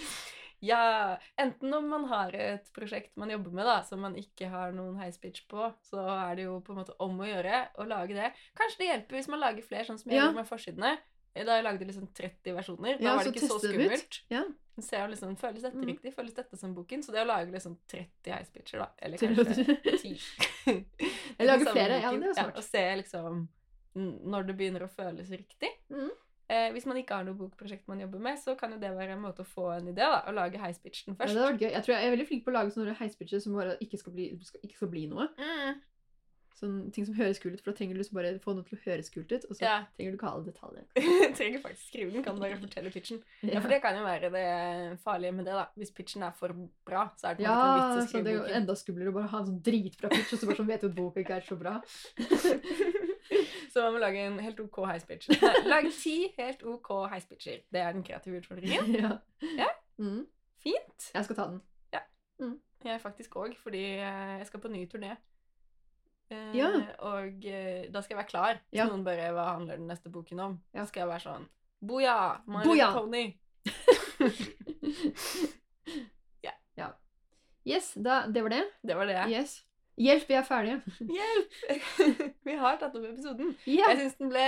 [0.62, 4.70] Ja, enten om man har et prosjekt man jobber med da, som man ikke har
[4.78, 8.14] noen heispitch på, så er det jo på en måte om å gjøre å lage
[8.14, 8.28] det.
[8.60, 10.28] Kanskje det hjelper hvis man lager flere, sånn som jeg Ja.
[10.28, 10.92] gjorde med forsidene.
[11.34, 14.18] Da jeg lagde liksom 30 versjoner, da Ja, var det ikke så skummelt.
[14.30, 14.44] Ja.
[14.82, 15.86] Så jeg liksom, Føles dette Mm.
[15.88, 16.14] riktig?
[16.16, 17.04] Føles dette som boken?
[17.04, 19.66] Så det å lage liksom 30 heispitcher, da, eller kanskje
[20.02, 20.20] 10
[21.40, 22.58] Jeg lager flere, ja, det er smart.
[22.58, 23.48] og se liksom
[23.96, 25.68] når det begynner å føles riktig.
[25.92, 26.10] Mm.
[26.52, 29.16] Eh, hvis man ikke har noe bokprosjekt man jobber med, så kan jo det være
[29.16, 30.22] en måte å få en idé, da.
[30.28, 31.34] Å lage heispitchen Ja, først.
[31.36, 31.72] det var gøy.
[31.72, 34.26] Jeg tror jeg er veldig flink på å lage sånne heispitcher som ikke skal bli,
[34.64, 35.28] ikke skal bli noe.
[35.40, 35.82] Mm.
[36.62, 38.78] Sånne ting som høres kult ut, for da trenger du liksom bare få noe til
[38.78, 39.78] å høres kult ut, og så Ja.
[39.98, 40.84] trenger du ikke alle detaljer.
[41.40, 43.24] Trenger faktisk skrive den, kan bare fortelle pitchen.
[43.42, 45.64] Ja, for det kan jo være det farlige med det, da.
[45.76, 46.54] Hvis pitchen er for
[46.86, 48.38] bra, så er det på litt vits Ja, ikke noe vits å så det er
[48.38, 50.86] jo enda skumlere å bare ha en sånn dritbra pitch, og så bare sånn vet
[50.86, 51.74] du at boka ikke er så bra.
[53.74, 55.32] så man må lage en helt OK heispitch.
[55.66, 57.66] Lag ti helt OK heispitcher.
[57.74, 58.94] Det er den kreative utfordringen.
[59.02, 59.18] ja.
[59.58, 59.74] Ja.
[59.98, 60.24] Mm.
[60.62, 61.12] Fint.
[61.16, 61.62] Jeg skal ta den.
[62.82, 65.12] Jeg faktisk òg, fordi eh, jeg skal på ny turné.
[66.32, 66.70] Eh, Ja.
[67.12, 68.60] Og eh, da skal jeg være klar.
[68.72, 68.86] Hvis Ja.
[68.88, 70.60] noen bare Hva handler den neste boken om?
[70.74, 70.82] Ja.
[70.86, 71.48] Så skal jeg være sånn
[71.82, 72.16] Boja!
[72.46, 73.34] Maria Boja!
[76.44, 76.56] yeah.
[76.76, 76.88] Ja.
[77.66, 78.64] Yes, da, det var det.
[78.84, 79.26] Det var det.
[79.30, 79.60] Yes.
[80.02, 80.82] Hjelp, vi er ferdige.
[81.18, 81.58] Hjelp!
[82.48, 83.52] Vi har tatt opp episoden.
[83.68, 83.92] Yeah.
[83.92, 84.46] Jeg syns den ble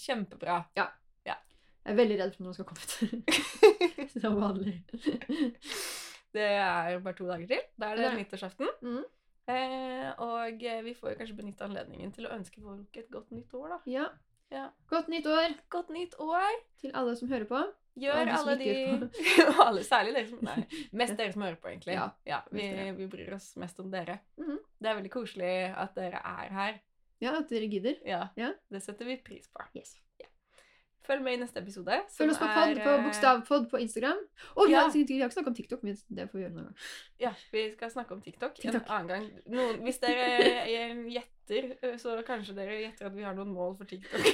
[0.00, 0.60] kjempebra.
[0.78, 0.86] ja,
[1.26, 2.92] Jeg er veldig redd for når den skal komme ut.
[4.22, 4.76] Som vanlig.
[6.34, 7.60] Det er bare to dager til.
[7.76, 8.14] Da er det Ja.
[8.16, 8.70] nyttårsaften.
[8.80, 9.02] Mhm.
[9.50, 13.52] Eh, og vi får jo kanskje benytte anledningen til å ønske folk et godt nytt
[13.54, 13.80] år, da.
[13.90, 14.06] Ja.
[14.52, 14.68] Ja.
[14.90, 16.52] Godt nytt år Godt nytt år!
[16.78, 17.60] til alle som hører på.
[17.98, 18.70] Gjør alle de
[19.48, 20.64] Og alle, Særlig dere som Nei,
[21.00, 21.94] mest dere som hører på, egentlig.
[22.26, 22.66] Ja, vi,
[22.98, 24.18] vi bryr oss mest om dere.
[24.40, 24.58] Mhm.
[24.78, 26.80] Det er veldig koselig at dere er her.
[27.22, 28.00] Ja, at dere gidder.
[28.06, 28.52] Ja, Ja.
[28.70, 29.62] Det setter vi pris på.
[29.76, 29.94] Yes.
[31.04, 31.96] Følg med i neste episode.
[32.16, 34.20] Følg oss på pod, på eh, bokstavpod på Instagram.
[34.56, 34.80] Og vi Ja.
[34.86, 36.76] har, vi har ikke snakket om TikTok, men det får vi gjøre noen gang.
[37.20, 38.74] Ja, vi skal snakke om TikTok, TikTok.
[38.82, 39.26] en annen gang.
[39.52, 40.28] Noen, hvis dere
[40.64, 44.24] eh, gjetter, eh, så kanskje dere gjetter at vi har noen mål for TikTok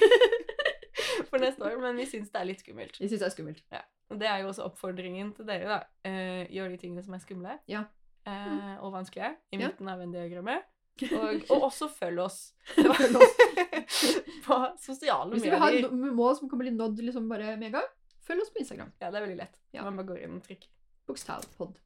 [1.30, 2.98] for neste år, men vi syns det er litt skummelt.
[3.00, 3.64] Vi syns det er skummelt.
[4.10, 5.80] Og det er jo også oppfordringen til dere, da.
[6.06, 7.58] Eh, gjør de tingene som er skumle.
[7.70, 7.84] Ja.
[8.26, 9.66] eh, og vanskelige i Ja.
[9.68, 10.62] midten av Venn-diagrammet.
[11.08, 12.38] Og, og også følg oss
[12.74, 13.38] Følg oss.
[14.46, 15.32] på sosiale medier.
[15.32, 16.12] Hvis du vil ha medier.
[16.20, 17.88] mål som kan bli nådd liksom bare med en gang,
[18.26, 18.92] følg oss på Instagram.
[19.00, 19.58] Ja, det er veldig lett.
[19.74, 19.86] Ja.
[19.88, 20.70] Man bare går inn og trykker.
[21.10, 21.78] Bokstavpod.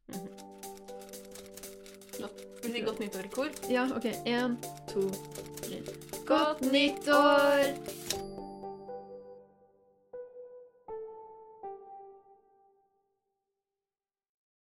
[2.14, 2.28] Skal
[2.62, 3.50] vi si godt nyttår i kor?
[3.72, 4.10] Ja, OK.
[4.28, 4.58] Én,
[4.92, 5.08] to,
[5.62, 5.80] tre.
[6.28, 8.33] Godt nyttår!